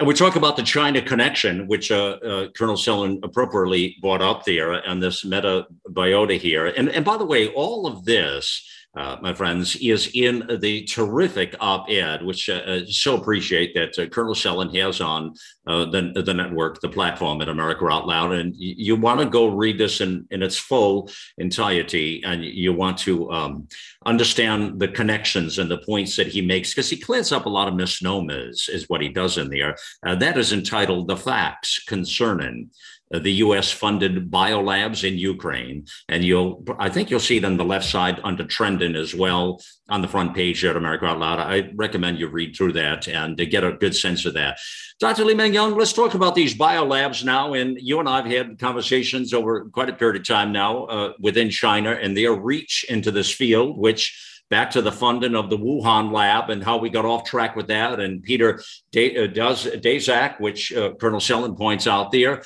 And 0.00 0.06
we 0.06 0.14
talk 0.14 0.36
about 0.36 0.56
the 0.56 0.62
China 0.62 1.02
connection, 1.02 1.66
which 1.66 1.90
uh, 1.90 2.18
uh, 2.24 2.48
Colonel 2.56 2.76
Sellin 2.76 3.18
appropriately 3.24 3.96
brought 4.00 4.22
up 4.22 4.44
there, 4.44 4.72
and 4.72 5.02
this 5.02 5.24
meta 5.24 5.66
biota 5.88 6.38
here. 6.38 6.66
And, 6.66 6.88
and 6.88 7.04
by 7.04 7.16
the 7.16 7.24
way, 7.24 7.48
all 7.48 7.84
of 7.86 8.04
this 8.04 8.64
uh, 8.98 9.16
my 9.22 9.32
friends, 9.32 9.76
is 9.76 10.10
in 10.14 10.44
the 10.60 10.84
terrific 10.84 11.54
op-ed, 11.60 12.20
which 12.24 12.48
uh, 12.48 12.54
uh 12.54 12.80
so 12.86 13.16
appreciate 13.16 13.72
that 13.74 13.96
uh, 13.96 14.06
Colonel 14.06 14.34
Sellin 14.34 14.74
has 14.74 15.00
on 15.00 15.34
uh, 15.68 15.84
the, 15.84 16.22
the 16.24 16.34
network, 16.34 16.80
the 16.80 16.88
platform 16.88 17.40
at 17.40 17.48
America 17.48 17.86
Out 17.88 18.08
Loud. 18.08 18.32
And 18.32 18.54
you, 18.56 18.96
want 18.96 19.20
to 19.20 19.26
go 19.26 19.46
read 19.46 19.78
this 19.78 20.00
in, 20.00 20.26
in 20.32 20.42
its 20.42 20.56
full 20.56 21.08
entirety, 21.38 22.22
and 22.24 22.44
you 22.44 22.72
want 22.72 22.98
to 22.98 23.30
um, 23.30 23.68
understand 24.04 24.80
the 24.80 24.88
connections 24.88 25.60
and 25.60 25.70
the 25.70 25.78
points 25.78 26.16
that 26.16 26.26
he 26.26 26.42
makes, 26.42 26.74
because 26.74 26.90
he 26.90 26.96
clears 26.96 27.30
up 27.30 27.46
a 27.46 27.50
lot 27.50 27.68
of 27.68 27.74
misnomers, 27.74 28.68
is 28.68 28.88
what 28.88 29.00
he 29.00 29.08
does 29.08 29.38
in 29.38 29.48
there. 29.48 29.76
That 30.02 30.36
is 30.36 30.52
entitled 30.52 31.06
The 31.06 31.16
Facts 31.16 31.84
Concerning 31.86 32.70
the 33.10 33.32
U.S. 33.44 33.70
funded 33.70 34.30
biolabs 34.30 35.06
in 35.06 35.18
Ukraine. 35.18 35.86
And 36.08 36.24
you'll, 36.24 36.64
I 36.78 36.88
think 36.88 37.10
you'll 37.10 37.20
see 37.20 37.38
it 37.38 37.44
on 37.44 37.56
the 37.56 37.64
left 37.64 37.86
side 37.86 38.20
under 38.24 38.44
trending 38.44 38.96
as 38.96 39.14
well 39.14 39.60
on 39.88 40.02
the 40.02 40.08
front 40.08 40.34
page 40.34 40.60
here 40.60 40.70
at 40.70 40.76
America 40.76 41.06
Out 41.06 41.18
Loud. 41.18 41.38
I 41.38 41.70
recommend 41.74 42.18
you 42.18 42.28
read 42.28 42.54
through 42.54 42.72
that 42.72 43.08
and 43.08 43.36
to 43.38 43.46
get 43.46 43.64
a 43.64 43.72
good 43.72 43.96
sense 43.96 44.26
of 44.26 44.34
that. 44.34 44.58
Dr. 45.00 45.24
Li-Meng 45.24 45.54
Yan, 45.54 45.76
let's 45.76 45.92
talk 45.92 46.14
about 46.14 46.34
these 46.34 46.56
biolabs 46.56 47.24
now. 47.24 47.54
And 47.54 47.78
you 47.80 48.00
and 48.00 48.08
I 48.08 48.16
have 48.16 48.26
had 48.26 48.58
conversations 48.58 49.32
over 49.32 49.66
quite 49.66 49.88
a 49.88 49.94
period 49.94 50.20
of 50.20 50.26
time 50.26 50.52
now 50.52 50.84
uh, 50.84 51.12
within 51.20 51.50
China 51.50 51.92
and 51.92 52.16
their 52.16 52.34
reach 52.34 52.84
into 52.88 53.10
this 53.10 53.30
field, 53.30 53.78
which 53.78 54.24
back 54.50 54.70
to 54.72 54.82
the 54.82 54.92
funding 54.92 55.34
of 55.34 55.50
the 55.50 55.58
Wuhan 55.58 56.12
lab 56.12 56.50
and 56.50 56.64
how 56.64 56.78
we 56.78 56.90
got 56.90 57.04
off 57.04 57.24
track 57.24 57.54
with 57.54 57.68
that. 57.68 58.00
And 58.00 58.22
Peter 58.22 58.58
uh, 58.58 59.26
does 59.26 59.66
Daszak, 59.66 60.40
which 60.40 60.72
uh, 60.72 60.94
Colonel 60.94 61.20
Sellin 61.20 61.56
points 61.56 61.86
out 61.86 62.12
there. 62.12 62.42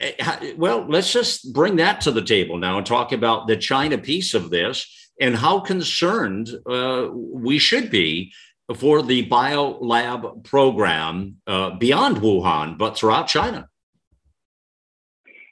Eh, 0.00 0.54
well, 0.56 0.84
let's 0.88 1.12
just 1.12 1.52
bring 1.52 1.76
that 1.76 2.00
to 2.02 2.10
the 2.10 2.22
table 2.22 2.58
now 2.58 2.78
and 2.78 2.86
talk 2.86 3.12
about 3.12 3.46
the 3.46 3.56
China 3.56 3.98
piece 3.98 4.34
of 4.34 4.50
this 4.50 5.10
and 5.20 5.36
how 5.36 5.60
concerned 5.60 6.50
uh, 6.66 7.08
we 7.12 7.58
should 7.58 7.90
be 7.90 8.32
for 8.76 9.02
the 9.02 9.28
biolab 9.28 10.44
program 10.44 11.36
uh, 11.46 11.70
beyond 11.70 12.18
Wuhan, 12.18 12.78
but 12.78 12.96
throughout 12.96 13.28
China. 13.28 13.68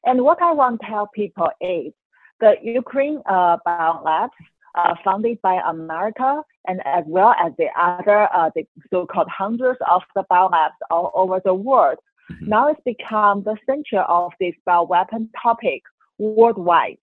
And 0.04 0.22
what 0.22 0.42
I 0.42 0.52
want 0.52 0.80
to 0.80 0.86
tell 0.86 1.08
people 1.14 1.48
is 1.60 1.92
the 2.40 2.54
Ukraine 2.62 3.22
uh, 3.26 3.58
biolabs 3.66 4.30
uh, 4.74 4.94
funded 5.04 5.40
by 5.42 5.60
America 5.66 6.42
and 6.66 6.80
as 6.86 7.04
well 7.06 7.34
as 7.38 7.52
the 7.58 7.68
other 7.78 8.28
uh, 8.34 8.50
the 8.54 8.66
so-called 8.90 9.28
hundreds 9.28 9.78
of 9.88 10.02
the 10.14 10.24
biolabs 10.30 10.70
all 10.90 11.12
over 11.14 11.40
the 11.44 11.54
world. 11.54 11.98
Mm-hmm. 12.32 12.48
Now 12.48 12.68
it's 12.68 12.80
become 12.84 13.42
the 13.42 13.56
center 13.66 14.00
of 14.02 14.32
this 14.40 14.54
bioweapon 14.66 15.28
topic 15.42 15.82
worldwide. 16.18 16.98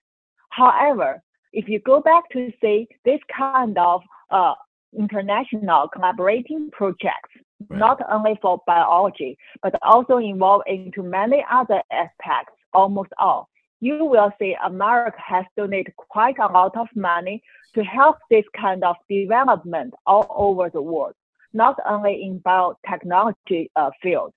However, 0.49 1.21
if 1.53 1.67
you 1.67 1.79
go 1.79 2.01
back 2.01 2.29
to 2.31 2.51
see 2.61 2.87
this 3.05 3.19
kind 3.35 3.77
of 3.77 4.01
uh, 4.29 4.53
international 4.97 5.87
collaborating 5.89 6.69
projects, 6.71 7.29
right. 7.69 7.79
not 7.79 7.99
only 8.11 8.37
for 8.41 8.61
biology, 8.65 9.37
but 9.61 9.73
also 9.81 10.17
involved 10.17 10.65
into 10.67 11.03
many 11.03 11.43
other 11.51 11.81
aspects, 11.91 12.53
almost 12.73 13.09
all, 13.19 13.49
you 13.81 14.03
will 14.05 14.31
see 14.39 14.55
America 14.63 15.17
has 15.25 15.45
donated 15.55 15.95
quite 15.95 16.37
a 16.39 16.51
lot 16.51 16.75
of 16.77 16.87
money 16.95 17.41
to 17.73 17.83
help 17.83 18.17
this 18.29 18.45
kind 18.59 18.83
of 18.83 18.95
development 19.09 19.93
all 20.05 20.27
over 20.29 20.69
the 20.69 20.81
world, 20.81 21.13
not 21.53 21.77
only 21.87 22.23
in 22.23 22.39
biotechnology 22.41 23.69
uh, 23.75 23.89
field. 24.01 24.33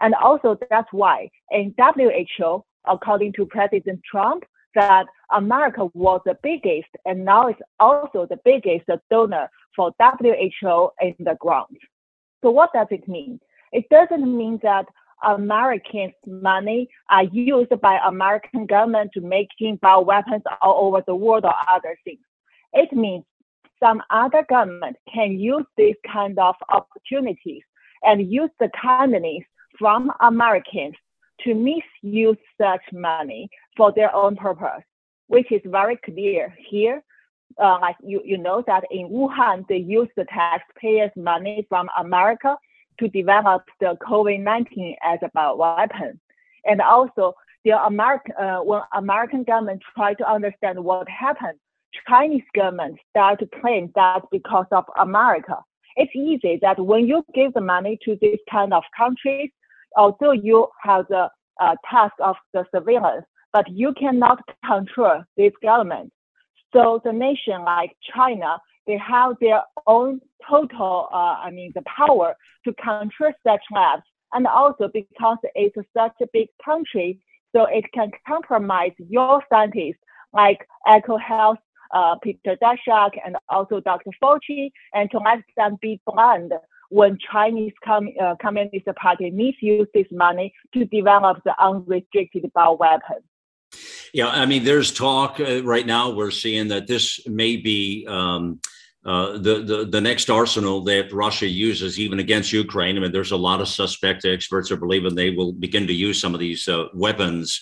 And 0.00 0.14
also 0.14 0.58
that's 0.70 0.92
why 0.92 1.30
in 1.50 1.74
WHO, 1.78 2.64
according 2.84 3.32
to 3.34 3.46
President 3.46 4.00
Trump, 4.10 4.44
that 4.74 5.06
America 5.32 5.88
was 5.94 6.20
the 6.26 6.36
biggest 6.42 6.88
and 7.06 7.24
now 7.24 7.48
it's 7.48 7.60
also 7.80 8.26
the 8.26 8.38
biggest 8.44 8.84
donor 9.10 9.48
for 9.74 9.92
WHO 9.98 10.90
in 11.00 11.14
the 11.18 11.36
ground. 11.40 11.78
So 12.42 12.50
what 12.50 12.72
does 12.74 12.88
it 12.90 13.08
mean? 13.08 13.40
It 13.72 13.86
doesn't 13.90 14.36
mean 14.36 14.60
that 14.62 14.86
Americans' 15.24 16.12
money 16.26 16.88
are 17.08 17.24
used 17.24 17.72
by 17.80 17.98
American 18.06 18.66
government 18.66 19.12
to 19.14 19.20
making 19.22 19.78
bioweapons 19.78 20.42
all 20.60 20.86
over 20.86 21.02
the 21.06 21.14
world 21.14 21.44
or 21.44 21.54
other 21.70 21.98
things. 22.04 22.20
It 22.74 22.92
means 22.92 23.24
some 23.82 24.02
other 24.10 24.44
government 24.48 24.96
can 25.12 25.38
use 25.38 25.64
these 25.76 25.96
kind 26.10 26.38
of 26.38 26.54
opportunities 26.68 27.62
and 28.02 28.30
use 28.30 28.50
the 28.60 28.70
kindness 28.80 29.42
from 29.78 30.10
Americans 30.20 30.94
to 31.44 31.54
misuse 31.54 32.38
such 32.60 32.82
money 32.92 33.48
for 33.76 33.92
their 33.92 34.14
own 34.14 34.36
purpose, 34.36 34.84
which 35.28 35.50
is 35.52 35.60
very 35.64 35.96
clear 36.04 36.54
here. 36.68 37.02
Uh, 37.62 37.78
like 37.80 37.96
you, 38.02 38.20
you 38.24 38.36
know 38.36 38.62
that 38.66 38.84
in 38.90 39.08
Wuhan, 39.08 39.66
they 39.68 39.76
use 39.76 40.08
the 40.16 40.24
taxpayers' 40.24 41.10
money 41.16 41.64
from 41.68 41.88
America 41.98 42.56
to 42.98 43.08
develop 43.08 43.62
the 43.80 43.96
COVID-19 44.02 44.94
as 45.02 45.18
a 45.22 45.30
bioweapon. 45.36 46.18
And 46.64 46.80
also, 46.80 47.34
the 47.64 47.72
American, 47.84 48.34
uh, 48.36 48.58
when 48.58 48.80
American 48.94 49.44
government 49.44 49.82
try 49.94 50.14
to 50.14 50.30
understand 50.30 50.82
what 50.82 51.08
happened, 51.08 51.58
Chinese 52.08 52.42
government 52.54 52.98
start 53.10 53.38
to 53.40 53.48
claim 53.60 53.90
that 53.94 54.22
because 54.30 54.66
of 54.72 54.84
America. 54.98 55.56
It's 55.96 56.14
easy 56.14 56.58
that 56.62 56.78
when 56.78 57.06
you 57.06 57.24
give 57.34 57.54
the 57.54 57.60
money 57.60 57.98
to 58.04 58.18
this 58.20 58.38
kind 58.50 58.74
of 58.74 58.82
countries, 58.96 59.50
although 59.96 60.32
you 60.32 60.68
have 60.82 61.06
the 61.08 61.28
uh, 61.60 61.74
task 61.90 62.14
of 62.22 62.36
the 62.52 62.64
surveillance, 62.74 63.24
but 63.52 63.66
you 63.70 63.92
cannot 63.98 64.38
control 64.64 65.22
this 65.36 65.52
government. 65.62 66.12
So 66.72 67.00
the 67.04 67.12
nation 67.12 67.64
like 67.64 67.96
China, 68.14 68.58
they 68.86 68.98
have 68.98 69.36
their 69.40 69.62
own 69.86 70.20
total, 70.48 71.08
uh, 71.12 71.36
I 71.42 71.50
mean, 71.50 71.72
the 71.74 71.82
power 71.82 72.34
to 72.64 72.74
control 72.74 73.32
such 73.46 73.62
labs. 73.72 74.02
And 74.32 74.46
also 74.46 74.90
because 74.92 75.38
it's 75.54 75.76
such 75.96 76.12
a 76.20 76.26
big 76.32 76.48
country, 76.62 77.18
so 77.54 77.64
it 77.64 77.84
can 77.94 78.10
compromise 78.28 78.92
your 78.98 79.42
scientists 79.50 80.02
like 80.32 80.66
EcoHealth, 80.86 81.56
uh, 81.94 82.16
Peter 82.22 82.56
Daszak, 82.62 83.12
and 83.24 83.36
also 83.48 83.80
Dr. 83.80 84.10
Fauci, 84.22 84.70
and 84.92 85.10
to 85.12 85.18
let 85.18 85.38
them 85.56 85.78
be 85.80 86.00
blind 86.06 86.52
when 86.90 87.18
Chinese 87.32 87.72
Com- 87.84 88.14
uh, 88.20 88.34
Communist 88.40 88.86
Party 88.96 89.30
misuse 89.30 89.88
this 89.94 90.06
money 90.10 90.52
to 90.74 90.84
develop 90.86 91.42
the 91.44 91.54
unrestricted 91.62 92.50
bioweapon. 92.56 93.20
Yeah, 94.12 94.28
I 94.28 94.46
mean, 94.46 94.64
there's 94.64 94.92
talk 94.92 95.40
uh, 95.40 95.62
right 95.62 95.86
now. 95.86 96.10
We're 96.10 96.30
seeing 96.30 96.68
that 96.68 96.86
this 96.86 97.26
may 97.26 97.56
be 97.56 98.06
um, 98.08 98.60
uh, 99.04 99.32
the, 99.38 99.62
the 99.62 99.86
the 99.90 100.00
next 100.00 100.30
arsenal 100.30 100.82
that 100.82 101.12
Russia 101.12 101.46
uses, 101.46 101.98
even 101.98 102.18
against 102.18 102.52
Ukraine. 102.52 102.96
I 102.96 103.00
mean, 103.00 103.12
there's 103.12 103.32
a 103.32 103.36
lot 103.36 103.60
of 103.60 103.68
suspect 103.68 104.24
experts 104.24 104.70
are 104.70 104.76
believing 104.76 105.14
they 105.14 105.30
will 105.30 105.52
begin 105.52 105.86
to 105.86 105.92
use 105.92 106.20
some 106.20 106.34
of 106.34 106.40
these 106.40 106.66
uh, 106.66 106.86
weapons 106.94 107.60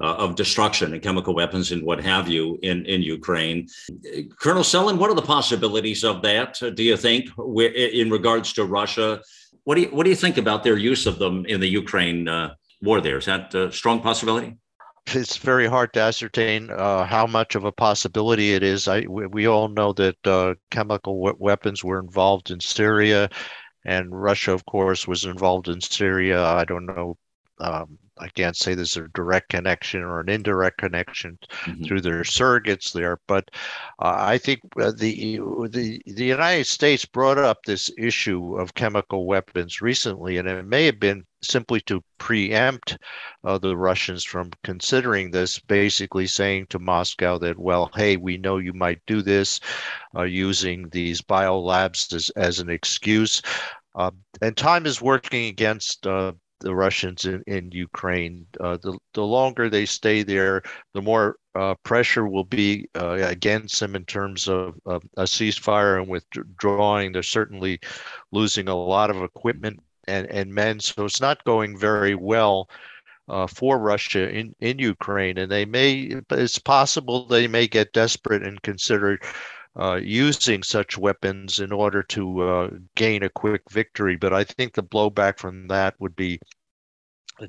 uh, 0.00 0.14
of 0.14 0.34
destruction 0.34 0.92
and 0.92 1.02
chemical 1.02 1.34
weapons 1.34 1.72
and 1.72 1.82
what 1.82 2.02
have 2.02 2.28
you 2.28 2.58
in, 2.62 2.84
in 2.86 3.02
Ukraine. 3.02 3.68
Colonel 4.40 4.62
Sellin, 4.62 4.98
what 4.98 5.10
are 5.10 5.14
the 5.14 5.22
possibilities 5.22 6.04
of 6.04 6.22
that, 6.22 6.60
do 6.74 6.82
you 6.82 6.96
think, 6.96 7.30
in 7.38 8.10
regards 8.10 8.52
to 8.54 8.64
Russia? 8.64 9.20
What 9.64 9.76
do 9.76 9.82
you, 9.82 9.88
what 9.88 10.04
do 10.04 10.10
you 10.10 10.16
think 10.16 10.36
about 10.36 10.62
their 10.64 10.76
use 10.76 11.06
of 11.06 11.18
them 11.18 11.46
in 11.46 11.60
the 11.60 11.68
Ukraine 11.68 12.28
uh, 12.28 12.54
war 12.82 13.00
there? 13.00 13.18
Is 13.18 13.26
that 13.26 13.54
a 13.54 13.72
strong 13.72 14.00
possibility? 14.00 14.56
It's 15.06 15.36
very 15.36 15.66
hard 15.66 15.92
to 15.92 16.00
ascertain 16.00 16.70
uh, 16.70 17.04
how 17.04 17.26
much 17.26 17.54
of 17.54 17.64
a 17.64 17.72
possibility 17.72 18.54
it 18.54 18.62
is. 18.62 18.88
I, 18.88 19.00
we, 19.02 19.26
we 19.26 19.46
all 19.46 19.68
know 19.68 19.92
that 19.92 20.26
uh, 20.26 20.54
chemical 20.70 21.20
weapons 21.38 21.84
were 21.84 22.00
involved 22.00 22.50
in 22.50 22.58
Syria, 22.58 23.28
and 23.84 24.10
Russia, 24.10 24.52
of 24.52 24.64
course, 24.64 25.06
was 25.06 25.24
involved 25.24 25.68
in 25.68 25.80
Syria. 25.80 26.42
I 26.42 26.64
don't 26.64 26.86
know 26.86 27.18
um, 27.58 27.98
I 28.18 28.28
can't 28.28 28.56
say 28.56 28.74
there's 28.74 28.96
a 28.96 29.08
direct 29.08 29.48
connection 29.48 30.02
or 30.02 30.20
an 30.20 30.28
indirect 30.28 30.78
connection 30.78 31.38
mm-hmm. 31.64 31.84
through 31.84 32.00
their 32.00 32.22
surrogates 32.22 32.92
there, 32.92 33.18
but 33.26 33.50
uh, 33.98 34.14
I 34.16 34.38
think 34.38 34.60
uh, 34.80 34.92
the 34.96 35.40
the 35.68 36.00
the 36.06 36.24
United 36.24 36.66
States 36.66 37.04
brought 37.04 37.38
up 37.38 37.64
this 37.64 37.90
issue 37.98 38.56
of 38.56 38.74
chemical 38.74 39.26
weapons 39.26 39.80
recently, 39.80 40.36
and 40.38 40.48
it 40.48 40.64
may 40.64 40.86
have 40.86 41.00
been 41.00 41.24
simply 41.42 41.80
to 41.82 42.02
preempt 42.18 42.96
uh, 43.42 43.58
the 43.58 43.76
Russians 43.76 44.24
from 44.24 44.50
considering 44.62 45.30
this, 45.30 45.58
basically 45.58 46.26
saying 46.26 46.66
to 46.68 46.78
Moscow 46.78 47.38
that, 47.38 47.58
well, 47.58 47.90
hey, 47.94 48.16
we 48.16 48.38
know 48.38 48.58
you 48.58 48.72
might 48.72 49.00
do 49.06 49.22
this, 49.22 49.60
uh, 50.16 50.22
using 50.22 50.88
these 50.90 51.20
biolabs 51.20 52.12
as, 52.14 52.30
as 52.30 52.60
an 52.60 52.70
excuse. 52.70 53.42
Uh, 53.94 54.10
and 54.40 54.56
time 54.56 54.86
is 54.86 55.02
working 55.02 55.46
against 55.46 56.06
uh, 56.06 56.32
the 56.64 56.74
Russians 56.74 57.26
in, 57.26 57.42
in 57.46 57.70
Ukraine. 57.70 58.46
Uh, 58.58 58.78
the, 58.78 58.98
the 59.12 59.22
longer 59.22 59.68
they 59.68 59.86
stay 59.86 60.22
there, 60.22 60.62
the 60.94 61.02
more 61.02 61.36
uh, 61.54 61.74
pressure 61.84 62.26
will 62.26 62.44
be 62.44 62.88
uh, 62.96 63.18
against 63.20 63.78
them 63.78 63.94
in 63.94 64.04
terms 64.06 64.48
of, 64.48 64.74
of, 64.86 65.02
a 65.18 65.22
ceasefire 65.22 66.00
and 66.00 66.08
withdrawing. 66.08 67.12
They're 67.12 67.22
certainly 67.22 67.78
losing 68.32 68.68
a 68.68 68.74
lot 68.74 69.10
of 69.10 69.22
equipment 69.22 69.80
and, 70.08 70.26
and 70.28 70.52
men, 70.52 70.80
so 70.80 71.04
it's 71.04 71.20
not 71.20 71.44
going 71.44 71.78
very 71.78 72.16
well. 72.16 72.68
Uh, 73.26 73.46
for 73.46 73.78
Russia 73.78 74.28
in, 74.28 74.54
in 74.60 74.78
Ukraine, 74.78 75.38
and 75.38 75.50
they 75.50 75.64
may, 75.64 76.12
it's 76.30 76.58
possible 76.58 77.24
they 77.24 77.48
may 77.48 77.66
get 77.66 77.94
desperate 77.94 78.46
and 78.46 78.60
consider 78.60 79.18
uh, 79.76 80.00
using 80.02 80.62
such 80.62 80.98
weapons 80.98 81.58
in 81.58 81.72
order 81.72 82.02
to 82.02 82.42
uh, 82.42 82.70
gain 82.94 83.22
a 83.22 83.28
quick 83.28 83.62
victory. 83.70 84.16
But 84.16 84.32
I 84.32 84.44
think 84.44 84.74
the 84.74 84.82
blowback 84.82 85.38
from 85.38 85.68
that 85.68 85.94
would 85.98 86.16
be 86.16 86.40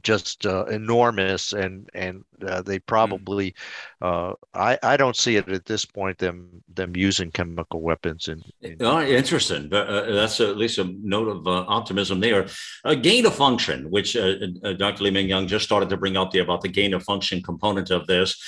just 0.01 0.45
uh, 0.45 0.65
enormous 0.65 1.53
and 1.53 1.89
and 1.93 2.23
uh, 2.47 2.61
they 2.61 2.77
hmm. 2.77 2.83
probably 2.87 3.53
uh, 4.01 4.33
I 4.53 4.77
I 4.81 4.97
don't 4.97 5.15
see 5.15 5.35
it 5.35 5.47
at 5.47 5.65
this 5.65 5.85
point 5.85 6.17
them 6.17 6.63
them 6.73 6.95
using 6.95 7.31
chemical 7.31 7.81
weapons 7.81 8.27
in, 8.27 8.41
in 8.61 8.77
oh, 8.81 9.01
interesting 9.01 9.69
but 9.69 9.87
uh, 9.87 10.11
that's 10.13 10.39
at 10.39 10.57
least 10.57 10.79
a 10.79 10.85
note 11.01 11.27
of 11.27 11.47
uh, 11.47 11.65
optimism 11.67 12.19
there 12.19 12.47
a 12.83 12.95
gain 12.95 13.25
of 13.25 13.35
function 13.35 13.89
which 13.91 14.13
Dr. 14.13 15.03
Li 15.03 15.21
Yan 15.21 15.47
just 15.47 15.65
started 15.65 15.89
to 15.89 15.97
bring 15.97 16.17
up 16.17 16.31
there 16.31 16.43
about 16.43 16.61
the 16.61 16.67
gain 16.67 16.93
of 16.93 17.03
function 17.03 17.41
component 17.41 17.91
of 17.91 18.07
this 18.07 18.41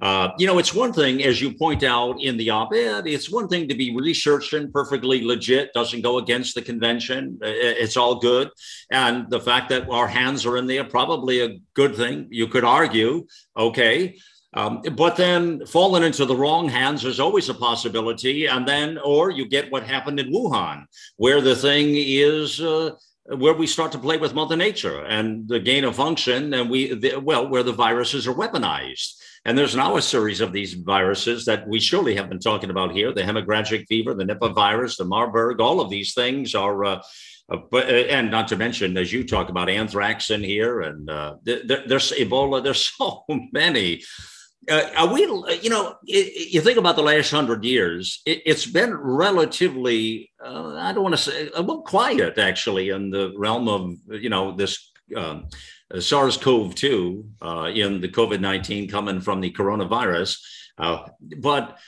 uh, 0.00 0.30
you 0.38 0.46
know, 0.46 0.58
it's 0.58 0.74
one 0.74 0.92
thing, 0.92 1.24
as 1.24 1.40
you 1.40 1.54
point 1.54 1.82
out 1.82 2.20
in 2.20 2.36
the 2.36 2.50
op 2.50 2.74
ed, 2.74 3.06
it's 3.06 3.30
one 3.30 3.48
thing 3.48 3.66
to 3.68 3.74
be 3.74 3.96
researched 3.96 4.52
and 4.52 4.70
perfectly 4.72 5.24
legit, 5.24 5.72
doesn't 5.72 6.02
go 6.02 6.18
against 6.18 6.54
the 6.54 6.60
convention. 6.60 7.38
It's 7.40 7.96
all 7.96 8.16
good. 8.16 8.50
And 8.90 9.30
the 9.30 9.40
fact 9.40 9.70
that 9.70 9.88
our 9.88 10.06
hands 10.06 10.44
are 10.44 10.58
in 10.58 10.66
there, 10.66 10.84
probably 10.84 11.40
a 11.40 11.58
good 11.72 11.96
thing. 11.96 12.28
You 12.30 12.46
could 12.46 12.64
argue, 12.64 13.26
okay. 13.56 14.18
Um, 14.52 14.82
but 14.92 15.16
then 15.16 15.64
falling 15.66 16.02
into 16.02 16.26
the 16.26 16.36
wrong 16.36 16.68
hands 16.68 17.04
is 17.04 17.18
always 17.18 17.48
a 17.48 17.54
possibility. 17.54 18.46
And 18.46 18.68
then, 18.68 18.98
or 18.98 19.30
you 19.30 19.48
get 19.48 19.72
what 19.72 19.82
happened 19.82 20.20
in 20.20 20.30
Wuhan, 20.30 20.84
where 21.16 21.40
the 21.40 21.56
thing 21.56 21.92
is. 21.94 22.60
Uh, 22.60 22.90
where 23.28 23.54
we 23.54 23.66
start 23.66 23.90
to 23.90 23.98
play 23.98 24.16
with 24.16 24.34
mother 24.34 24.54
nature 24.54 25.04
and 25.04 25.48
the 25.48 25.58
gain 25.58 25.82
of 25.82 25.96
function 25.96 26.54
and 26.54 26.70
we 26.70 26.94
the, 26.94 27.16
well 27.16 27.48
where 27.48 27.64
the 27.64 27.72
viruses 27.72 28.24
are 28.28 28.34
weaponized 28.34 29.14
And 29.46 29.56
there's 29.56 29.76
now 29.76 29.96
a 29.96 30.02
series 30.02 30.40
of 30.40 30.52
these 30.52 30.74
viruses 30.74 31.44
that 31.44 31.68
we 31.68 31.78
surely 31.78 32.16
have 32.16 32.28
been 32.28 32.40
talking 32.40 32.68
about 32.68 32.90
here 32.90 33.12
the 33.12 33.22
hemorrhagic 33.22 33.86
fever, 33.86 34.12
the 34.12 34.24
Nipah 34.24 34.52
virus, 34.52 34.96
the 34.96 35.04
Marburg, 35.04 35.60
all 35.60 35.80
of 35.80 35.88
these 35.88 36.14
things 36.14 36.56
are. 36.56 36.84
Uh, 36.84 37.02
uh, 37.48 37.58
but 37.70 37.88
uh, 37.88 38.08
and 38.10 38.28
not 38.28 38.48
to 38.48 38.56
mention, 38.56 38.96
as 38.96 39.12
you 39.12 39.22
talk 39.22 39.48
about 39.48 39.68
anthrax 39.68 40.30
in 40.30 40.42
here, 40.42 40.80
and 40.80 41.08
uh, 41.08 41.36
there, 41.44 41.62
there's 41.86 42.10
Ebola. 42.10 42.60
There's 42.60 42.92
so 42.98 43.24
many. 43.52 44.02
Uh, 44.68 44.90
are 44.96 45.14
we? 45.14 45.20
You 45.20 45.70
know, 45.70 45.94
it, 46.04 46.52
you 46.52 46.60
think 46.60 46.76
about 46.76 46.96
the 46.96 47.02
last 47.02 47.30
hundred 47.30 47.64
years. 47.64 48.22
It, 48.26 48.48
has 48.48 48.66
been 48.66 48.96
relatively. 48.96 50.32
I 50.44 50.92
don't 50.92 51.04
want 51.04 51.14
to 51.14 51.22
say 51.22 51.50
a 51.54 51.60
little 51.60 51.82
quiet, 51.82 52.36
actually, 52.36 52.88
in 52.88 53.10
the 53.10 53.32
realm 53.36 53.68
of 53.68 53.96
you 54.08 54.28
know 54.28 54.56
this 54.56 54.90
um, 55.16 55.46
SARS-CoV-2 55.94 57.24
uh, 57.42 57.70
in 57.74 58.00
the 58.00 58.08
COVID-19 58.08 58.90
coming 58.90 59.20
from 59.20 59.40
the 59.40 59.52
coronavirus. 59.52 60.38
but 61.38 61.78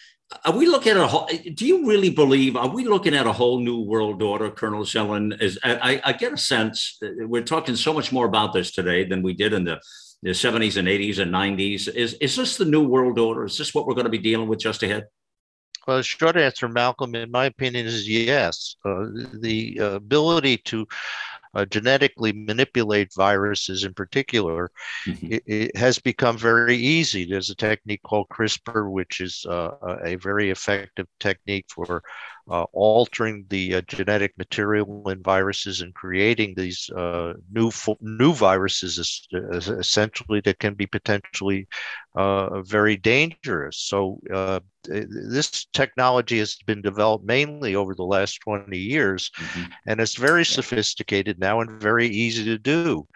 are 0.45 0.57
we 0.57 0.67
looking 0.67 0.93
at 0.93 0.99
a 0.99 1.07
whole 1.07 1.27
do 1.55 1.67
you 1.67 1.87
really 1.87 2.11
believe 2.11 2.55
are 2.55 2.69
we 2.69 2.85
looking 2.85 3.15
at 3.15 3.27
a 3.27 3.33
whole 3.33 3.61
new 3.61 3.81
world 3.81 4.23
order 4.23 4.51
colonel 4.51 4.85
Sellin? 4.85 5.41
is 5.41 5.59
I, 5.65 6.01
I, 6.05 6.13
get 6.13 6.35
a 6.35 6.37
sense 6.37 6.99
we're 7.01 7.43
talking 7.43 7.77
so 7.77 7.95
much 7.95 8.13
more 8.13 8.27
about 8.27 8.53
this 8.53 8.71
today 8.71 9.05
than 9.05 9.23
we 9.23 9.33
did 9.33 9.55
in 9.55 9.65
the, 9.65 9.81
the 10.23 10.31
70s 10.31 10.77
and 10.77 10.87
80s 10.87 11.19
and 11.19 11.33
90s 11.33 11.89
is, 11.89 12.13
is 12.15 12.37
this 12.37 12.59
the 12.59 12.67
new 12.67 12.87
world 12.87 13.19
order 13.19 13.47
is 13.47 13.57
this 13.57 13.75
what 13.75 13.87
we're 13.87 13.95
going 13.95 14.05
to 14.05 14.11
be 14.11 14.19
dealing 14.19 14.49
with 14.49 14.59
just 14.59 14.83
ahead 14.83 15.05
well, 15.87 16.03
short 16.03 16.37
answer, 16.37 16.69
Malcolm, 16.69 17.15
in 17.15 17.31
my 17.31 17.47
opinion, 17.47 17.87
is 17.87 18.07
yes. 18.07 18.77
Uh, 18.85 19.07
the 19.41 19.79
uh, 19.81 19.85
ability 19.93 20.59
to 20.67 20.87
uh, 21.55 21.65
genetically 21.65 22.33
manipulate 22.33 23.13
viruses 23.15 23.85
in 23.85 23.95
particular, 23.95 24.71
mm-hmm. 25.07 25.33
it, 25.33 25.43
it, 25.47 25.77
has 25.77 25.99
become 25.99 26.37
very 26.37 26.77
easy. 26.77 27.25
There's 27.25 27.51
a 27.51 27.55
technique 27.55 28.03
called 28.03 28.29
CRISPR, 28.29 28.91
which 28.91 29.21
is 29.21 29.47
uh, 29.49 29.71
a 30.05 30.17
very 30.17 30.51
effective 30.51 31.07
technique 31.19 31.67
for 31.69 32.03
uh, 32.51 32.65
altering 32.73 33.45
the 33.49 33.77
uh, 33.77 33.81
genetic 33.83 34.37
material 34.39 35.09
in 35.09 35.23
viruses 35.23 35.81
and 35.81 35.95
creating 35.95 36.55
these 36.57 36.91
uh, 36.91 37.35
new 37.53 37.71
new 38.01 38.33
viruses 38.33 39.27
essentially 39.33 40.41
that 40.41 40.59
can 40.59 40.75
be 40.75 40.87
potentially 40.87 41.67
uh, 42.17 42.63
very 42.63 42.97
dangerous. 42.97 43.77
So 43.79 44.21
uh, 44.33 44.61
this 44.85 45.67
technology 45.73 46.39
has 46.39 46.57
been 46.67 46.83
developed 46.83 47.25
mainly 47.25 47.75
over 47.75 47.95
the 47.95 48.05
last 48.05 48.41
20 48.41 48.77
years, 48.77 49.31
mm-hmm. 49.37 49.71
and 49.87 50.01
it's 50.01 50.17
very 50.17 50.45
sophisticated 50.45 51.39
now 51.39 51.61
and 51.61 51.81
very 51.81 52.09
easy 52.09 52.45
to 52.45 52.59
do. 52.59 53.07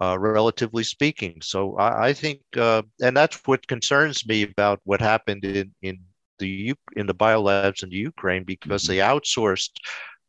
Uh, 0.00 0.16
relatively 0.16 0.84
speaking. 0.84 1.40
So 1.42 1.76
I, 1.76 2.10
I 2.10 2.12
think, 2.12 2.38
uh, 2.56 2.82
and 3.02 3.16
that's 3.16 3.34
what 3.46 3.66
concerns 3.66 4.24
me 4.28 4.44
about 4.44 4.78
what 4.84 5.00
happened 5.00 5.44
in, 5.44 5.74
in 5.82 5.98
the 6.38 6.74
in 6.96 7.06
the 7.06 7.14
biolabs 7.14 7.82
in 7.82 7.90
the 7.90 7.96
Ukraine 7.96 8.44
because 8.44 8.84
mm-hmm. 8.84 8.92
they 8.92 8.98
outsourced 8.98 9.70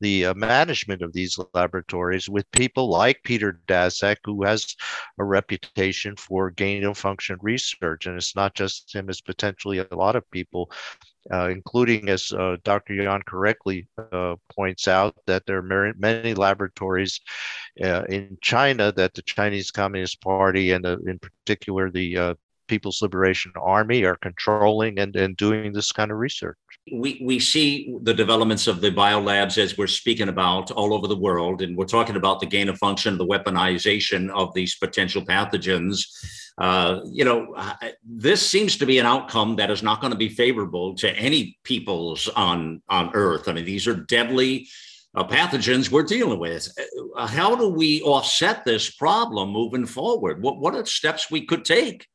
the 0.02 0.28
uh, 0.28 0.34
management 0.34 1.02
of 1.02 1.14
these 1.14 1.38
laboratories 1.54 2.30
with 2.30 2.50
people 2.52 2.90
like 2.90 3.22
Peter 3.24 3.60
Daszak, 3.68 4.18
who 4.24 4.44
has 4.44 4.76
a 5.20 5.24
reputation 5.24 6.16
for 6.16 6.52
gain 6.52 6.84
of 6.86 6.98
function 6.98 7.38
research. 7.42 8.06
And 8.06 8.16
it's 8.16 8.36
not 8.36 8.56
just 8.56 8.94
him, 8.94 9.10
it's 9.10 9.22
potentially 9.22 9.80
a 9.80 9.96
lot 9.96 10.16
of 10.16 10.30
people, 10.32 10.72
uh, 11.32 11.50
including, 11.50 12.10
as 12.10 12.32
uh, 12.32 12.58
Dr. 12.64 12.94
Yan 12.94 13.22
correctly 13.28 13.88
uh, 14.12 14.36
points 14.56 14.88
out, 14.88 15.16
that 15.28 15.46
there 15.46 15.58
are 15.58 15.94
many 15.98 16.34
laboratories 16.34 17.20
uh, 17.84 18.04
in 18.04 18.38
China 18.42 18.92
that 18.94 19.14
the 19.14 19.22
Chinese 19.22 19.72
Communist 19.72 20.22
Party 20.22 20.72
and 20.72 20.86
in 20.86 21.20
particular 21.20 21.92
the 21.92 22.18
uh, 22.18 22.34
People's 22.70 23.02
Liberation 23.02 23.52
Army 23.62 24.06
are 24.06 24.16
controlling 24.16 25.00
and, 25.00 25.16
and 25.16 25.36
doing 25.36 25.74
this 25.74 25.92
kind 25.92 26.12
of 26.12 26.18
research. 26.18 26.58
We, 26.92 27.22
we 27.24 27.40
see 27.40 27.94
the 28.04 28.14
developments 28.14 28.68
of 28.68 28.80
the 28.80 28.92
biolabs 28.92 29.58
as 29.58 29.78
we're 29.78 29.88
speaking 29.88 30.30
about 30.30 30.72
all 30.72 30.94
over 30.94 31.08
the 31.08 31.18
world, 31.18 31.62
and 31.62 31.76
we're 31.76 31.86
talking 31.86 32.16
about 32.16 32.40
the 32.40 32.46
gain 32.46 32.70
of 32.70 32.78
function, 32.78 33.18
the 33.18 33.26
weaponization 33.26 34.30
of 34.30 34.54
these 34.54 34.76
potential 34.76 35.24
pathogens. 35.24 36.06
Uh, 36.58 37.02
you 37.12 37.26
know, 37.26 37.56
this 38.06 38.48
seems 38.48 38.78
to 38.78 38.86
be 38.86 39.00
an 39.00 39.06
outcome 39.06 39.56
that 39.58 39.72
is 39.72 39.84
not 39.84 40.02
going 40.02 40.12
to 40.12 40.18
be 40.18 40.30
favorable 40.30 40.96
to 40.96 41.10
any 41.18 41.58
peoples 41.64 42.28
on 42.36 42.82
on 42.90 43.12
Earth. 43.14 43.48
I 43.48 43.54
mean, 43.54 43.66
these 43.66 43.88
are 43.88 43.96
deadly 43.96 44.68
uh, 45.16 45.24
pathogens 45.24 45.92
we're 45.92 46.04
dealing 46.04 46.40
with. 46.40 46.68
Uh, 47.16 47.28
how 47.28 47.56
do 47.56 47.70
we 47.70 48.02
offset 48.02 48.66
this 48.66 48.90
problem 48.92 49.50
moving 49.50 49.86
forward? 49.86 50.42
What 50.42 50.60
what 50.60 50.76
are 50.76 50.86
steps 50.86 51.32
we 51.32 51.46
could 51.46 51.66
take? 51.66 52.08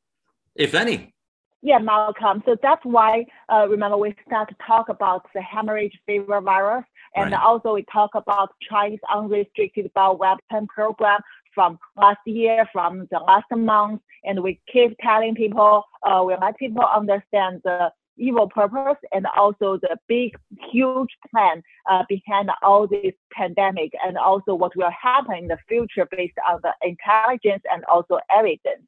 If 0.55 0.75
any. 0.75 1.15
Yeah, 1.63 1.79
Malcolm. 1.79 2.43
So 2.45 2.57
that's 2.63 2.85
why, 2.85 3.25
uh, 3.51 3.67
remember, 3.69 3.97
we 3.97 4.15
start 4.27 4.51
to 4.51 4.57
talk 4.67 4.91
about 4.91 5.27
the 5.35 5.41
hemorrhage 5.41 5.99
fever 6.05 6.41
virus. 6.43 6.85
And 7.17 7.33
right. 7.33 7.41
also, 7.41 7.73
we 7.73 7.87
talk 7.91 8.11
about 8.15 8.51
Chinese 8.69 9.01
unrestricted 9.11 9.91
bioweapon 9.97 10.69
program 10.69 11.21
from 11.55 11.79
last 11.97 12.19
year, 12.27 12.69
from 12.71 13.09
the 13.11 13.19
last 13.19 13.47
month. 13.51 14.03
And 14.25 14.43
we 14.43 14.61
keep 14.71 14.95
telling 15.01 15.35
people, 15.35 15.85
uh, 16.03 16.23
we 16.27 16.35
let 16.39 16.59
people 16.59 16.85
understand 16.85 17.63
the 17.65 17.91
evil 18.19 18.49
purpose 18.49 18.99
and 19.13 19.27
also 19.35 19.79
the 19.81 19.97
big, 20.07 20.37
huge 20.71 21.11
plan 21.31 21.63
uh, 21.91 22.03
behind 22.09 22.51
all 22.63 22.87
this 22.87 23.15
pandemic 23.33 23.93
and 24.05 24.19
also 24.19 24.55
what 24.55 24.77
will 24.77 24.91
happen 24.91 25.35
in 25.35 25.49
the 25.49 25.59
future 25.67 26.07
based 26.11 26.37
on 26.49 26.61
the 26.63 26.73
intelligence 26.83 27.63
and 27.73 27.85
also 27.87 28.19
evidence. 28.31 28.87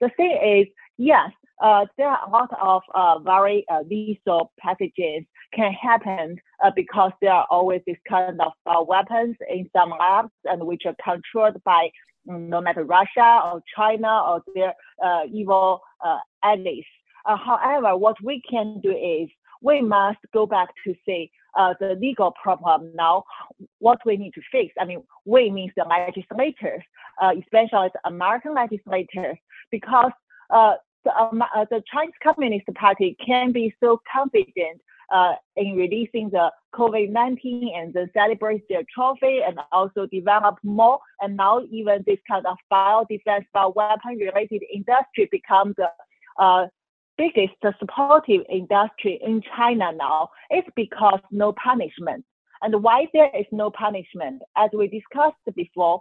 The 0.00 0.10
thing 0.16 0.38
is, 0.42 0.66
yes, 1.00 1.30
uh, 1.62 1.86
there 1.96 2.08
are 2.08 2.26
a 2.26 2.30
lot 2.30 2.50
of 2.60 2.82
uh, 2.94 3.18
very 3.20 3.64
uh, 3.70 3.80
lethal 3.88 4.52
pathogens 4.64 5.26
can 5.54 5.72
happen 5.72 6.36
uh, 6.64 6.70
because 6.76 7.10
there 7.20 7.32
are 7.32 7.46
always 7.50 7.80
this 7.86 7.96
kind 8.08 8.40
of 8.40 8.52
uh, 8.66 8.82
weapons 8.82 9.36
in 9.50 9.68
some 9.74 9.90
labs 9.98 10.30
and 10.44 10.64
which 10.64 10.82
are 10.86 10.94
controlled 11.02 11.62
by 11.64 11.88
mm, 12.28 12.48
no 12.48 12.60
matter 12.60 12.84
Russia 12.84 13.40
or 13.44 13.62
China 13.76 14.22
or 14.28 14.42
their 14.54 14.74
uh, 15.04 15.22
evil 15.32 15.80
allies. 16.44 16.84
however, 17.24 17.96
what 17.96 18.16
we 18.22 18.42
can 18.48 18.80
do 18.82 18.90
is 18.90 19.28
we 19.62 19.80
must 19.80 20.18
go 20.32 20.46
back 20.46 20.68
to 20.86 20.94
say 21.06 21.30
uh, 21.58 21.74
the 21.80 21.94
legal 22.00 22.32
problem 22.42 22.92
now, 22.94 23.24
what 23.78 23.98
we 24.06 24.16
need 24.16 24.32
to 24.34 24.40
fix. 24.52 24.72
I 24.80 24.84
mean, 24.84 25.02
we 25.24 25.50
means 25.50 25.72
the 25.76 25.84
legislators, 25.84 26.82
uh, 27.20 27.32
especially 27.38 27.88
the 27.92 28.00
American 28.04 28.54
legislators, 28.54 29.36
because 29.70 30.12
uh, 30.50 30.74
the, 31.04 31.16
um, 31.16 31.42
uh, 31.42 31.64
the 31.70 31.82
Chinese 31.92 32.14
Communist 32.22 32.66
Party 32.74 33.16
can 33.24 33.52
be 33.52 33.74
so 33.80 34.00
confident 34.12 34.80
uh, 35.12 35.34
in 35.56 35.76
releasing 35.76 36.30
the 36.30 36.50
COVID-19 36.74 37.76
and 37.76 37.92
then 37.92 38.10
celebrate 38.14 38.68
their 38.68 38.82
trophy 38.94 39.40
and 39.46 39.58
also 39.72 40.06
develop 40.06 40.58
more. 40.62 40.98
And 41.20 41.36
now 41.36 41.62
even 41.70 42.04
this 42.06 42.18
kind 42.28 42.46
of 42.46 42.56
bio-defense, 42.68 43.46
bio-weapon 43.52 44.18
related 44.18 44.62
industry 44.72 45.28
becomes 45.30 45.74
the 45.76 45.90
uh, 46.38 46.66
biggest 47.18 47.54
supportive 47.78 48.42
industry 48.48 49.20
in 49.24 49.42
China 49.56 49.90
now. 49.92 50.30
It's 50.48 50.68
because 50.76 51.20
no 51.30 51.52
punishment. 51.52 52.24
And 52.62 52.82
why 52.82 53.06
there 53.12 53.30
is 53.36 53.46
no 53.52 53.70
punishment? 53.70 54.42
As 54.56 54.70
we 54.72 54.86
discussed 54.86 55.36
before, 55.56 56.00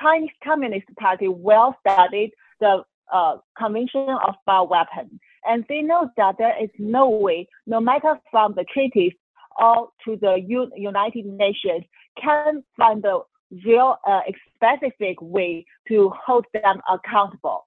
Chinese 0.00 0.30
Communist 0.42 0.86
Party 0.98 1.28
well 1.28 1.76
studied 1.80 2.32
the 2.60 2.82
uh, 3.12 3.36
Convention 3.58 4.08
of 4.26 4.34
Bioweapons. 4.48 5.18
And 5.44 5.64
they 5.68 5.82
know 5.82 6.10
that 6.16 6.36
there 6.38 6.54
is 6.62 6.70
no 6.78 7.08
way, 7.08 7.48
no 7.66 7.80
matter 7.80 8.18
from 8.30 8.54
the 8.54 8.64
treaties 8.72 9.12
or 9.58 9.88
to 10.04 10.16
the 10.16 10.42
U- 10.46 10.70
United 10.76 11.26
Nations, 11.26 11.84
can 12.22 12.62
find 12.76 13.04
a 13.04 13.20
real 13.64 13.96
uh, 14.06 14.20
specific 14.54 15.16
way 15.20 15.64
to 15.88 16.12
hold 16.26 16.44
them 16.52 16.80
accountable. 16.88 17.66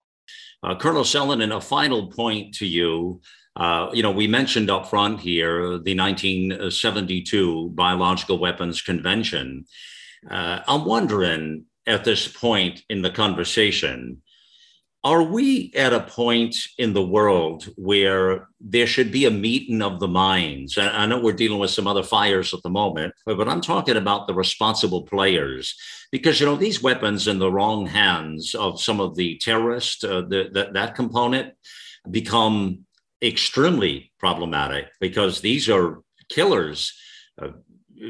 Uh, 0.62 0.76
Colonel 0.76 1.04
Sellin, 1.04 1.42
in 1.42 1.52
a 1.52 1.60
final 1.60 2.08
point 2.08 2.54
to 2.56 2.66
you, 2.66 3.22
uh, 3.56 3.90
you 3.94 4.02
know, 4.02 4.12
we 4.12 4.28
mentioned 4.28 4.70
up 4.70 4.88
front 4.88 5.20
here 5.20 5.78
the 5.78 5.96
1972 5.96 7.70
Biological 7.76 8.40
Weapons 8.40 8.82
Convention. 8.82 9.66
Uh, 10.30 10.62
I'm 10.68 10.86
wondering 10.86 11.66
at 11.86 12.04
this 12.04 12.28
point 12.28 12.82
in 12.90 13.02
the 13.02 13.12
conversation, 13.12 14.23
are 15.04 15.24
we 15.24 15.72
at 15.76 15.92
a 15.92 16.00
point 16.00 16.56
in 16.78 16.94
the 16.94 17.06
world 17.06 17.66
where 17.76 18.48
there 18.62 18.88
should 18.88 19.12
be 19.12 19.26
a 19.26 19.32
meeting 19.32 19.82
of 19.82 20.00
the 20.00 20.08
minds? 20.08 20.78
I 20.78 21.06
know 21.06 21.20
we're 21.20 21.34
dealing 21.34 21.60
with 21.60 21.72
some 21.72 21.88
other 21.88 22.04
fires 22.04 22.54
at 22.54 22.64
the 22.64 22.70
moment, 22.70 23.14
but 23.26 23.50
I'm 23.50 23.60
talking 23.60 23.98
about 23.98 24.28
the 24.28 24.34
responsible 24.34 25.02
players 25.02 25.76
because 26.12 26.40
you 26.40 26.46
know 26.46 26.56
these 26.56 26.82
weapons 26.82 27.28
in 27.28 27.40
the 27.40 27.52
wrong 27.52 27.86
hands 27.86 28.56
of 28.56 28.82
some 28.82 29.02
of 29.02 29.16
the 29.16 29.38
terrorists, 29.40 30.04
uh, 30.06 30.22
the, 30.22 30.50
the, 30.54 30.70
that 30.74 30.96
component 30.96 31.54
become 32.10 32.86
extremely 33.22 34.12
problematic 34.20 34.88
because 35.02 35.42
these 35.42 35.70
are 35.70 36.00
killers, 36.30 36.94
uh, 37.42 37.50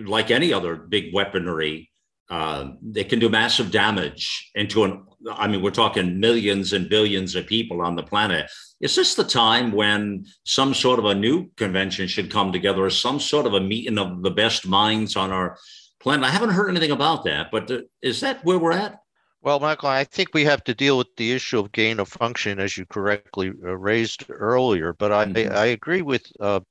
like 0.06 0.30
any 0.30 0.54
other 0.54 0.76
big 0.76 1.14
weaponry 1.14 1.90
uh, 2.34 2.72
it 2.96 3.10
can 3.10 3.20
do 3.20 3.30
massive 3.30 3.70
damage 3.70 4.50
into 4.56 4.84
an 4.84 5.06
I 5.32 5.48
mean, 5.48 5.62
we're 5.62 5.72
talking 5.72 6.20
millions 6.20 6.74
and 6.74 6.90
billions 6.90 7.36
of 7.36 7.48
people 7.48 7.82
on 7.82 7.96
the 7.96 8.04
planet. 8.04 8.52
Is 8.82 8.96
this 8.96 9.16
the 9.16 9.24
time 9.24 9.72
when 9.72 10.26
some 10.44 10.74
sort 10.74 11.00
of 11.00 11.06
a 11.06 11.16
new 11.16 11.50
convention 11.56 12.08
should 12.08 12.32
come 12.32 12.52
together, 12.52 12.84
or 12.84 12.90
some 12.90 13.20
sort 13.20 13.46
of 13.46 13.54
a 13.54 13.62
meeting 13.62 13.98
of 13.98 14.22
the 14.22 14.32
best 14.32 14.68
minds 14.68 15.16
on 15.16 15.32
our 15.32 15.58
planet? 16.02 16.26
I 16.26 16.30
haven't 16.30 16.50
heard 16.50 16.70
anything 16.70 16.92
about 16.92 17.24
that, 17.24 17.52
but 17.52 17.72
uh, 17.72 17.82
is 18.02 18.20
that 18.22 18.44
where 18.44 18.60
we're 18.60 18.74
at? 18.74 19.00
Well, 19.42 19.60
Michael, 19.60 19.90
I 19.90 20.04
think 20.04 20.30
we 20.34 20.44
have 20.46 20.64
to 20.66 20.74
deal 20.74 20.98
with 20.98 21.16
the 21.16 21.32
issue 21.32 21.60
of 21.60 21.72
gain 21.72 22.00
of 22.00 22.10
function, 22.10 22.60
as 22.60 22.76
you 22.78 22.86
correctly 22.88 23.50
uh, 23.64 23.78
raised 23.78 24.26
earlier. 24.30 24.94
But 24.94 25.12
I, 25.14 25.26
mm-hmm. 25.26 25.56
I, 25.56 25.66
agree 25.68 26.02
with 26.02 26.26
uh, 26.40 26.62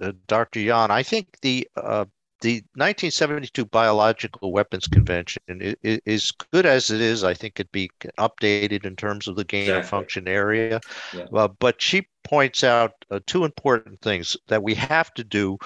uh, 0.00 0.12
Dr. 0.26 0.60
Yan. 0.60 0.90
I 0.90 1.02
think 1.02 1.28
the 1.42 1.68
uh, 1.76 2.06
the 2.42 2.56
1972 2.74 3.64
Biological 3.66 4.52
Weapons 4.52 4.86
Convention 4.86 5.42
is, 5.82 6.32
good 6.52 6.66
as 6.66 6.90
it 6.90 7.00
is. 7.00 7.24
I 7.24 7.34
think 7.34 7.58
it'd 7.58 7.72
be 7.72 7.90
updated 8.18 8.84
in 8.84 8.96
terms 8.96 9.28
of 9.28 9.36
the 9.36 9.44
gain 9.44 9.62
exactly. 9.62 9.80
of 9.80 9.88
function 9.88 10.28
area. 10.28 10.80
Yeah. 11.14 11.24
Uh, 11.32 11.48
but 11.48 11.80
she 11.80 12.06
points 12.24 12.64
out 12.64 12.92
uh, 13.10 13.20
two 13.26 13.44
important 13.44 14.00
things 14.02 14.36
that 14.48 14.62
we 14.62 14.74
have 14.74 15.14
to 15.14 15.24
do 15.24 15.56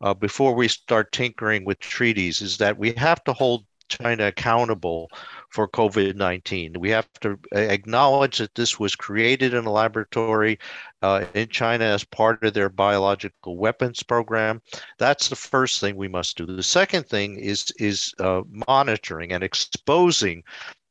uh, 0.00 0.14
before 0.14 0.54
we 0.54 0.68
start 0.68 1.10
tinkering 1.12 1.64
with 1.64 1.78
treaties 1.80 2.40
is 2.40 2.58
that 2.58 2.78
we 2.78 2.92
have 2.92 3.24
to 3.24 3.32
hold 3.32 3.64
China 3.88 4.26
accountable 4.26 5.10
for 5.50 5.66
COVID 5.66 6.14
19. 6.14 6.74
We 6.78 6.90
have 6.90 7.08
to 7.20 7.38
acknowledge 7.52 8.38
that 8.38 8.54
this 8.54 8.78
was 8.78 8.94
created 8.94 9.54
in 9.54 9.64
a 9.64 9.72
laboratory 9.72 10.58
uh, 11.02 11.24
in 11.34 11.48
China 11.48 11.84
as 11.84 12.04
part 12.04 12.42
of 12.44 12.54
their 12.54 12.68
biological 12.68 13.56
weapons 13.56 14.02
program. 14.02 14.60
That's 14.98 15.28
the 15.28 15.36
first 15.36 15.80
thing 15.80 15.96
we 15.96 16.08
must 16.08 16.36
do. 16.36 16.46
The 16.46 16.62
second 16.62 17.06
thing 17.06 17.38
is, 17.38 17.72
is 17.78 18.12
uh, 18.18 18.42
monitoring 18.66 19.32
and 19.32 19.44
exposing 19.44 20.42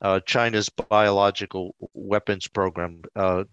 uh, 0.02 0.20
China's 0.22 0.70
biological 0.70 1.76
weapons 1.94 2.48
program, 2.48 3.02
uh, 3.16 3.44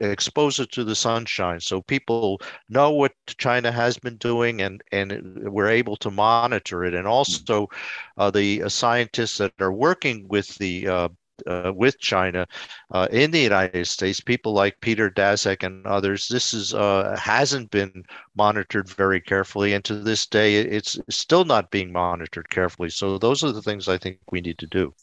expose 0.00 0.60
it 0.60 0.70
to 0.72 0.84
the 0.84 0.94
sunshine 0.94 1.58
so 1.60 1.80
people 1.80 2.40
know 2.68 2.90
what 2.90 3.12
China 3.26 3.72
has 3.72 3.98
been 3.98 4.16
doing 4.16 4.60
and, 4.60 4.82
and 4.92 5.50
we're 5.50 5.68
able 5.68 5.96
to 5.96 6.10
monitor 6.10 6.84
it. 6.84 6.94
And 6.94 7.06
also 7.06 7.68
uh, 8.18 8.30
the 8.30 8.64
uh, 8.64 8.68
scientists 8.68 9.38
that 9.38 9.52
are 9.60 9.72
working 9.72 10.28
with 10.28 10.54
the 10.56 11.08
uh, 11.46 11.72
with 11.74 11.98
China 11.98 12.46
uh, 12.92 13.08
in 13.10 13.30
the 13.30 13.40
United 13.40 13.86
States, 13.86 14.20
people 14.20 14.52
like 14.52 14.80
Peter 14.80 15.10
Daszak 15.10 15.62
and 15.62 15.86
others, 15.86 16.28
this 16.28 16.54
is 16.54 16.74
uh, 16.74 17.16
hasn't 17.18 17.70
been 17.70 18.04
monitored 18.36 18.88
very 18.88 19.20
carefully, 19.20 19.74
and 19.74 19.84
to 19.84 19.94
this 19.96 20.26
day, 20.26 20.56
it's 20.56 20.98
still 21.10 21.44
not 21.44 21.70
being 21.70 21.92
monitored 21.92 22.48
carefully. 22.50 22.90
So 22.90 23.18
those 23.18 23.44
are 23.44 23.52
the 23.52 23.62
things 23.62 23.88
I 23.88 23.98
think 23.98 24.18
we 24.30 24.40
need 24.40 24.58
to 24.58 24.66
do. 24.66 24.94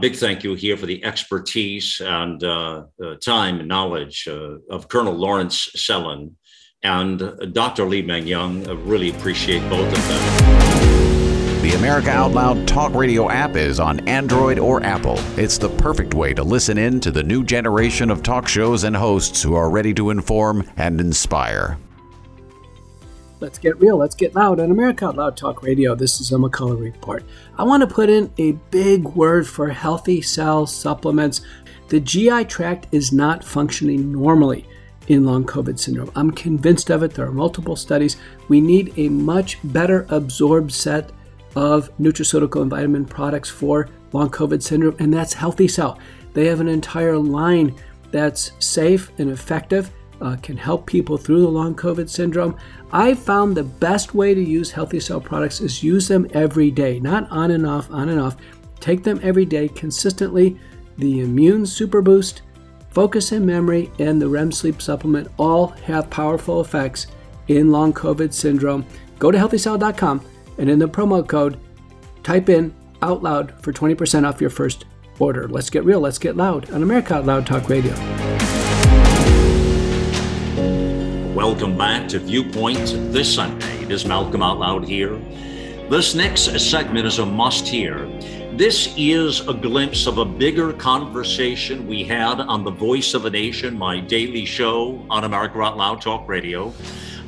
Big 0.00 0.14
thank 0.14 0.44
you 0.44 0.54
here 0.54 0.76
for 0.76 0.86
the 0.86 1.02
expertise 1.04 2.00
and 2.04 2.44
uh, 2.44 2.84
uh, 3.02 3.14
time 3.16 3.60
and 3.60 3.68
knowledge 3.68 4.28
uh, 4.28 4.58
of 4.68 4.88
Colonel 4.88 5.14
Lawrence 5.14 5.70
Sellin 5.74 6.32
and 6.82 7.18
Dr. 7.52 7.86
Li 7.86 8.02
Meng 8.02 8.26
Yan. 8.26 8.68
I 8.68 8.72
really 8.72 9.10
appreciate 9.10 9.66
both 9.70 9.90
of 9.90 10.08
them. 10.08 11.09
The 11.60 11.74
America 11.74 12.08
Out 12.08 12.32
Loud 12.32 12.66
Talk 12.66 12.94
Radio 12.94 13.28
app 13.28 13.54
is 13.54 13.78
on 13.80 14.00
Android 14.08 14.58
or 14.58 14.82
Apple. 14.82 15.16
It's 15.36 15.58
the 15.58 15.68
perfect 15.68 16.14
way 16.14 16.32
to 16.32 16.42
listen 16.42 16.78
in 16.78 17.00
to 17.00 17.10
the 17.10 17.22
new 17.22 17.44
generation 17.44 18.08
of 18.08 18.22
talk 18.22 18.48
shows 18.48 18.84
and 18.84 18.96
hosts 18.96 19.42
who 19.42 19.54
are 19.54 19.68
ready 19.68 19.92
to 19.92 20.08
inform 20.08 20.66
and 20.78 20.98
inspire. 20.98 21.76
Let's 23.40 23.58
get 23.58 23.78
real, 23.78 23.98
let's 23.98 24.14
get 24.14 24.34
loud 24.34 24.58
on 24.58 24.70
America 24.70 25.04
Out 25.04 25.16
Loud 25.16 25.36
Talk 25.36 25.62
Radio. 25.62 25.94
This 25.94 26.18
is 26.18 26.32
a 26.32 26.36
McCullough 26.36 26.80
Report. 26.80 27.24
I 27.58 27.64
want 27.64 27.82
to 27.82 27.94
put 27.94 28.08
in 28.08 28.32
a 28.38 28.52
big 28.70 29.04
word 29.08 29.46
for 29.46 29.68
healthy 29.68 30.22
cell 30.22 30.66
supplements. 30.66 31.42
The 31.88 32.00
GI 32.00 32.46
tract 32.46 32.86
is 32.90 33.12
not 33.12 33.44
functioning 33.44 34.10
normally 34.10 34.66
in 35.08 35.26
long 35.26 35.44
COVID 35.44 35.78
syndrome. 35.78 36.10
I'm 36.16 36.30
convinced 36.30 36.88
of 36.88 37.02
it. 37.02 37.12
There 37.12 37.26
are 37.26 37.32
multiple 37.32 37.76
studies. 37.76 38.16
We 38.48 38.62
need 38.62 38.94
a 38.96 39.10
much 39.10 39.58
better 39.62 40.06
absorbed 40.08 40.72
set 40.72 41.10
of 41.56 41.90
nutraceutical 41.98 42.62
and 42.62 42.70
vitamin 42.70 43.04
products 43.04 43.48
for 43.48 43.88
long 44.12 44.30
COVID 44.30 44.62
syndrome, 44.62 44.96
and 44.98 45.12
that's 45.12 45.32
Healthy 45.32 45.68
Cell. 45.68 45.98
They 46.32 46.46
have 46.46 46.60
an 46.60 46.68
entire 46.68 47.16
line 47.16 47.74
that's 48.10 48.52
safe 48.58 49.10
and 49.18 49.30
effective 49.30 49.90
uh, 50.20 50.36
can 50.42 50.56
help 50.56 50.86
people 50.86 51.16
through 51.16 51.40
the 51.40 51.48
long 51.48 51.74
COVID 51.74 52.08
syndrome. 52.08 52.56
I 52.92 53.14
found 53.14 53.56
the 53.56 53.64
best 53.64 54.14
way 54.14 54.34
to 54.34 54.42
use 54.42 54.70
Healthy 54.70 55.00
Cell 55.00 55.20
products 55.20 55.60
is 55.60 55.82
use 55.82 56.08
them 56.08 56.28
every 56.32 56.70
day, 56.70 57.00
not 57.00 57.30
on 57.30 57.52
and 57.52 57.66
off, 57.66 57.90
on 57.90 58.08
and 58.08 58.20
off. 58.20 58.36
Take 58.80 59.02
them 59.02 59.20
every 59.22 59.44
day 59.44 59.68
consistently. 59.68 60.58
The 60.98 61.20
Immune 61.20 61.66
Super 61.66 62.02
Boost, 62.02 62.42
Focus 62.90 63.32
and 63.32 63.46
Memory, 63.46 63.90
and 63.98 64.20
the 64.20 64.28
REM 64.28 64.52
Sleep 64.52 64.82
Supplement 64.82 65.28
all 65.38 65.68
have 65.68 66.10
powerful 66.10 66.60
effects 66.60 67.06
in 67.48 67.70
long 67.70 67.92
COVID 67.92 68.32
syndrome. 68.32 68.84
Go 69.18 69.30
to 69.30 69.38
healthycell.com 69.38 70.24
and 70.60 70.68
in 70.68 70.78
the 70.78 70.86
promo 70.86 71.26
code, 71.26 71.58
type 72.22 72.50
in 72.50 72.74
out 73.00 73.22
loud 73.22 73.52
for 73.62 73.72
20% 73.72 74.28
off 74.28 74.42
your 74.42 74.50
first 74.50 74.84
order. 75.18 75.48
Let's 75.48 75.70
get 75.70 75.84
real, 75.84 76.00
let's 76.00 76.18
get 76.18 76.36
loud 76.36 76.70
on 76.70 76.82
America 76.82 77.14
Out 77.14 77.24
Loud 77.24 77.46
Talk 77.46 77.70
Radio. 77.70 77.94
Welcome 81.34 81.78
back 81.78 82.08
to 82.08 82.18
Viewpoint 82.18 82.78
this 83.10 83.34
Sunday. 83.34 83.84
It 83.84 83.90
is 83.90 84.04
Malcolm 84.04 84.42
Out 84.42 84.58
Loud 84.58 84.86
here. 84.86 85.16
This 85.88 86.14
next 86.14 86.42
segment 86.60 87.06
is 87.06 87.20
a 87.20 87.26
must 87.26 87.66
hear. 87.66 88.06
This 88.52 88.92
is 88.98 89.40
a 89.48 89.54
glimpse 89.54 90.06
of 90.06 90.18
a 90.18 90.26
bigger 90.26 90.74
conversation 90.74 91.86
we 91.86 92.04
had 92.04 92.38
on 92.38 92.64
The 92.64 92.70
Voice 92.70 93.14
of 93.14 93.24
a 93.24 93.30
Nation, 93.30 93.78
my 93.78 93.98
daily 93.98 94.44
show 94.44 95.06
on 95.08 95.24
America 95.24 95.58
Out 95.62 95.78
Loud 95.78 96.02
Talk 96.02 96.28
Radio. 96.28 96.74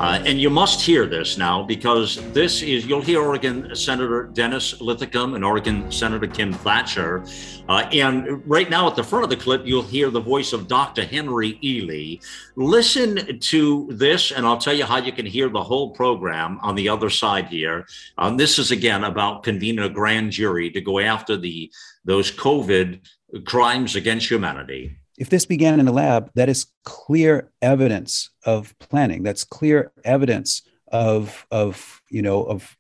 Uh, 0.03 0.21
and 0.27 0.41
you 0.41 0.51
must 0.51 0.81
hear 0.81 1.07
this 1.07 1.39
now 1.39 1.63
because 1.63 2.17
this 2.33 2.61
is, 2.61 2.85
you'll 2.87 3.01
hear 3.01 3.23
Oregon 3.23 3.73
Senator 3.77 4.25
Dennis 4.25 4.81
Linthicum 4.81 5.35
and 5.35 5.45
Oregon 5.45 5.93
Senator 5.93 6.27
Kim 6.27 6.53
Thatcher. 6.53 7.25
Uh, 7.69 7.89
and 7.93 8.43
right 8.45 8.69
now 8.69 8.89
at 8.89 8.97
the 8.97 9.05
front 9.05 9.23
of 9.23 9.31
the 9.31 9.37
clip, 9.37 9.63
you'll 9.65 9.81
hear 9.81 10.11
the 10.11 10.21
voice 10.21 10.53
of 10.53 10.67
Dr. 10.67 11.05
Henry 11.05 11.57
Ealy. 11.63 12.21
Listen 12.57 13.39
to 13.39 13.89
this, 13.93 14.33
and 14.33 14.45
I'll 14.45 14.59
tell 14.59 14.75
you 14.75 14.85
how 14.85 14.97
you 14.97 15.13
can 15.13 15.25
hear 15.25 15.49
the 15.49 15.63
whole 15.63 15.91
program 15.91 16.59
on 16.63 16.75
the 16.75 16.89
other 16.89 17.09
side 17.09 17.47
here. 17.47 17.87
Um, 18.19 18.37
this 18.37 18.59
is 18.59 18.73
again 18.73 19.05
about 19.05 19.45
convening 19.45 19.85
a 19.85 19.89
grand 19.89 20.33
jury 20.33 20.69
to 20.73 20.81
go 20.81 20.99
after 20.99 21.37
the 21.37 21.71
those 22.05 22.33
COVID 22.33 23.07
crimes 23.45 23.95
against 23.95 24.29
humanity 24.29 24.97
if 25.19 25.29
this 25.29 25.47
began 25.47 25.79
in 25.79 25.89
a 25.89 25.93
lab, 25.93 26.31
that 26.35 26.49
is 26.49 26.67
clear 26.85 27.51
evidence 27.61 28.31
of 28.45 28.77
planning. 28.79 29.23
That's 29.23 29.45
clear 29.45 29.93
evidence 30.05 30.63
of 30.93 31.47
of 31.51 32.03
you 32.11 32.23
know 32.23 32.45
of 32.45 32.77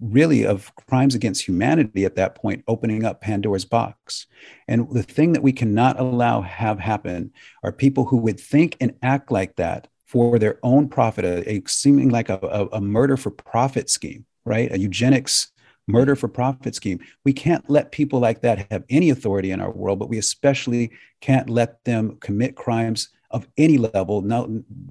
really 0.00 0.44
of 0.44 0.74
crimes 0.88 1.14
against 1.14 1.46
humanity 1.46 2.04
at 2.04 2.16
that 2.16 2.34
point 2.34 2.64
opening 2.66 3.04
up 3.04 3.20
pandora's 3.20 3.64
box 3.64 4.26
and 4.66 4.90
the 4.90 5.02
thing 5.02 5.32
that 5.32 5.42
we 5.42 5.52
cannot 5.52 5.98
allow 6.00 6.40
have 6.40 6.78
happen 6.80 7.32
are 7.62 7.70
people 7.70 8.04
who 8.06 8.16
would 8.16 8.40
think 8.40 8.76
and 8.80 8.94
act 9.02 9.30
like 9.30 9.54
that 9.56 9.86
for 10.04 10.38
their 10.38 10.58
own 10.62 10.88
profit 10.88 11.24
a, 11.24 11.48
a 11.48 11.62
seeming 11.66 12.08
like 12.08 12.28
a, 12.28 12.38
a, 12.42 12.66
a 12.78 12.80
murder 12.80 13.16
for 13.16 13.30
profit 13.30 13.88
scheme 13.88 14.24
right 14.44 14.72
a 14.72 14.78
eugenics 14.78 15.52
murder 15.86 16.16
for 16.16 16.28
profit 16.28 16.74
scheme. 16.74 17.00
We 17.24 17.32
can't 17.32 17.68
let 17.70 17.92
people 17.92 18.18
like 18.18 18.40
that 18.42 18.70
have 18.70 18.84
any 18.90 19.10
authority 19.10 19.50
in 19.50 19.60
our 19.60 19.70
world, 19.70 19.98
but 19.98 20.08
we 20.08 20.18
especially 20.18 20.90
can't 21.20 21.48
let 21.48 21.84
them 21.84 22.16
commit 22.20 22.56
crimes 22.56 23.10
of 23.30 23.48
any 23.56 23.78
level. 23.78 24.22
Now, 24.22 24.48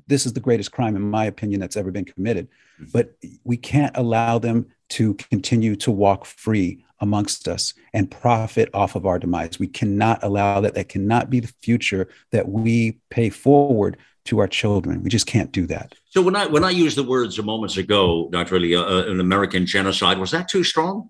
this 0.08 0.26
is 0.26 0.34
the 0.34 0.40
greatest 0.40 0.72
crime, 0.72 0.96
in 0.96 1.02
my 1.02 1.26
opinion, 1.26 1.60
that's 1.60 1.78
ever 1.78 1.92
been 1.92 2.06
committed. 2.06 2.48
Mm-hmm. 2.80 2.92
But 2.92 3.16
we 3.44 3.58
can't 3.58 3.96
allow 3.96 4.40
them 4.40 4.68
to 4.90 5.16
continue 5.16 5.76
to 5.78 5.92
walk 5.92 6.26
free 6.26 6.86
amongst 7.00 7.48
us 7.48 7.74
and 7.94 8.10
profit 8.10 8.70
off 8.74 8.96
of 8.96 9.06
our 9.06 9.20
demise. 9.20 9.60
We 9.60 9.68
cannot 9.68 10.24
allow 10.24 10.62
that. 10.62 10.76
That 10.76 10.90
cannot 10.90 11.30
be 11.30 11.40
the 11.40 11.54
future 11.62 12.08
that 12.32 12.48
we 12.48 13.00
pay 13.10 13.30
forward 13.30 13.98
to 14.26 14.40
our 14.40 14.48
children. 14.48 15.04
We 15.04 15.10
just 15.10 15.28
can't 15.28 15.52
do 15.52 15.66
that. 15.68 15.96
So 16.10 16.22
when 16.22 16.36
I 16.36 16.48
when 16.48 16.64
I 16.64 16.72
used 16.72 16.98
the 16.98 17.04
words 17.04 17.40
a 17.40 17.44
moments 17.44 17.78
ago, 17.78 18.30
Dr. 18.32 18.60
Lee, 18.60 18.76
uh, 18.76 18.84
uh, 18.84 19.06
an 19.08 19.20
American 19.20 19.66
genocide, 19.66 20.18
was 20.18 20.32
that 20.32 20.48
too 20.48 20.64
strong? 20.64 21.10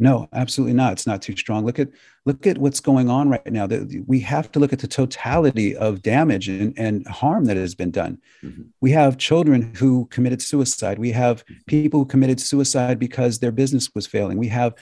No, 0.00 0.28
absolutely 0.32 0.74
not. 0.74 0.92
It's 0.92 1.08
not 1.08 1.22
too 1.22 1.36
strong. 1.36 1.66
Look 1.66 1.78
at 1.80 1.88
look 2.24 2.46
at 2.46 2.56
what's 2.56 2.78
going 2.78 3.10
on 3.10 3.28
right 3.28 3.44
now. 3.50 3.66
We 4.06 4.20
have 4.20 4.50
to 4.52 4.60
look 4.60 4.72
at 4.72 4.78
the 4.78 4.86
totality 4.86 5.76
of 5.76 6.02
damage 6.02 6.48
and, 6.48 6.72
and 6.78 7.06
harm 7.08 7.46
that 7.46 7.56
has 7.56 7.74
been 7.74 7.90
done. 7.90 8.18
Mm-hmm. 8.44 8.62
We 8.80 8.92
have 8.92 9.18
children 9.18 9.74
who 9.74 10.06
committed 10.06 10.40
suicide. 10.40 10.98
We 10.98 11.10
have 11.12 11.44
people 11.66 12.00
who 12.00 12.06
committed 12.06 12.40
suicide 12.40 12.98
because 12.98 13.40
their 13.40 13.50
business 13.50 13.92
was 13.94 14.06
failing. 14.06 14.38
We 14.38 14.48
have 14.48 14.74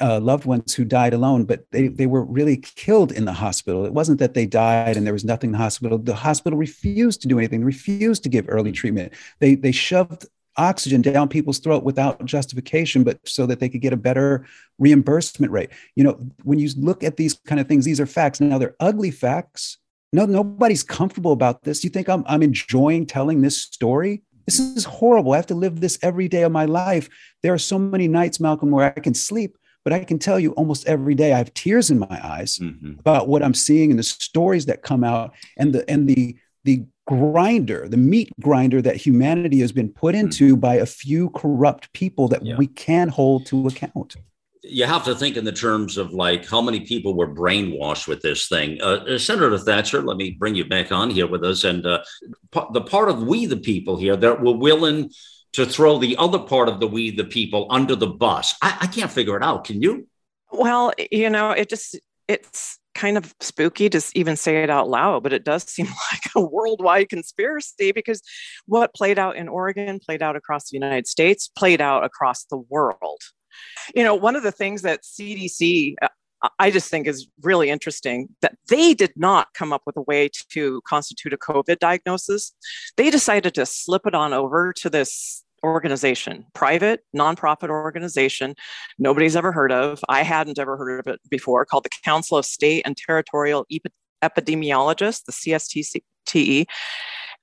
uh, 0.00 0.20
loved 0.20 0.44
ones 0.44 0.74
who 0.74 0.84
died 0.84 1.12
alone, 1.12 1.44
but 1.44 1.64
they, 1.70 1.88
they 1.88 2.06
were 2.06 2.24
really 2.24 2.56
killed 2.56 3.12
in 3.12 3.24
the 3.24 3.32
hospital. 3.32 3.84
It 3.84 3.92
wasn't 3.92 4.18
that 4.20 4.34
they 4.34 4.46
died 4.46 4.96
and 4.96 5.06
there 5.06 5.12
was 5.12 5.24
nothing 5.24 5.48
in 5.48 5.52
the 5.52 5.58
hospital. 5.58 5.98
The 5.98 6.14
hospital 6.14 6.58
refused 6.58 7.22
to 7.22 7.28
do 7.28 7.38
anything, 7.38 7.64
refused 7.64 8.22
to 8.22 8.28
give 8.28 8.46
early 8.48 8.72
treatment. 8.72 9.12
They, 9.40 9.54
they 9.54 9.72
shoved 9.72 10.26
oxygen 10.56 11.02
down 11.02 11.28
people's 11.28 11.58
throat 11.58 11.82
without 11.82 12.24
justification, 12.24 13.04
but 13.04 13.18
so 13.24 13.46
that 13.46 13.60
they 13.60 13.68
could 13.68 13.80
get 13.80 13.92
a 13.92 13.96
better 13.96 14.46
reimbursement 14.78 15.52
rate. 15.52 15.70
You 15.96 16.04
know, 16.04 16.18
when 16.42 16.58
you 16.58 16.70
look 16.76 17.02
at 17.02 17.16
these 17.16 17.34
kind 17.46 17.60
of 17.60 17.68
things, 17.68 17.84
these 17.84 18.00
are 18.00 18.06
facts. 18.06 18.40
Now 18.40 18.58
they're 18.58 18.76
ugly 18.80 19.10
facts. 19.10 19.78
No, 20.12 20.26
nobody's 20.26 20.82
comfortable 20.82 21.32
about 21.32 21.62
this. 21.62 21.82
You 21.84 21.90
think 21.90 22.08
I'm 22.08 22.22
I'm 22.26 22.42
enjoying 22.42 23.06
telling 23.06 23.40
this 23.40 23.60
story? 23.60 24.22
This 24.46 24.60
is 24.60 24.84
horrible. 24.84 25.32
I 25.32 25.36
have 25.36 25.46
to 25.46 25.54
live 25.54 25.80
this 25.80 25.98
every 26.02 26.28
day 26.28 26.42
of 26.42 26.52
my 26.52 26.66
life. 26.66 27.08
There 27.42 27.54
are 27.54 27.58
so 27.58 27.78
many 27.78 28.08
nights, 28.08 28.40
Malcolm, 28.40 28.70
where 28.70 28.92
I 28.94 29.00
can 29.00 29.14
sleep, 29.14 29.56
but 29.84 29.92
I 29.92 30.04
can 30.04 30.18
tell 30.18 30.38
you 30.38 30.52
almost 30.52 30.86
every 30.86 31.14
day 31.14 31.32
I 31.32 31.38
have 31.38 31.54
tears 31.54 31.90
in 31.90 31.98
my 31.98 32.20
eyes 32.22 32.58
mm-hmm. 32.58 32.98
about 33.00 33.28
what 33.28 33.42
I'm 33.42 33.54
seeing 33.54 33.90
and 33.90 33.98
the 33.98 34.04
stories 34.04 34.66
that 34.66 34.82
come 34.82 35.04
out 35.04 35.34
and 35.56 35.72
the 35.72 35.88
and 35.90 36.08
the 36.08 36.36
the 36.64 36.84
grinder, 37.06 37.88
the 37.88 37.96
meat 37.96 38.30
grinder 38.40 38.80
that 38.80 38.96
humanity 38.96 39.58
has 39.60 39.72
been 39.72 39.88
put 39.88 40.14
mm-hmm. 40.14 40.26
into 40.26 40.52
mm-hmm. 40.52 40.60
by 40.60 40.74
a 40.76 40.86
few 40.86 41.30
corrupt 41.30 41.92
people 41.92 42.28
that 42.28 42.44
yeah. 42.44 42.56
we 42.56 42.66
can 42.66 43.08
hold 43.08 43.46
to 43.46 43.66
account 43.66 44.16
you 44.64 44.84
have 44.84 45.04
to 45.04 45.14
think 45.14 45.36
in 45.36 45.44
the 45.44 45.52
terms 45.52 45.98
of 45.98 46.12
like 46.12 46.48
how 46.48 46.60
many 46.60 46.80
people 46.80 47.14
were 47.14 47.32
brainwashed 47.32 48.06
with 48.06 48.22
this 48.22 48.46
thing. 48.46 48.78
Uh, 48.80 49.04
uh 49.08 49.18
Senator 49.18 49.58
Thatcher, 49.58 50.02
let 50.02 50.16
me 50.16 50.30
bring 50.30 50.54
you 50.54 50.64
back 50.64 50.92
on 50.92 51.10
here 51.10 51.26
with 51.26 51.44
us. 51.44 51.64
And 51.64 51.84
uh, 51.84 52.02
the 52.72 52.80
part 52.80 53.08
of 53.08 53.24
we 53.24 53.46
the 53.46 53.56
people 53.56 53.96
here 53.96 54.16
that 54.16 54.40
were 54.40 54.56
willing 54.56 55.10
to 55.52 55.66
throw 55.66 55.98
the 55.98 56.16
other 56.16 56.38
part 56.38 56.68
of 56.68 56.80
the 56.80 56.86
we 56.86 57.10
the 57.10 57.24
people 57.24 57.66
under 57.70 57.94
the 57.94 58.06
bus. 58.06 58.54
I, 58.62 58.78
I 58.82 58.86
can't 58.86 59.10
figure 59.10 59.36
it 59.36 59.42
out. 59.42 59.64
Can 59.64 59.82
you? 59.82 60.08
Well, 60.50 60.92
you 61.10 61.30
know, 61.30 61.50
it 61.50 61.68
just 61.68 61.98
it's 62.28 62.78
kind 62.94 63.16
of 63.16 63.34
spooky 63.40 63.88
to 63.88 64.02
even 64.14 64.36
say 64.36 64.62
it 64.62 64.70
out 64.70 64.88
loud, 64.88 65.22
but 65.22 65.32
it 65.32 65.44
does 65.44 65.62
seem 65.68 65.86
like 65.86 66.22
a 66.36 66.40
worldwide 66.40 67.08
conspiracy 67.08 67.92
because 67.92 68.22
what 68.66 68.94
played 68.94 69.18
out 69.18 69.36
in 69.36 69.48
Oregon 69.48 69.98
played 69.98 70.22
out 70.22 70.36
across 70.36 70.70
the 70.70 70.76
United 70.76 71.06
States, 71.06 71.48
played 71.48 71.80
out 71.80 72.04
across 72.04 72.44
the 72.44 72.58
world. 72.58 73.20
You 73.94 74.04
know, 74.04 74.14
one 74.14 74.36
of 74.36 74.42
the 74.42 74.52
things 74.52 74.82
that 74.82 75.02
CDC 75.02 75.96
I 76.58 76.70
just 76.70 76.90
think 76.90 77.06
is 77.06 77.28
really 77.42 77.70
interesting 77.70 78.28
that 78.40 78.56
they 78.68 78.94
did 78.94 79.12
not 79.16 79.48
come 79.54 79.72
up 79.72 79.82
with 79.86 79.96
a 79.96 80.02
way 80.02 80.28
to 80.50 80.82
constitute 80.88 81.32
a 81.32 81.38
COVID 81.38 81.78
diagnosis. 81.78 82.52
They 82.96 83.10
decided 83.10 83.54
to 83.54 83.66
slip 83.66 84.06
it 84.06 84.14
on 84.14 84.32
over 84.32 84.72
to 84.74 84.90
this 84.90 85.44
organization, 85.64 86.44
private, 86.54 87.04
nonprofit 87.16 87.68
organization, 87.68 88.56
nobody's 88.98 89.36
ever 89.36 89.52
heard 89.52 89.70
of. 89.70 90.00
I 90.08 90.24
hadn't 90.24 90.58
ever 90.58 90.76
heard 90.76 91.06
of 91.06 91.12
it 91.14 91.20
before, 91.30 91.64
called 91.64 91.84
the 91.84 91.90
Council 92.04 92.36
of 92.36 92.44
State 92.44 92.82
and 92.84 92.96
Territorial 92.96 93.64
Epidemiologists, 94.22 95.24
the 95.24 95.32
CSTE. 95.32 96.66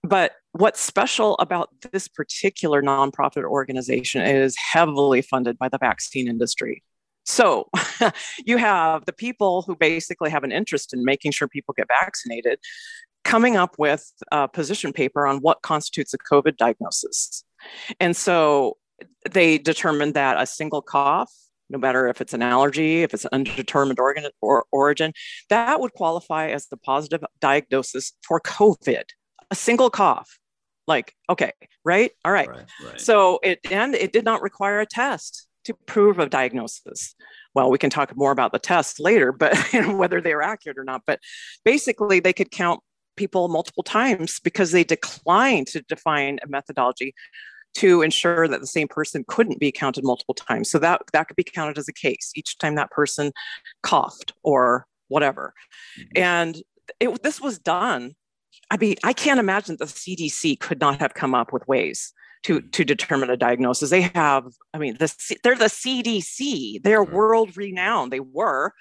But 0.04 0.34
what's 0.52 0.82
special 0.82 1.36
about 1.40 1.70
this 1.92 2.08
particular 2.10 2.82
nonprofit 2.82 3.44
organization 3.44 4.22
is 4.22 4.56
heavily 4.58 5.22
funded 5.22 5.58
by 5.58 5.70
the 5.70 5.78
vaccine 5.78 6.28
industry. 6.28 6.84
So 7.30 7.70
you 8.46 8.58
have 8.58 9.06
the 9.06 9.14
people 9.14 9.62
who 9.62 9.76
basically 9.76 10.32
have 10.32 10.44
an 10.44 10.52
interest 10.52 10.94
in 10.94 11.06
making 11.06 11.32
sure 11.32 11.48
people 11.48 11.76
get 11.78 11.88
vaccinated 11.88 12.60
coming 13.24 13.56
up 13.56 13.76
with 13.78 14.12
a 14.32 14.48
position 14.48 14.92
paper 14.92 15.28
on 15.28 15.38
what 15.38 15.62
constitutes 15.62 16.12
a 16.14 16.18
COVID 16.18 16.58
diagnosis. 16.58 17.44
And 18.00 18.18
so 18.18 18.78
they 19.30 19.60
determined 19.60 20.16
that 20.16 20.42
a 20.42 20.48
single 20.48 20.82
cough, 20.82 21.32
no 21.70 21.78
matter 21.78 22.08
if 22.08 22.20
it's 22.20 22.34
an 22.34 22.42
allergy, 22.42 23.04
if 23.04 23.14
it's 23.14 23.26
an 23.26 23.30
undetermined 23.32 24.00
organ 24.00 24.26
or 24.42 24.66
origin, 24.72 25.14
that 25.50 25.80
would 25.80 25.94
qualify 25.94 26.48
as 26.48 26.66
the 26.68 26.78
positive 26.78 27.24
diagnosis 27.40 28.14
for 28.28 28.42
COVID. 28.42 29.04
A 29.52 29.56
single 29.56 29.92
cough. 29.92 30.40
Like, 30.88 31.14
okay, 31.30 31.52
right? 31.86 32.10
All 32.26 32.32
right. 32.32 32.50
right, 32.50 32.66
right. 32.84 33.00
So 33.00 33.40
it 33.44 33.60
and 33.70 33.94
it 33.94 34.12
did 34.14 34.26
not 34.26 34.42
require 34.42 34.80
a 34.80 34.88
test 34.88 35.46
to 35.66 35.74
prove 35.86 36.20
a 36.20 36.28
diagnosis. 36.28 37.16
Well, 37.54 37.70
we 37.70 37.78
can 37.78 37.90
talk 37.90 38.16
more 38.16 38.32
about 38.32 38.52
the 38.52 38.60
tests 38.60 39.00
later, 39.00 39.32
but 39.32 39.56
you 39.74 39.82
know, 39.82 39.96
whether 39.96 40.22
they 40.22 40.34
are 40.34 40.42
accurate 40.42 40.78
or 40.78 40.84
not. 40.84 41.04
But 41.06 41.20
basically, 41.64 42.20
they 42.20 42.34
could 42.34 42.52
count 42.52 42.82
people 43.16 43.50
multiple 43.50 43.84
times 43.84 44.40
because 44.40 44.72
they 44.72 44.84
declined 44.84 45.68
to 45.68 45.82
define 45.82 46.40
a 46.44 46.48
methodology 46.48 47.14
to 47.76 48.02
ensure 48.02 48.48
that 48.48 48.62
the 48.62 48.68
same 48.68 48.88
person 48.88 49.24
couldn't 49.28 49.60
be 49.60 49.72
counted 49.72 50.04
multiple 50.04 50.34
times. 50.34 50.72
So 50.72 50.80
that 50.80 51.02
that 51.14 51.28
could 51.28 51.36
be 51.36 51.44
counted 51.44 51.78
as 51.78 51.88
a 51.88 51.94
case 51.94 52.32
each 52.36 52.58
time 52.58 52.76
that 52.76 52.92
person 52.92 53.32
coughed 53.84 54.34
or 54.44 54.88
whatever. 55.08 55.54
Mm-hmm. 56.00 56.08
And 56.16 56.64
it, 57.00 57.22
this 57.24 57.40
was 57.40 57.60
done. 57.60 58.16
I 58.72 58.78
mean, 58.78 58.96
I 59.04 59.14
can't 59.14 59.40
imagine 59.40 59.78
the 59.78 59.86
CDC 59.86 60.60
could 60.60 60.80
not 60.80 61.00
have 61.00 61.14
come 61.14 61.36
up 61.36 61.52
with 61.52 61.68
ways 61.68 62.14
to 62.44 62.60
mm-hmm. 62.60 62.70
to 62.70 62.86
determine 62.86 63.30
a 63.30 63.38
diagnosis. 63.38 63.90
They 63.90 64.02
have, 64.02 64.46
I 64.74 64.78
mean, 64.78 64.98
the, 65.00 65.14
they're 65.44 65.56
the 65.56 65.66
CDC. 65.66 66.84
They're 66.84 67.04
mm-hmm. 67.04 67.16
world 67.16 67.58
renowned. 67.58 68.12
They 68.12 68.20
were. 68.20 68.74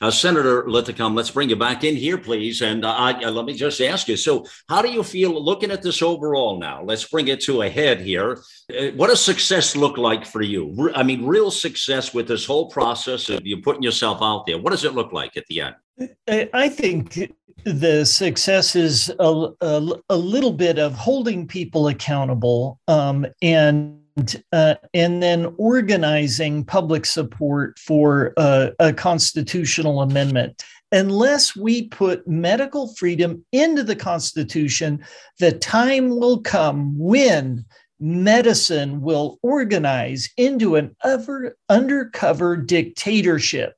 Uh, 0.00 0.10
Senator 0.10 0.68
Linthicum, 0.68 1.14
let's 1.14 1.30
bring 1.30 1.48
you 1.50 1.56
back 1.56 1.84
in 1.84 1.96
here, 1.96 2.18
please. 2.18 2.62
And 2.62 2.84
uh, 2.84 2.90
I, 2.90 3.24
uh, 3.24 3.30
let 3.30 3.44
me 3.44 3.54
just 3.54 3.80
ask 3.80 4.08
you 4.08 4.16
so, 4.16 4.44
how 4.68 4.82
do 4.82 4.90
you 4.90 5.02
feel 5.02 5.42
looking 5.42 5.70
at 5.70 5.82
this 5.82 6.02
overall 6.02 6.58
now? 6.58 6.82
Let's 6.82 7.08
bring 7.08 7.28
it 7.28 7.40
to 7.42 7.62
a 7.62 7.68
head 7.68 8.00
here. 8.00 8.38
Uh, 8.70 8.88
what 8.96 9.08
does 9.08 9.24
success 9.24 9.76
look 9.76 9.98
like 9.98 10.26
for 10.26 10.42
you? 10.42 10.90
I 10.94 11.02
mean, 11.02 11.24
real 11.24 11.50
success 11.50 12.14
with 12.14 12.28
this 12.28 12.44
whole 12.44 12.68
process 12.68 13.28
of 13.28 13.46
you 13.46 13.60
putting 13.62 13.82
yourself 13.82 14.18
out 14.22 14.46
there. 14.46 14.58
What 14.58 14.70
does 14.70 14.84
it 14.84 14.94
look 14.94 15.12
like 15.12 15.36
at 15.36 15.46
the 15.48 15.60
end? 15.60 15.74
I 16.28 16.68
think 16.68 17.32
the 17.64 18.04
success 18.04 18.74
is 18.74 19.12
a, 19.20 19.48
a, 19.60 19.92
a 20.08 20.16
little 20.16 20.52
bit 20.52 20.78
of 20.78 20.94
holding 20.94 21.46
people 21.46 21.88
accountable 21.88 22.80
um, 22.88 23.26
and 23.40 24.01
uh, 24.52 24.74
and 24.94 25.22
then 25.22 25.54
organizing 25.56 26.64
public 26.64 27.06
support 27.06 27.78
for 27.78 28.34
a 28.36 28.92
constitutional 28.96 30.02
amendment. 30.02 30.62
Unless 30.92 31.56
we 31.56 31.88
put 31.88 32.28
medical 32.28 32.94
freedom 32.94 33.44
into 33.52 33.82
the 33.82 33.96
Constitution, 33.96 35.02
the 35.38 35.52
time 35.52 36.10
will 36.10 36.40
come 36.40 36.98
when 36.98 37.64
medicine 37.98 39.00
will 39.00 39.38
organize 39.42 40.28
into 40.36 40.76
an 40.76 40.94
ever 41.04 41.56
undercover 41.68 42.56
dictatorship 42.56 43.74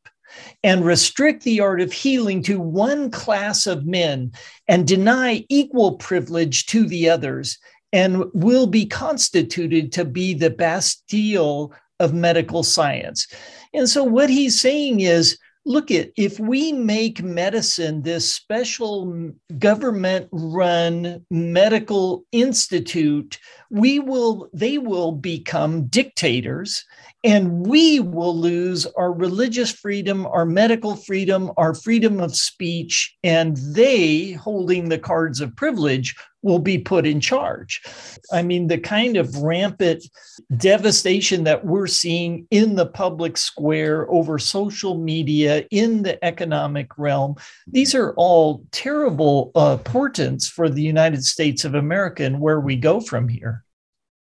and 0.64 0.84
restrict 0.84 1.44
the 1.44 1.60
art 1.60 1.80
of 1.80 1.92
healing 1.92 2.42
to 2.42 2.58
one 2.58 3.10
class 3.10 3.66
of 3.66 3.86
men 3.86 4.32
and 4.66 4.88
deny 4.88 5.44
equal 5.48 5.96
privilege 5.96 6.66
to 6.66 6.86
the 6.86 7.08
others 7.08 7.58
and 7.94 8.24
will 8.34 8.66
be 8.66 8.84
constituted 8.84 9.92
to 9.92 10.04
be 10.04 10.34
the 10.34 10.50
Bastille 10.50 11.72
of 12.00 12.12
medical 12.12 12.64
science. 12.64 13.28
And 13.72 13.88
so, 13.88 14.02
what 14.02 14.28
he's 14.28 14.60
saying 14.60 15.00
is 15.00 15.38
look 15.64 15.90
at 15.90 16.10
if 16.16 16.38
we 16.38 16.72
make 16.72 17.22
medicine 17.22 18.02
this 18.02 18.30
special 18.30 19.32
government 19.58 20.28
run 20.32 21.24
medical 21.30 22.24
institute 22.32 23.38
we 23.74 23.98
will 23.98 24.48
they 24.52 24.78
will 24.78 25.10
become 25.10 25.86
dictators 25.86 26.84
and 27.24 27.66
we 27.66 27.98
will 27.98 28.36
lose 28.36 28.86
our 28.96 29.12
religious 29.12 29.72
freedom, 29.72 30.26
our 30.26 30.46
medical 30.46 30.94
freedom, 30.94 31.50
our 31.56 31.74
freedom 31.74 32.20
of 32.20 32.36
speech, 32.36 33.16
and 33.24 33.56
they, 33.56 34.32
holding 34.32 34.90
the 34.90 34.98
cards 34.98 35.40
of 35.40 35.56
privilege, 35.56 36.14
will 36.42 36.58
be 36.58 36.78
put 36.78 37.06
in 37.06 37.20
charge. 37.20 37.80
I 38.30 38.42
mean, 38.42 38.68
the 38.68 38.78
kind 38.78 39.16
of 39.16 39.34
rampant 39.38 40.04
devastation 40.58 41.44
that 41.44 41.64
we're 41.64 41.86
seeing 41.86 42.46
in 42.50 42.76
the 42.76 42.86
public 42.86 43.38
square 43.38 44.08
over 44.10 44.38
social 44.38 44.98
media, 44.98 45.64
in 45.70 46.02
the 46.02 46.22
economic 46.22 46.96
realm, 46.98 47.36
these 47.66 47.94
are 47.94 48.12
all 48.16 48.62
terrible 48.70 49.50
uh, 49.54 49.78
portents 49.78 50.46
for 50.46 50.68
the 50.68 50.82
United 50.82 51.24
States 51.24 51.64
of 51.64 51.74
America 51.74 52.22
and 52.22 52.38
where 52.38 52.60
we 52.60 52.76
go 52.76 53.00
from 53.00 53.28
here. 53.28 53.63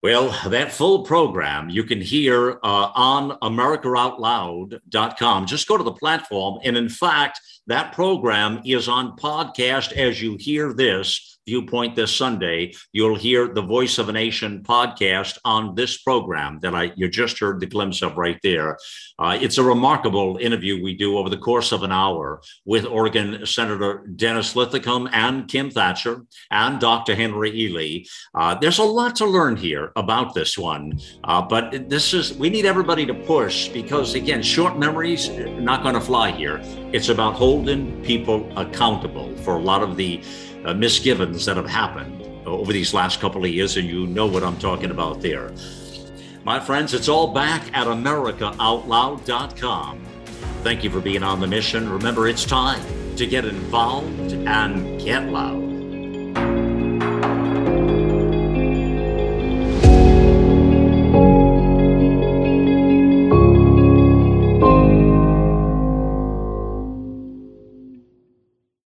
Well, 0.04 0.38
that 0.50 0.70
full 0.70 1.02
program 1.02 1.70
you 1.70 1.82
can 1.82 1.98
hear 1.98 2.58
uh, 2.62 2.90
on 2.94 3.38
AmericaOutloud.com. 3.38 5.46
Just 5.46 5.66
go 5.66 5.78
to 5.78 5.82
the 5.82 5.92
platform. 5.92 6.60
And 6.62 6.76
in 6.76 6.90
fact, 6.90 7.40
that 7.68 7.94
program 7.94 8.60
is 8.66 8.86
on 8.86 9.16
podcast 9.16 9.92
as 9.92 10.20
you 10.20 10.36
hear 10.38 10.74
this 10.74 11.33
Viewpoint 11.46 11.94
this 11.94 12.14
Sunday, 12.14 12.72
you'll 12.92 13.16
hear 13.16 13.48
the 13.48 13.60
Voice 13.60 13.98
of 13.98 14.08
a 14.08 14.12
Nation 14.12 14.62
podcast 14.62 15.36
on 15.44 15.74
this 15.74 15.98
program 15.98 16.58
that 16.62 16.74
I 16.74 16.92
you 16.96 17.08
just 17.08 17.38
heard 17.38 17.60
the 17.60 17.66
glimpse 17.66 18.00
of 18.00 18.16
right 18.16 18.38
there. 18.42 18.78
Uh, 19.18 19.36
it's 19.38 19.58
a 19.58 19.62
remarkable 19.62 20.38
interview 20.38 20.82
we 20.82 20.94
do 20.94 21.18
over 21.18 21.28
the 21.28 21.36
course 21.36 21.70
of 21.72 21.82
an 21.82 21.92
hour 21.92 22.40
with 22.64 22.86
Oregon 22.86 23.44
Senator 23.44 24.06
Dennis 24.16 24.56
Linthicum 24.56 25.08
and 25.12 25.46
Kim 25.46 25.70
Thatcher 25.70 26.24
and 26.50 26.80
Dr. 26.80 27.14
Henry 27.14 27.52
Ealy. 27.52 28.08
Uh, 28.34 28.54
there's 28.54 28.78
a 28.78 28.82
lot 28.82 29.14
to 29.16 29.26
learn 29.26 29.56
here 29.56 29.92
about 29.96 30.32
this 30.32 30.56
one, 30.56 30.98
uh, 31.24 31.42
but 31.42 31.90
this 31.90 32.14
is 32.14 32.32
we 32.32 32.48
need 32.48 32.64
everybody 32.64 33.04
to 33.04 33.14
push 33.14 33.68
because 33.68 34.14
again, 34.14 34.42
short 34.42 34.78
memories 34.78 35.28
not 35.28 35.82
going 35.82 35.94
to 35.94 36.00
fly 36.00 36.30
here. 36.30 36.60
It's 36.94 37.10
about 37.10 37.34
holding 37.34 38.02
people 38.02 38.50
accountable 38.58 39.36
for 39.38 39.56
a 39.56 39.62
lot 39.62 39.82
of 39.82 39.96
the 39.96 40.22
uh, 40.64 40.74
misgivings 40.74 41.44
that 41.46 41.56
have 41.56 41.68
happened. 41.68 42.20
over 42.46 42.74
these 42.74 42.92
last 42.92 43.20
couple 43.20 43.42
of 43.42 43.50
years, 43.50 43.78
and 43.78 43.88
you 43.88 44.06
know 44.06 44.26
what 44.26 44.44
I'm 44.44 44.58
talking 44.58 44.90
about 44.90 45.22
there. 45.22 45.50
My 46.44 46.60
friends, 46.60 46.92
it's 46.92 47.08
all 47.08 47.32
back 47.32 47.62
at 47.72 47.86
AmericaOutloud.com. 47.86 50.04
Thank 50.62 50.84
you 50.84 50.90
for 50.90 51.00
being 51.00 51.22
on 51.22 51.40
the 51.40 51.46
mission. 51.46 51.88
Remember, 51.88 52.28
it's 52.28 52.44
time 52.44 52.82
to 53.16 53.26
get 53.26 53.46
involved 53.46 54.32
and 54.32 55.00
get 55.00 55.30
loud. 55.30 55.73